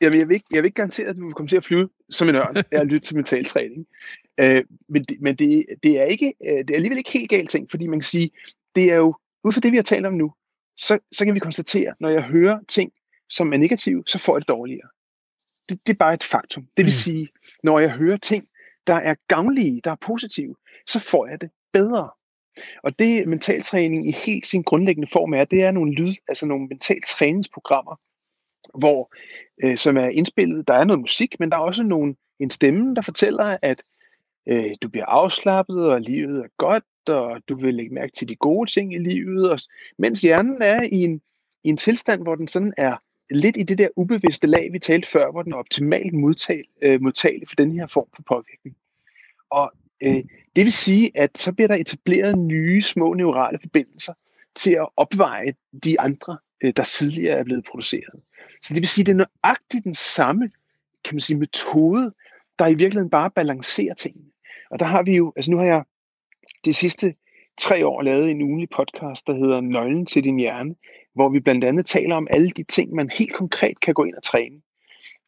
Jamen, 0.00 0.18
jeg 0.18 0.28
vil 0.28 0.34
ikke, 0.34 0.46
jeg 0.52 0.62
vil 0.62 0.66
ikke 0.66 0.74
garantere, 0.74 1.06
at 1.06 1.16
du 1.16 1.24
vil 1.24 1.34
komme 1.34 1.48
til 1.48 1.56
at 1.56 1.64
flyve 1.64 1.88
som 2.10 2.28
en 2.28 2.34
ørn 2.34 2.56
af 2.56 2.64
at 2.70 2.86
lytte 2.86 3.06
til 3.06 3.16
mental 3.16 3.44
træning. 3.44 3.86
Øh, 4.40 4.64
men 4.88 5.04
det, 5.04 5.16
men 5.20 5.36
det, 5.36 5.64
det, 5.82 6.00
er 6.00 6.04
ikke, 6.04 6.32
øh, 6.48 6.58
det 6.58 6.70
er 6.70 6.74
alligevel 6.74 6.98
ikke 6.98 7.12
helt 7.12 7.30
galt 7.30 7.50
ting, 7.50 7.70
fordi 7.70 7.86
man 7.86 7.98
kan 7.98 8.04
sige, 8.04 8.30
det 8.76 8.92
er 8.92 8.96
jo, 8.96 9.14
ud 9.44 9.52
fra 9.52 9.60
det 9.60 9.72
vi 9.72 9.76
har 9.76 9.82
talt 9.82 10.06
om 10.06 10.14
nu, 10.14 10.32
så, 10.76 10.98
så 11.12 11.24
kan 11.24 11.34
vi 11.34 11.38
konstatere, 11.38 11.94
når 12.00 12.08
jeg 12.08 12.22
hører 12.22 12.58
ting, 12.68 12.92
som 13.28 13.52
er 13.52 13.56
negative, 13.56 14.04
så 14.06 14.18
får 14.18 14.36
jeg 14.36 14.40
det 14.40 14.48
dårligere. 14.48 14.88
Det, 15.68 15.80
det 15.86 15.92
er 15.92 15.96
bare 15.98 16.14
et 16.14 16.24
faktum. 16.24 16.62
Det 16.62 16.84
vil 16.84 16.92
mm. 16.92 17.02
sige, 17.04 17.28
når 17.62 17.78
jeg 17.78 17.90
hører 17.90 18.16
ting, 18.16 18.48
der 18.86 18.94
er 18.94 19.14
gavnlige, 19.28 19.80
der 19.84 19.90
er 19.90 19.96
positive, 20.00 20.54
så 20.86 21.00
får 21.00 21.26
jeg 21.26 21.40
det 21.40 21.50
bedre. 21.72 22.10
Og 22.82 22.98
det 22.98 23.28
mentaltræning 23.28 24.08
i 24.08 24.12
helt 24.12 24.46
sin 24.46 24.62
grundlæggende 24.62 25.08
form 25.12 25.34
er, 25.34 25.44
det 25.44 25.62
er 25.62 25.70
nogle 25.70 25.94
lyd, 25.94 26.14
altså 26.28 26.46
nogle 26.46 26.66
mental 26.66 27.02
træningsprogrammer, 27.08 27.96
hvor, 28.78 29.12
øh, 29.64 29.76
som 29.76 29.96
er 29.96 30.08
indspillet, 30.08 30.68
der 30.68 30.74
er 30.74 30.84
noget 30.84 31.00
musik, 31.00 31.40
men 31.40 31.50
der 31.50 31.56
er 31.56 31.60
også 31.60 31.82
nogle, 31.82 32.14
en 32.40 32.50
stemme, 32.50 32.94
der 32.94 33.02
fortæller, 33.02 33.56
at 33.62 33.82
øh, 34.48 34.70
du 34.82 34.88
bliver 34.88 35.06
afslappet, 35.06 35.86
og 35.86 36.00
livet 36.00 36.38
er 36.38 36.48
godt, 36.58 36.84
og 37.08 37.40
du 37.48 37.56
vil 37.56 37.74
lægge 37.74 37.94
mærke 37.94 38.12
til 38.12 38.28
de 38.28 38.36
gode 38.36 38.70
ting 38.70 38.94
i 38.94 38.98
livet, 38.98 39.50
og, 39.50 39.58
mens 39.98 40.20
hjernen 40.20 40.62
er 40.62 40.82
i 40.82 40.96
en, 41.04 41.20
i 41.64 41.68
en 41.68 41.76
tilstand, 41.76 42.22
hvor 42.22 42.34
den 42.34 42.48
sådan 42.48 42.72
er 42.76 42.96
lidt 43.30 43.56
i 43.56 43.62
det 43.62 43.78
der 43.78 43.88
ubevidste 43.96 44.46
lag, 44.46 44.72
vi 44.72 44.78
talte 44.78 45.08
før, 45.08 45.30
hvor 45.30 45.42
den 45.42 45.52
er 45.52 45.56
optimalt 45.56 46.14
modtag, 46.14 46.64
øh, 46.82 47.02
modtagelig 47.02 47.48
for 47.48 47.56
den 47.56 47.72
her 47.72 47.86
form 47.86 48.06
for 48.16 48.22
påvirkning. 48.22 48.76
Og 49.50 49.72
øh, 50.02 50.22
det 50.56 50.64
vil 50.64 50.72
sige, 50.72 51.10
at 51.14 51.38
så 51.38 51.52
bliver 51.52 51.68
der 51.68 51.76
etableret 51.76 52.38
nye 52.38 52.82
små 52.82 53.14
neurale 53.14 53.58
forbindelser 53.62 54.12
til 54.54 54.72
at 54.72 54.88
opveje 54.96 55.52
de 55.84 56.00
andre, 56.00 56.38
øh, 56.64 56.72
der 56.76 56.84
tidligere 56.84 57.38
er 57.38 57.44
blevet 57.44 57.64
produceret. 57.64 58.20
Så 58.62 58.74
det 58.74 58.80
vil 58.82 58.88
sige, 58.88 59.02
at 59.02 59.06
det 59.06 59.12
er 59.12 59.26
nøjagtigt 59.44 59.84
den 59.84 59.94
samme 59.94 60.50
kan 61.04 61.14
man 61.14 61.20
sige, 61.20 61.38
metode, 61.38 62.14
der 62.58 62.66
i 62.66 62.74
virkeligheden 62.74 63.10
bare 63.10 63.30
balancerer 63.30 63.94
tingene. 63.94 64.30
Og 64.70 64.78
der 64.80 64.86
har 64.86 65.02
vi 65.02 65.16
jo, 65.16 65.32
altså 65.36 65.50
nu 65.50 65.56
har 65.56 65.64
jeg 65.64 65.84
de 66.64 66.74
sidste 66.74 67.14
tre 67.58 67.86
år 67.86 68.02
lavet 68.02 68.30
en 68.30 68.42
ugenlig 68.42 68.68
podcast, 68.70 69.26
der 69.26 69.34
hedder 69.34 69.60
Nøglen 69.60 70.06
til 70.06 70.24
din 70.24 70.38
hjerne, 70.38 70.74
hvor 71.14 71.28
vi 71.28 71.40
blandt 71.40 71.64
andet 71.64 71.86
taler 71.86 72.16
om 72.16 72.26
alle 72.30 72.50
de 72.50 72.62
ting, 72.62 72.94
man 72.94 73.10
helt 73.10 73.34
konkret 73.34 73.80
kan 73.80 73.94
gå 73.94 74.04
ind 74.04 74.14
og 74.14 74.22
træne. 74.22 74.60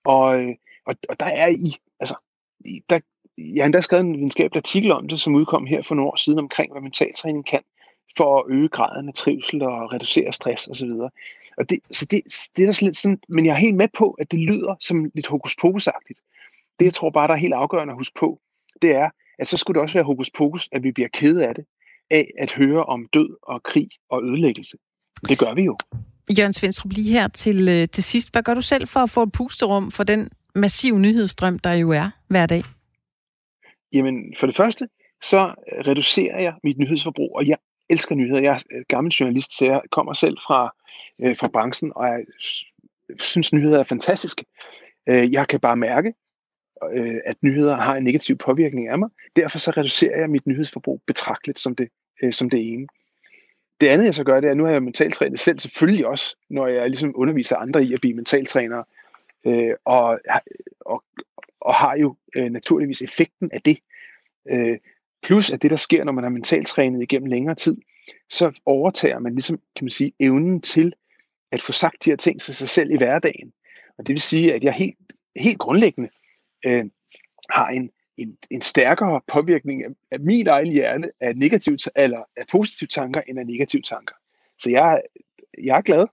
Og, 0.05 0.41
øh, 0.41 0.55
og, 0.87 0.95
og 1.09 1.21
der 1.21 1.27
er 1.27 1.49
i, 1.49 1.77
altså, 2.01 2.15
der, 2.91 3.01
jeg 3.39 3.63
har 3.63 3.67
endda 3.67 3.81
skrevet 3.81 4.05
en 4.05 4.17
videnskabelig 4.17 4.57
artikel 4.57 4.93
om 4.93 5.09
det, 5.09 5.21
som 5.21 5.35
udkom 5.35 5.67
her 5.67 5.83
for 5.83 5.95
nogle 5.95 6.11
år 6.11 6.17
siden 6.17 6.39
omkring, 6.39 6.73
hvad 6.73 6.83
mentaltræning 6.83 7.47
kan 7.47 7.63
for 8.17 8.39
at 8.39 8.45
øge 8.49 8.69
graden 8.69 9.09
af 9.09 9.15
trivsel 9.15 9.63
og 9.63 9.93
reducere 9.93 10.33
stress 10.33 10.69
osv. 10.69 10.91
Og 11.57 11.71
det, 11.71 11.79
så 11.91 12.05
det, 12.05 12.23
det 12.57 12.63
er 12.63 12.67
der 12.67 12.85
lidt 12.85 12.97
sådan, 12.97 13.19
men 13.29 13.47
jeg 13.47 13.53
er 13.53 13.57
helt 13.59 13.77
med 13.77 13.89
på, 13.99 14.11
at 14.11 14.31
det 14.31 14.39
lyder 14.39 14.75
som 14.81 15.11
lidt 15.15 15.27
hokus 15.27 15.57
pokus 15.57 15.89
-agtigt. 15.89 16.75
Det 16.79 16.85
jeg 16.85 16.95
tror 16.95 17.11
bare, 17.11 17.29
der 17.29 17.35
er 17.35 17.39
helt 17.39 17.55
afgørende 17.55 17.93
at 17.93 17.99
huske 17.99 18.15
på, 18.19 18.41
det 18.83 18.95
er, 18.95 19.11
at 19.41 19.49
så 19.49 19.57
skulle 19.57 19.75
det 19.75 19.83
også 19.83 19.95
være 19.95 20.05
hokus 20.05 20.31
pokus, 20.39 20.69
at 20.73 20.83
vi 20.83 20.93
bliver 20.93 21.09
kede 21.13 21.47
af 21.47 21.55
det, 21.55 21.65
af 22.11 22.31
at 22.39 22.53
høre 22.53 22.85
om 22.85 23.07
død 23.15 23.37
og 23.43 23.63
krig 23.63 23.89
og 24.11 24.23
ødelæggelse. 24.25 24.77
Det 25.29 25.39
gør 25.39 25.55
vi 25.55 25.63
jo. 25.63 25.77
Jørgen 26.39 26.53
Svendstrup, 26.53 26.93
lige 26.93 27.13
her 27.13 27.29
til, 27.29 27.69
øh, 27.69 27.89
til 27.89 28.05
sidst. 28.05 28.33
Hvad 28.33 28.43
gør 28.43 28.55
du 28.55 28.63
selv 28.63 28.89
for 28.89 29.01
at 29.01 29.11
få 29.11 29.23
et 29.23 29.33
pusterum 29.33 29.91
for 29.91 30.05
den 30.05 30.31
massive 30.55 30.99
nyhedsstrøm, 30.99 31.59
der 31.59 31.73
jo 31.73 31.91
er 31.91 32.11
hver 32.29 32.47
dag? 32.47 32.65
Jamen, 33.93 34.35
for 34.39 34.47
det 34.47 34.57
første, 34.57 34.89
så 35.23 35.55
reducerer 35.87 36.41
jeg 36.41 36.55
mit 36.65 36.79
nyhedsforbrug, 36.79 37.37
og 37.37 37.49
jeg 37.49 37.57
elsker 37.91 38.15
nyheder. 38.15 38.43
Jeg 38.43 38.55
er 38.55 38.83
gammel 38.89 39.13
journalist, 39.13 39.59
så 39.59 39.65
jeg 39.65 39.81
kommer 39.91 40.13
selv 40.13 40.39
fra, 40.47 40.75
øh, 41.21 41.37
fra 41.37 41.49
branchen, 41.49 41.93
og 41.97 42.07
jeg 42.07 42.25
synes, 43.19 43.53
nyheder 43.53 43.79
er 43.79 43.85
fantastiske. 43.85 44.45
Øh, 45.09 45.33
jeg 45.33 45.49
kan 45.49 45.61
bare 45.61 45.77
mærke, 45.77 46.13
øh, 46.93 47.17
at 47.27 47.37
nyheder 47.43 47.77
har 47.77 47.97
en 47.97 48.05
negativ 48.05 48.37
påvirkning 48.37 48.89
af 48.89 48.99
mig. 48.99 49.09
Derfor 49.37 49.59
så 49.59 49.71
reducerer 49.71 50.19
jeg 50.21 50.31
mit 50.31 50.47
nyhedsforbrug 50.47 51.03
betragteligt 51.07 51.59
som 51.59 51.75
det, 51.75 51.89
øh, 52.23 52.33
som 52.33 52.51
det 52.51 52.73
ene. 52.73 52.87
Det 53.81 53.89
andet, 53.89 54.05
jeg 54.05 54.15
så 54.15 54.25
gør, 54.25 54.41
det 54.41 54.47
er, 54.47 54.51
at 54.51 54.57
nu 54.57 54.65
har 54.65 54.73
jeg 54.73 54.83
mentaltrænet 54.83 55.41
selv, 55.41 55.59
selvfølgelig 55.59 56.07
også, 56.07 56.37
når 56.51 56.67
jeg 56.67 56.89
ligesom 56.89 57.13
underviser 57.15 57.57
andre 57.57 57.85
i 57.85 57.95
at 57.95 58.01
blive 58.01 58.15
mentaltrænere, 58.15 58.85
øh, 59.47 59.75
og, 59.85 60.21
og, 60.81 61.05
og 61.61 61.75
har 61.75 61.97
jo 61.97 62.17
øh, 62.37 62.51
naturligvis 62.51 63.03
effekten 63.03 63.51
af 63.53 63.63
det. 63.63 63.79
Øh, 64.51 64.79
plus 65.23 65.51
at 65.51 65.63
det, 65.63 65.71
der 65.71 65.77
sker, 65.77 66.05
når 66.05 66.13
man 66.13 66.25
er 66.25 66.29
mentaltrænet 66.29 67.03
igennem 67.03 67.29
længere 67.29 67.55
tid, 67.55 67.77
så 68.29 68.61
overtager 68.67 69.19
man 69.19 69.33
ligesom, 69.35 69.57
kan 69.77 69.85
man 69.85 69.91
sige, 69.91 70.13
evnen 70.21 70.61
til 70.61 70.93
at 71.53 71.63
få 71.63 71.73
sagt 71.73 72.05
de 72.05 72.11
her 72.11 72.17
ting 72.17 72.41
til 72.41 72.55
sig 72.55 72.69
selv 72.69 72.91
i 72.91 72.97
hverdagen. 72.97 73.53
Og 73.99 74.07
det 74.07 74.13
vil 74.13 74.21
sige, 74.21 74.55
at 74.55 74.65
jeg 74.65 74.73
helt, 74.73 74.99
helt 75.37 75.59
grundlæggende 75.59 76.11
øh, 76.67 76.85
har 77.51 77.67
en, 77.67 77.91
en, 78.17 78.37
en 78.51 78.61
stærkere 78.61 79.21
påvirkning 79.33 79.85
af, 79.85 79.89
af 80.11 80.21
min 80.21 80.49
egen 80.49 80.73
hjerne 80.73 81.11
af, 81.21 81.37
negative, 81.37 81.79
eller 81.97 82.23
af 82.37 82.45
positive 82.53 82.89
tanker 82.89 83.21
end 83.29 83.39
af 83.39 83.47
negative 83.47 83.83
tanker. 83.83 84.15
Så 84.59 84.71
jeg, 84.71 85.03
jeg 85.65 85.77
er 85.77 85.83
glad, 85.83 86.07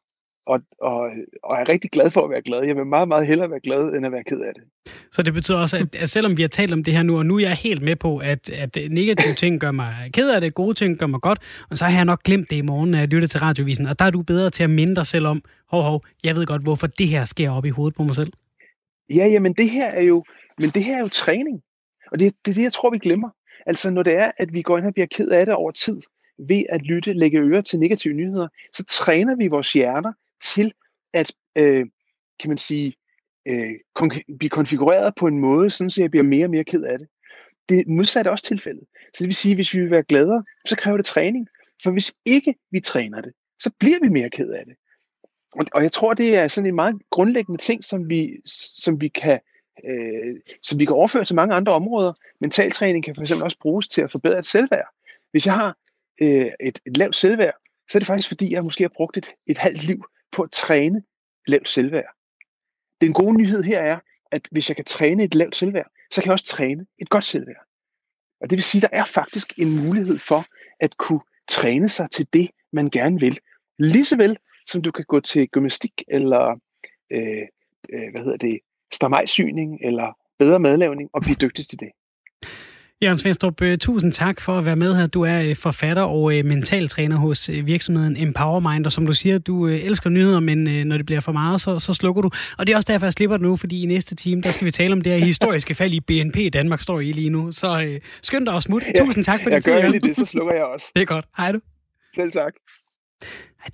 og, 0.47 0.59
og, 0.81 1.11
og 1.43 1.55
er 1.57 1.69
rigtig 1.69 1.91
glad 1.91 2.11
for 2.11 2.23
at 2.23 2.29
være 2.29 2.41
glad. 2.41 2.65
Jeg 2.65 2.75
vil 2.75 2.85
meget, 2.85 3.07
meget 3.07 3.27
hellere 3.27 3.49
være 3.49 3.59
glad, 3.59 3.93
end 3.93 4.05
at 4.05 4.11
være 4.11 4.23
ked 4.23 4.39
af 4.39 4.53
det. 4.55 4.63
Så 5.11 5.21
det 5.21 5.33
betyder 5.33 5.57
også, 5.57 5.77
at, 5.77 5.95
at 5.95 6.09
selvom 6.09 6.37
vi 6.37 6.41
har 6.41 6.49
talt 6.49 6.73
om 6.73 6.83
det 6.83 6.93
her 6.93 7.03
nu, 7.03 7.17
og 7.17 7.25
nu 7.25 7.35
er 7.35 7.39
jeg 7.39 7.55
helt 7.55 7.81
med 7.81 7.95
på, 7.95 8.17
at, 8.17 8.49
at 8.49 8.77
negative 8.89 9.33
ting 9.33 9.59
gør 9.59 9.71
mig 9.71 10.09
ked 10.13 10.29
af 10.29 10.41
det, 10.41 10.53
gode 10.53 10.73
ting 10.73 10.97
gør 10.97 11.07
mig 11.07 11.21
godt, 11.21 11.39
og 11.69 11.77
så 11.77 11.85
har 11.85 11.97
jeg 11.97 12.05
nok 12.05 12.23
glemt 12.23 12.49
det 12.49 12.55
i 12.55 12.61
morgen, 12.61 12.91
når 12.91 12.97
jeg 12.97 13.07
lytter 13.07 13.27
til 13.27 13.39
radiovisen, 13.39 13.85
og 13.85 13.99
der 13.99 14.05
er 14.05 14.09
du 14.09 14.21
bedre 14.21 14.49
til 14.49 14.63
at 14.63 14.69
minde 14.69 14.95
dig 14.95 15.07
selv 15.07 15.27
om, 15.27 15.43
hov, 15.69 15.83
hov, 15.83 16.03
jeg 16.23 16.35
ved 16.35 16.45
godt, 16.45 16.63
hvorfor 16.63 16.87
det 16.87 17.07
her 17.07 17.25
sker 17.25 17.49
op 17.51 17.65
i 17.65 17.69
hovedet 17.69 17.95
på 17.95 18.03
mig 18.03 18.15
selv. 18.15 18.33
Ja, 19.09 19.27
jamen 19.27 19.53
det 19.53 19.69
her 19.69 19.87
er 19.87 20.01
jo, 20.01 20.23
men 20.57 20.69
det 20.69 20.83
her 20.83 20.97
er 20.97 21.01
jo 21.01 21.07
træning. 21.07 21.61
Og 22.11 22.19
det, 22.19 22.33
det 22.45 22.51
er 22.51 22.55
det, 22.55 22.63
jeg 22.63 22.73
tror, 22.73 22.89
vi 22.89 22.97
glemmer. 22.97 23.29
Altså 23.65 23.91
når 23.91 24.03
det 24.03 24.13
er, 24.13 24.31
at 24.37 24.53
vi 24.53 24.61
går 24.61 24.77
ind 24.77 24.85
og 24.85 24.93
bliver 24.93 25.07
ked 25.07 25.27
af 25.27 25.45
det 25.45 25.55
over 25.55 25.71
tid, 25.71 26.01
ved 26.39 26.63
at 26.69 26.81
lytte, 26.81 27.13
lægge 27.13 27.39
øre 27.39 27.61
til 27.61 27.79
negative 27.79 28.13
nyheder, 28.13 28.47
så 28.73 28.83
træner 28.83 29.35
vi 29.35 29.47
vores 29.47 29.73
hjerner 29.73 30.13
til 30.43 30.73
at, 31.13 31.33
øh, 31.57 31.85
kan 32.39 32.49
man 32.49 32.57
sige, 32.57 32.93
øh, 33.47 33.71
kon- 33.99 34.37
blive 34.37 34.49
konfigureret 34.49 35.13
på 35.15 35.27
en 35.27 35.39
måde, 35.39 35.69
sådan 35.69 35.89
så 35.89 36.01
jeg 36.01 36.11
bliver 36.11 36.23
mere 36.23 36.45
og 36.45 36.49
mere 36.49 36.63
ked 36.63 36.83
af 36.83 36.99
det. 36.99 37.07
Det 37.69 37.87
modsatte 37.87 38.27
er 38.27 38.31
også 38.31 38.45
tilfældet. 38.45 38.83
Så 39.13 39.17
det 39.19 39.27
vil 39.27 39.35
sige, 39.35 39.51
at 39.51 39.57
hvis 39.57 39.73
vi 39.73 39.81
vil 39.81 39.91
være 39.91 40.03
gladere, 40.03 40.43
så 40.65 40.77
kræver 40.77 40.97
det 40.97 41.05
træning. 41.05 41.47
For 41.83 41.91
hvis 41.91 42.13
ikke 42.25 42.55
vi 42.71 42.79
træner 42.79 43.21
det, 43.21 43.33
så 43.59 43.71
bliver 43.79 43.99
vi 44.01 44.09
mere 44.09 44.29
ked 44.29 44.49
af 44.49 44.65
det. 44.65 44.75
Og, 45.53 45.65
og 45.73 45.83
jeg 45.83 45.91
tror, 45.91 46.13
det 46.13 46.35
er 46.35 46.47
sådan 46.47 46.67
en 46.67 46.75
meget 46.75 46.95
grundlæggende 47.11 47.61
ting, 47.61 47.85
som 47.85 48.09
vi, 48.09 48.37
som 48.83 49.01
vi 49.01 49.07
kan 49.07 49.39
øh, 49.85 50.35
som 50.63 50.79
vi 50.79 50.85
kan 50.85 50.95
overføre 50.95 51.25
til 51.25 51.35
mange 51.35 51.55
andre 51.55 51.73
områder. 51.73 52.13
Mentaltræning 52.41 53.05
kan 53.05 53.15
fx 53.15 53.31
også 53.31 53.57
bruges 53.61 53.87
til 53.87 54.01
at 54.01 54.11
forbedre 54.11 54.39
et 54.39 54.45
selvværd. 54.45 54.87
Hvis 55.31 55.45
jeg 55.45 55.53
har 55.53 55.77
øh, 56.21 56.51
et, 56.59 56.79
et 56.87 56.97
lavt 56.97 57.15
selvværd, 57.15 57.53
så 57.89 57.97
er 57.97 57.99
det 57.99 58.07
faktisk 58.07 58.27
fordi, 58.27 58.53
jeg 58.53 58.63
måske 58.63 58.83
har 58.83 58.91
brugt 58.95 59.17
et, 59.17 59.27
et 59.47 59.57
halvt 59.57 59.83
liv 59.83 60.05
på 60.31 60.41
at 60.41 60.51
træne 60.51 61.03
lavt 61.47 61.69
selvværd. 61.69 62.13
Den 63.01 63.13
gode 63.13 63.37
nyhed 63.37 63.63
her 63.63 63.79
er, 63.79 63.99
at 64.31 64.47
hvis 64.51 64.69
jeg 64.69 64.75
kan 64.75 64.85
træne 64.85 65.23
et 65.23 65.35
lavt 65.35 65.55
selvværd, 65.55 65.91
så 66.11 66.21
kan 66.21 66.27
jeg 66.27 66.33
også 66.33 66.45
træne 66.45 66.85
et 66.99 67.09
godt 67.09 67.23
selvværd. 67.23 67.65
Og 68.41 68.49
det 68.49 68.55
vil 68.55 68.63
sige, 68.63 68.85
at 68.85 68.91
der 68.91 68.97
er 68.97 69.05
faktisk 69.05 69.53
en 69.59 69.85
mulighed 69.85 70.19
for 70.19 70.45
at 70.79 70.97
kunne 70.97 71.21
træne 71.47 71.89
sig 71.89 72.11
til 72.11 72.27
det, 72.33 72.49
man 72.73 72.89
gerne 72.89 73.19
vil. 73.19 73.39
Lige 73.79 74.17
vel 74.17 74.37
som 74.67 74.81
du 74.81 74.91
kan 74.91 75.05
gå 75.07 75.19
til 75.19 75.47
gymnastik 75.47 75.91
eller 76.07 76.59
øh, 77.11 77.43
øh, 77.93 78.11
hvad 78.11 78.21
hedder 78.23 78.37
det, 78.37 78.59
stamajsyning 78.93 79.79
eller 79.83 80.17
bedre 80.39 80.59
madlavning 80.59 81.09
og 81.13 81.21
blive 81.21 81.35
dygtig 81.35 81.67
til 81.67 81.79
det. 81.79 81.89
Jørgen 83.03 83.17
Svendstrup, 83.17 83.61
øh, 83.61 83.77
tusind 83.77 84.13
tak 84.13 84.41
for 84.41 84.57
at 84.57 84.65
være 84.65 84.75
med 84.75 84.95
her. 84.95 85.07
Du 85.07 85.21
er 85.21 85.41
øh, 85.41 85.55
forfatter 85.55 86.03
og 86.03 86.37
øh, 86.37 86.45
mentaltræner 86.45 87.15
hos 87.15 87.49
virksomheden 87.49 88.17
Empowermind, 88.17 88.85
og 88.85 88.91
som 88.91 89.05
du 89.05 89.13
siger, 89.13 89.37
du 89.37 89.67
elsker 89.67 90.09
nyheder, 90.09 90.39
men 90.39 90.87
når 90.87 90.97
det 90.97 91.05
bliver 91.05 91.21
for 91.21 91.31
meget, 91.31 91.61
så, 91.61 91.79
så 91.79 91.93
slukker 91.93 92.21
du. 92.21 92.29
Og 92.57 92.67
det 92.67 92.73
er 92.73 92.77
også 92.77 92.91
derfor, 92.91 93.05
jeg 93.05 93.13
slipper 93.13 93.37
det 93.37 93.43
nu, 93.43 93.55
fordi 93.55 93.83
i 93.83 93.85
næste 93.85 94.15
time, 94.15 94.41
der 94.41 94.49
skal 94.49 94.65
vi 94.65 94.71
tale 94.71 94.93
om 94.93 95.01
det 95.01 95.11
her 95.11 95.25
historiske 95.25 95.75
fald 95.75 95.93
i 95.93 95.99
BNP, 95.99 96.53
Danmark 96.53 96.81
står 96.81 96.99
i 96.99 97.11
lige 97.11 97.29
nu. 97.29 97.51
Så 97.51 97.81
øh, 97.81 97.99
skynd 98.21 98.45
dig 98.45 98.53
og 98.53 98.63
smut. 98.63 98.83
Ja, 98.87 99.05
tusind 99.05 99.25
tak 99.25 99.39
for 99.43 99.49
det. 99.49 99.67
Jeg 99.67 99.81
gør 99.81 99.99
det, 99.99 100.15
så 100.15 100.25
slukker 100.25 100.53
jeg 100.53 100.63
også. 100.63 100.91
Det 100.95 101.01
er 101.01 101.05
godt. 101.05 101.25
Hej 101.37 101.51
du. 101.51 101.59
Selv 102.15 102.31
tak. 102.31 102.53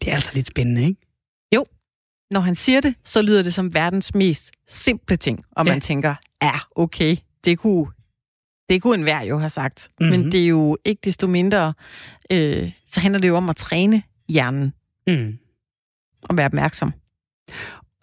Det 0.02 0.10
er 0.10 0.14
altså 0.14 0.32
lidt 0.34 0.48
spændende, 0.48 0.82
ikke? 0.86 1.02
Jo. 1.56 1.66
Når 2.32 2.40
han 2.40 2.56
siger 2.56 2.82
det, 2.82 2.96
så 3.04 3.22
lyder 3.22 3.44
det 3.44 3.54
som 3.54 3.74
verdens 3.74 4.16
mest 4.16 4.52
simple 4.68 5.16
ting, 5.16 5.46
og 5.52 5.66
man 5.66 5.74
ja. 5.74 5.80
tænker, 5.80 6.16
ja, 6.42 6.60
okay, 6.76 7.18
det 7.46 7.60
kunne, 7.60 7.88
det 8.70 8.82
kunne 8.82 8.96
en 8.96 9.04
hver 9.04 9.22
jo 9.22 9.38
have 9.38 9.50
sagt. 9.50 9.90
Mm-hmm. 10.00 10.12
Men 10.20 10.32
det 10.32 10.44
er 10.44 10.48
jo 10.48 10.78
ikke 10.86 11.02
desto 11.04 11.28
mindre, 11.28 11.74
øh, 12.30 12.72
så 12.88 13.00
handler 13.00 13.20
det 13.20 13.28
jo 13.28 13.36
om 13.36 13.50
at 13.50 13.56
træne 13.56 14.04
hjernen. 14.30 14.74
Mm. 15.08 15.38
Og 16.30 16.38
være 16.38 16.46
opmærksom. 16.46 16.94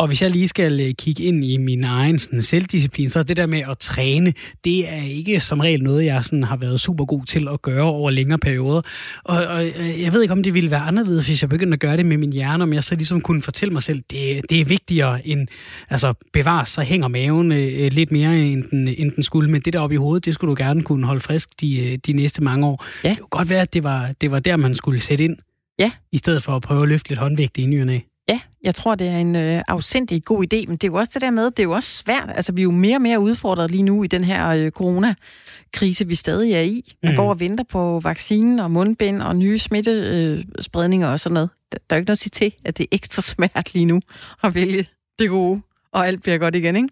Og 0.00 0.06
hvis 0.06 0.22
jeg 0.22 0.30
lige 0.30 0.48
skal 0.48 0.80
øh, 0.80 0.94
kigge 0.98 1.22
ind 1.22 1.44
i 1.44 1.56
min 1.56 1.84
egen 1.84 2.18
sådan, 2.18 2.42
selvdisciplin, 2.42 3.08
så 3.08 3.18
er 3.18 3.22
det 3.22 3.36
der 3.36 3.46
med 3.46 3.62
at 3.70 3.78
træne, 3.78 4.34
det 4.64 4.92
er 4.92 5.02
ikke 5.02 5.40
som 5.40 5.60
regel 5.60 5.82
noget, 5.82 6.04
jeg 6.04 6.24
sådan, 6.24 6.42
har 6.42 6.56
været 6.56 6.80
super 6.80 7.04
god 7.04 7.24
til 7.24 7.48
at 7.48 7.62
gøre 7.62 7.84
over 7.84 8.10
længere 8.10 8.38
perioder. 8.38 8.82
Og, 9.24 9.46
og 9.46 9.66
øh, 9.66 10.02
jeg 10.02 10.12
ved 10.12 10.22
ikke, 10.22 10.32
om 10.32 10.42
det 10.42 10.54
ville 10.54 10.70
være 10.70 10.80
anderledes, 10.80 11.26
hvis 11.26 11.42
jeg 11.42 11.50
begyndte 11.50 11.74
at 11.74 11.80
gøre 11.80 11.96
det 11.96 12.06
med 12.06 12.16
min 12.16 12.32
hjerne, 12.32 12.62
om 12.62 12.72
jeg 12.72 12.84
så 12.84 12.94
ligesom 12.94 13.20
kunne 13.20 13.42
fortælle 13.42 13.72
mig 13.72 13.82
selv, 13.82 14.02
det, 14.10 14.40
det 14.50 14.60
er 14.60 14.64
vigtigere 14.64 15.26
end, 15.26 15.48
altså 15.90 16.14
bevares, 16.32 16.68
så 16.68 16.82
hænger 16.82 17.08
maven 17.08 17.52
øh, 17.52 17.92
lidt 17.92 18.12
mere, 18.12 18.38
end 18.38 18.62
den, 18.62 18.88
end 18.88 19.12
den 19.12 19.22
skulle. 19.22 19.50
Men 19.50 19.60
det 19.60 19.72
der 19.72 19.80
oppe 19.80 19.94
i 19.94 19.98
hovedet, 19.98 20.24
det 20.24 20.34
skulle 20.34 20.48
du 20.56 20.62
gerne 20.62 20.82
kunne 20.82 21.06
holde 21.06 21.20
frisk 21.20 21.60
de, 21.60 21.78
øh, 21.78 21.98
de 22.06 22.12
næste 22.12 22.42
mange 22.42 22.66
år. 22.66 22.84
Ja. 23.04 23.08
Det 23.08 23.18
kunne 23.18 23.28
godt 23.28 23.48
være, 23.48 23.62
at 23.62 23.74
det 23.74 23.82
var, 23.82 24.12
det 24.20 24.30
var 24.30 24.40
der, 24.40 24.56
man 24.56 24.74
skulle 24.74 25.00
sætte 25.00 25.24
ind. 25.24 25.36
Ja. 25.78 25.90
I 26.12 26.16
stedet 26.16 26.42
for 26.42 26.56
at 26.56 26.62
prøve 26.62 26.82
at 26.82 26.88
løfte 26.88 27.08
lidt 27.08 27.20
håndvægt 27.20 27.58
i 27.58 27.66
nyerne. 27.66 28.00
Ja, 28.30 28.40
jeg 28.62 28.74
tror, 28.74 28.94
det 28.94 29.06
er 29.08 29.16
en 29.16 29.36
øh, 29.36 29.62
afsindig 29.68 30.24
god 30.24 30.44
idé, 30.44 30.66
men 30.66 30.76
det 30.76 30.84
er 30.84 30.88
jo 30.88 30.94
også 30.94 31.10
det 31.14 31.22
der 31.22 31.30
med, 31.30 31.44
det 31.44 31.58
er 31.58 31.62
jo 31.62 31.72
også 31.72 31.96
svært. 31.96 32.30
Altså, 32.34 32.52
vi 32.52 32.60
er 32.60 32.64
jo 32.64 32.70
mere 32.70 32.96
og 32.96 33.02
mere 33.02 33.20
udfordret 33.20 33.70
lige 33.70 33.82
nu 33.82 34.04
i 34.04 34.06
den 34.06 34.24
her 34.24 34.48
øh, 34.48 34.70
coronakrise, 34.70 36.06
vi 36.06 36.14
stadig 36.14 36.52
er 36.52 36.60
i. 36.60 36.94
Man 37.02 37.12
mm. 37.12 37.16
går 37.16 37.30
og 37.30 37.40
venter 37.40 37.64
på 37.64 38.00
vaccinen 38.04 38.60
og 38.60 38.70
mundbind 38.70 39.22
og 39.22 39.36
nye 39.36 39.58
smittespredninger 39.58 41.08
og 41.08 41.20
sådan 41.20 41.34
noget. 41.34 41.50
Der, 41.72 41.78
der 41.90 41.96
er 41.96 41.98
jo 41.98 42.00
ikke 42.00 42.08
noget 42.08 42.16
at 42.16 42.18
sige 42.18 42.30
til, 42.30 42.52
at 42.64 42.78
det 42.78 42.84
er 42.84 42.88
ekstra 42.92 43.22
svært 43.22 43.74
lige 43.74 43.86
nu 43.86 44.00
at 44.42 44.54
vælge 44.54 44.86
det 45.18 45.28
gode 45.28 45.60
og 45.92 46.06
alt 46.06 46.22
bliver 46.22 46.38
godt 46.38 46.54
igen, 46.54 46.76
ikke? 46.76 46.88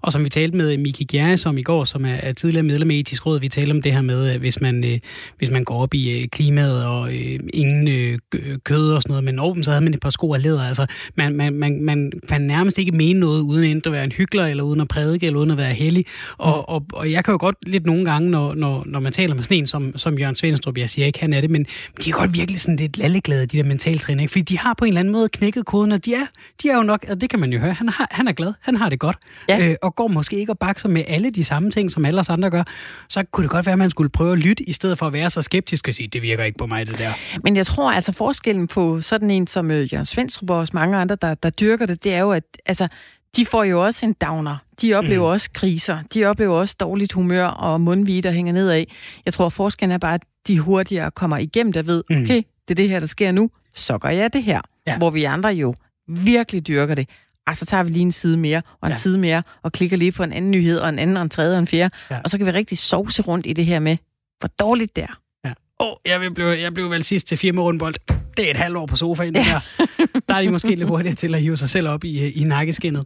Og 0.00 0.12
som 0.12 0.24
vi 0.24 0.28
talte 0.28 0.56
med 0.56 0.72
øh, 0.72 0.78
Miki 0.78 1.04
Gjerres 1.04 1.46
om 1.46 1.58
i 1.58 1.62
går, 1.62 1.84
som 1.84 2.04
er, 2.04 2.32
tidligere 2.32 2.62
medlem 2.62 2.90
af 2.90 2.94
Etisk 2.94 3.26
Råd, 3.26 3.40
vi 3.40 3.48
talte 3.48 3.72
om 3.72 3.82
det 3.82 3.92
her 3.92 4.02
med, 4.02 4.38
hvis 4.38 4.60
man, 4.60 4.84
øh, 4.84 4.98
hvis 5.38 5.50
man 5.50 5.64
går 5.64 5.82
op 5.82 5.94
i 5.94 6.20
øh, 6.20 6.28
klimaet 6.28 6.86
og 6.86 7.14
øh, 7.14 7.40
ingen 7.54 7.88
øh, 7.88 8.18
øh 8.34 8.58
kød 8.64 8.92
og 8.92 9.02
sådan 9.02 9.12
noget, 9.12 9.24
men 9.24 9.38
åben, 9.38 9.64
så 9.64 9.70
havde 9.70 9.84
man 9.84 9.94
et 9.94 10.00
par 10.00 10.10
sko 10.10 10.34
af 10.34 10.42
læder. 10.42 10.62
Altså, 10.62 10.86
man, 11.14 11.34
man, 11.34 11.54
man, 11.54 11.84
man 11.84 12.12
kan 12.28 12.40
nærmest 12.40 12.78
ikke 12.78 12.92
mene 12.92 13.20
noget, 13.20 13.40
uden 13.40 13.64
enten 13.64 13.88
at 13.88 13.92
være 13.92 14.04
en 14.04 14.12
hyggelig, 14.12 14.50
eller 14.50 14.64
uden 14.64 14.80
at 14.80 14.88
prædike, 14.88 15.26
eller 15.26 15.38
uden 15.38 15.50
at 15.50 15.56
være 15.56 15.72
heldig. 15.72 16.04
Og, 16.38 16.68
og, 16.68 16.86
og 16.92 17.12
jeg 17.12 17.24
kan 17.24 17.32
jo 17.32 17.38
godt 17.40 17.56
lidt 17.66 17.86
nogle 17.86 18.04
gange, 18.04 18.30
når, 18.30 18.54
når, 18.54 18.82
når 18.86 19.00
man 19.00 19.12
taler 19.12 19.34
med 19.34 19.42
sådan 19.42 19.58
en 19.58 19.66
som, 19.66 19.92
som 19.96 20.18
Jørgen 20.18 20.34
Svendstrup, 20.34 20.78
jeg 20.78 20.90
siger 20.90 21.06
ikke, 21.06 21.20
han 21.20 21.32
er 21.32 21.40
det, 21.40 21.50
men 21.50 21.66
de 22.04 22.10
er 22.10 22.14
godt 22.14 22.34
virkelig 22.34 22.60
sådan 22.60 22.76
lidt 22.76 22.98
lalleglade, 22.98 23.46
de 23.46 23.56
der 23.56 23.64
mentaltræner, 23.64 24.28
fordi 24.28 24.42
de 24.42 24.58
har 24.58 24.74
på 24.74 24.84
en 24.84 24.88
eller 24.88 25.00
anden 25.00 25.12
måde 25.12 25.28
knækket 25.28 25.66
koden, 25.66 25.92
og 25.92 26.04
de 26.04 26.14
er, 26.14 26.26
de 26.62 26.68
er 26.68 26.76
jo 26.76 26.82
nok, 26.82 27.04
og 27.10 27.20
det 27.20 27.30
kan 27.30 27.38
man 27.38 27.52
jo 27.52 27.58
høre, 27.58 27.72
han, 27.72 27.88
har, 27.88 28.08
han 28.10 28.28
er 28.28 28.32
glad, 28.32 28.52
han 28.60 28.76
har 28.76 28.88
det 28.88 28.98
godt, 28.98 29.16
ja. 29.58 29.70
øh, 29.70 29.76
og 29.82 29.94
går 29.94 30.08
måske 30.08 30.36
ikke 30.36 30.52
og 30.52 30.58
bakser 30.58 30.88
med 30.88 31.04
alle 31.08 31.30
de 31.30 31.44
samme 31.44 31.70
ting, 31.70 31.90
som 31.90 32.04
alle 32.04 32.20
os 32.20 32.28
andre 32.28 32.50
gør, 32.50 32.62
så 33.08 33.24
kunne 33.30 33.42
det 33.42 33.50
godt 33.50 33.66
være, 33.66 33.72
at 33.72 33.78
man 33.78 33.90
skulle 33.90 34.10
prøve 34.10 34.32
at 34.32 34.38
lytte, 34.38 34.68
i 34.68 34.72
stedet 34.72 34.98
for 34.98 35.06
at 35.06 35.12
være 35.12 35.30
så 35.30 35.42
skeptisk 35.42 35.88
og 35.88 35.94
sige, 35.94 36.08
det 36.08 36.22
virker 36.22 36.44
ikke 36.44 36.58
på 36.58 36.66
mig, 36.66 36.86
det 36.86 36.98
der. 36.98 37.12
Men 37.44 37.56
jeg 37.56 37.66
tror 37.66 37.92
altså, 37.92 38.12
forskellen 38.12 38.68
på 38.68 39.00
sådan 39.00 39.30
en 39.30 39.46
som 39.46 39.70
øh, 39.70 39.92
Jørgen 39.92 40.06
Svendstrup 40.06 40.50
og 40.50 40.56
også 40.56 40.70
mange 40.74 40.96
andre, 40.96 41.16
der, 41.16 41.34
der 41.34 41.50
dyrker 41.50 41.86
det, 41.86 42.04
det 42.04 42.14
er 42.14 42.20
jo, 42.20 42.30
at 42.30 42.44
altså, 42.66 42.88
de 43.36 43.46
får 43.46 43.64
jo 43.64 43.84
også 43.84 44.06
en 44.06 44.12
downer. 44.12 44.56
De 44.82 44.94
oplever 44.94 45.26
mm. 45.26 45.32
også 45.32 45.50
kriser. 45.52 45.98
De 46.14 46.24
oplever 46.24 46.56
også 46.56 46.76
dårligt 46.80 47.12
humør 47.12 47.46
og 47.46 47.80
mundvige, 47.80 48.22
der 48.22 48.30
hænger 48.30 48.52
nedad. 48.52 48.84
Jeg 49.24 49.32
tror, 49.32 49.46
at 49.46 49.52
forskellen 49.52 49.92
er 49.92 49.98
bare, 49.98 50.14
at 50.14 50.22
de 50.46 50.58
hurtigere 50.58 51.10
kommer 51.10 51.38
igennem, 51.38 51.72
der 51.72 51.82
ved, 51.82 52.04
mm. 52.10 52.22
okay, 52.22 52.42
det 52.68 52.70
er 52.70 52.74
det 52.74 52.88
her, 52.88 53.00
der 53.00 53.06
sker 53.06 53.32
nu, 53.32 53.50
så 53.74 53.98
gør 53.98 54.08
jeg 54.08 54.32
det 54.32 54.42
her. 54.42 54.60
Ja. 54.86 54.98
Hvor 54.98 55.10
vi 55.10 55.24
andre 55.24 55.50
jo 55.50 55.74
virkelig 56.08 56.66
dyrker 56.66 56.94
det 56.94 57.08
ah, 57.46 57.56
så 57.56 57.66
tager 57.66 57.82
vi 57.82 57.90
lige 57.90 58.02
en 58.02 58.12
side 58.12 58.36
mere, 58.36 58.62
og 58.80 58.88
en 58.88 58.92
ja. 58.92 58.98
side 58.98 59.18
mere, 59.18 59.42
og 59.62 59.72
klikker 59.72 59.96
lige 59.96 60.12
på 60.12 60.22
en 60.22 60.32
anden 60.32 60.50
nyhed, 60.50 60.78
og 60.78 60.88
en 60.88 60.98
anden, 60.98 61.16
og 61.16 61.22
en 61.22 61.30
tredje, 61.30 61.56
og 61.56 61.58
en 61.58 61.66
fjerde. 61.66 61.94
Ja. 62.10 62.20
Og 62.24 62.30
så 62.30 62.38
kan 62.38 62.46
vi 62.46 62.50
rigtig 62.50 62.78
sovse 62.78 63.22
rundt 63.22 63.46
i 63.46 63.52
det 63.52 63.66
her 63.66 63.78
med, 63.78 63.96
hvor 64.40 64.48
dårligt 64.58 64.96
det 64.96 65.04
er. 65.04 65.18
Ja. 65.44 65.52
Åh, 65.80 65.86
oh, 65.86 65.96
jeg, 66.04 66.34
blev, 66.34 66.46
jeg 66.46 66.74
blev 66.74 66.90
vel 66.90 67.02
sidst 67.02 67.26
til 67.26 67.38
fire 67.38 67.52
med 67.52 67.62
rundbold. 67.62 68.21
Det 68.36 68.46
er 68.46 68.50
et 68.50 68.56
halvt 68.56 68.76
år 68.76 68.86
på 68.86 68.96
sofaen, 68.96 69.36
ja. 69.36 69.60
der. 69.78 69.86
Der 70.28 70.34
er 70.34 70.42
de 70.42 70.50
måske 70.50 70.74
lidt 70.74 70.88
hurtigere 70.88 71.14
til 71.14 71.34
at 71.34 71.40
hive 71.40 71.56
sig 71.56 71.68
selv 71.68 71.88
op 71.88 72.04
i, 72.04 72.30
i 72.30 72.44
nakkeskinnet. 72.44 73.04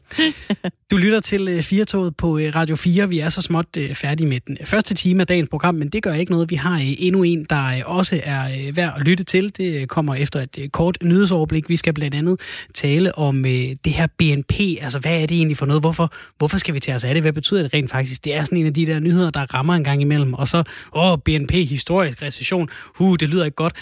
Du 0.90 0.96
lytter 0.96 1.20
til 1.20 1.56
uh, 1.56 1.62
Firtoget 1.62 2.16
på 2.16 2.28
uh, 2.28 2.40
Radio 2.54 2.76
4. 2.76 3.08
Vi 3.08 3.20
er 3.20 3.28
så 3.28 3.42
småt 3.42 3.66
færdige 3.94 4.28
med 4.28 4.40
den 4.46 4.58
første 4.64 4.94
time 4.94 5.20
af 5.20 5.26
dagens 5.26 5.48
program, 5.48 5.74
men 5.74 5.88
det 5.88 6.02
gør 6.02 6.14
ikke 6.14 6.32
noget. 6.32 6.50
Vi 6.50 6.56
har 6.56 6.94
endnu 6.98 7.22
en, 7.22 7.46
der 7.50 7.84
også 7.84 8.20
er 8.24 8.72
værd 8.72 8.92
at 8.96 9.02
lytte 9.02 9.24
til. 9.24 9.56
Det 9.56 9.88
kommer 9.88 10.14
efter 10.14 10.40
et 10.40 10.72
kort 10.72 10.98
nyhedsoverblik. 11.02 11.68
Vi 11.68 11.76
skal 11.76 11.92
blandt 11.92 12.14
andet 12.14 12.40
tale 12.74 13.18
om 13.18 13.42
det 13.42 13.78
her 13.86 14.06
BNP. 14.18 14.60
Altså, 14.60 14.98
hvad 14.98 15.22
er 15.22 15.26
det 15.26 15.36
egentlig 15.36 15.56
for 15.56 15.66
noget? 15.66 15.82
Hvorfor, 15.82 16.12
hvorfor 16.38 16.58
skal 16.58 16.74
vi 16.74 16.80
tage 16.80 16.94
os 16.94 17.04
af 17.04 17.14
det? 17.14 17.22
Hvad 17.22 17.32
betyder 17.32 17.62
det 17.62 17.74
rent 17.74 17.90
faktisk? 17.90 18.24
Det 18.24 18.34
er 18.34 18.44
sådan 18.44 18.58
en 18.58 18.66
af 18.66 18.74
de 18.74 18.86
der 18.86 19.00
nyheder, 19.00 19.30
der 19.30 19.54
rammer 19.54 19.74
en 19.74 19.84
gang 19.84 20.00
imellem. 20.00 20.34
Og 20.34 20.48
så, 20.48 20.62
åh, 20.94 21.18
BNP, 21.18 21.52
historisk 21.52 22.22
recession. 22.22 22.68
Huh, 22.94 23.16
det 23.20 23.28
lyder 23.28 23.44
ikke 23.44 23.54
godt. 23.54 23.74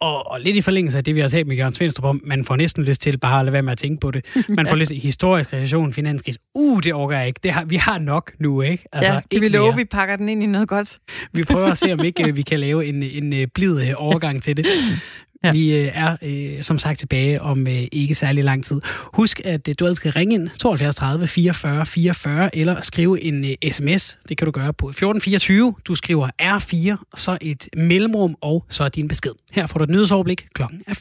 Og, 0.00 0.30
og 0.30 0.40
lidt 0.40 0.56
i 0.56 0.60
forlængelse 0.60 0.98
af 0.98 1.04
det, 1.04 1.14
vi 1.14 1.20
har 1.20 1.28
talt 1.28 1.46
med 1.46 1.56
Jørgen 1.56 1.74
Svendstrup 1.74 2.04
om, 2.04 2.20
man 2.24 2.44
får 2.44 2.56
næsten 2.56 2.84
lyst 2.84 3.00
til 3.00 3.18
bare 3.18 3.38
at 3.38 3.44
lade 3.44 3.52
være 3.52 3.62
med 3.62 3.72
at 3.72 3.78
tænke 3.78 4.00
på 4.00 4.10
det. 4.10 4.24
Man 4.48 4.66
får 4.68 4.76
lyst 4.76 4.88
til 4.88 5.00
historisk 5.00 5.52
recession, 5.52 5.92
finanskris. 5.92 6.38
Uh, 6.54 6.80
det 6.82 6.94
overgår 6.94 7.14
jeg 7.14 7.26
ikke. 7.26 7.40
Det 7.42 7.50
har, 7.50 7.64
vi 7.64 7.76
har 7.76 7.98
nok 7.98 8.32
nu, 8.38 8.62
ikke? 8.62 8.84
Altså, 8.92 9.12
ja, 9.12 9.20
kan 9.30 9.40
vi 9.40 9.48
love, 9.48 9.68
at 9.68 9.76
vi 9.76 9.84
pakker 9.84 10.16
den 10.16 10.28
ind 10.28 10.42
i 10.42 10.46
noget 10.46 10.68
godt? 10.68 10.98
Vi 11.32 11.44
prøver 11.44 11.66
at 11.66 11.78
se, 11.78 11.92
om 11.92 12.04
ikke 12.04 12.34
vi 12.34 12.42
kan 12.42 12.60
lave 12.60 12.86
en, 12.86 13.02
en, 13.02 13.32
en 13.32 13.48
blid 13.54 13.88
øh, 13.88 13.94
overgang 13.96 14.42
til 14.42 14.56
det. 14.56 14.66
Ja. 15.46 15.52
Vi 15.52 15.76
øh, 15.76 15.90
er 15.94 16.16
øh, 16.22 16.62
som 16.62 16.78
sagt 16.78 16.98
tilbage 16.98 17.42
om 17.42 17.66
øh, 17.66 17.86
ikke 17.92 18.14
særlig 18.14 18.44
lang 18.44 18.64
tid. 18.64 18.80
Husk, 19.14 19.40
at 19.44 19.68
øh, 19.68 19.74
du 19.78 19.84
altid 19.84 19.94
skal 19.94 20.12
ringe 20.12 20.34
ind 20.34 20.48
72 20.58 20.94
30 20.94 21.26
44 21.26 21.86
44 21.86 22.56
eller 22.56 22.80
skrive 22.80 23.22
en 23.22 23.44
øh, 23.44 23.70
sms. 23.70 24.18
Det 24.28 24.38
kan 24.38 24.44
du 24.44 24.50
gøre 24.50 24.72
på 24.72 24.88
1424. 24.88 25.74
Du 25.84 25.94
skriver 25.94 26.28
R4, 26.42 27.04
så 27.16 27.38
et 27.40 27.68
mellemrum 27.76 28.36
og 28.40 28.64
så 28.68 28.88
din 28.88 29.08
besked. 29.08 29.32
Her 29.52 29.66
får 29.66 29.78
du 29.78 29.84
et 29.84 29.90
nyhedsoverblik 29.90 30.46
klokken 30.54 30.82
er 30.86 30.94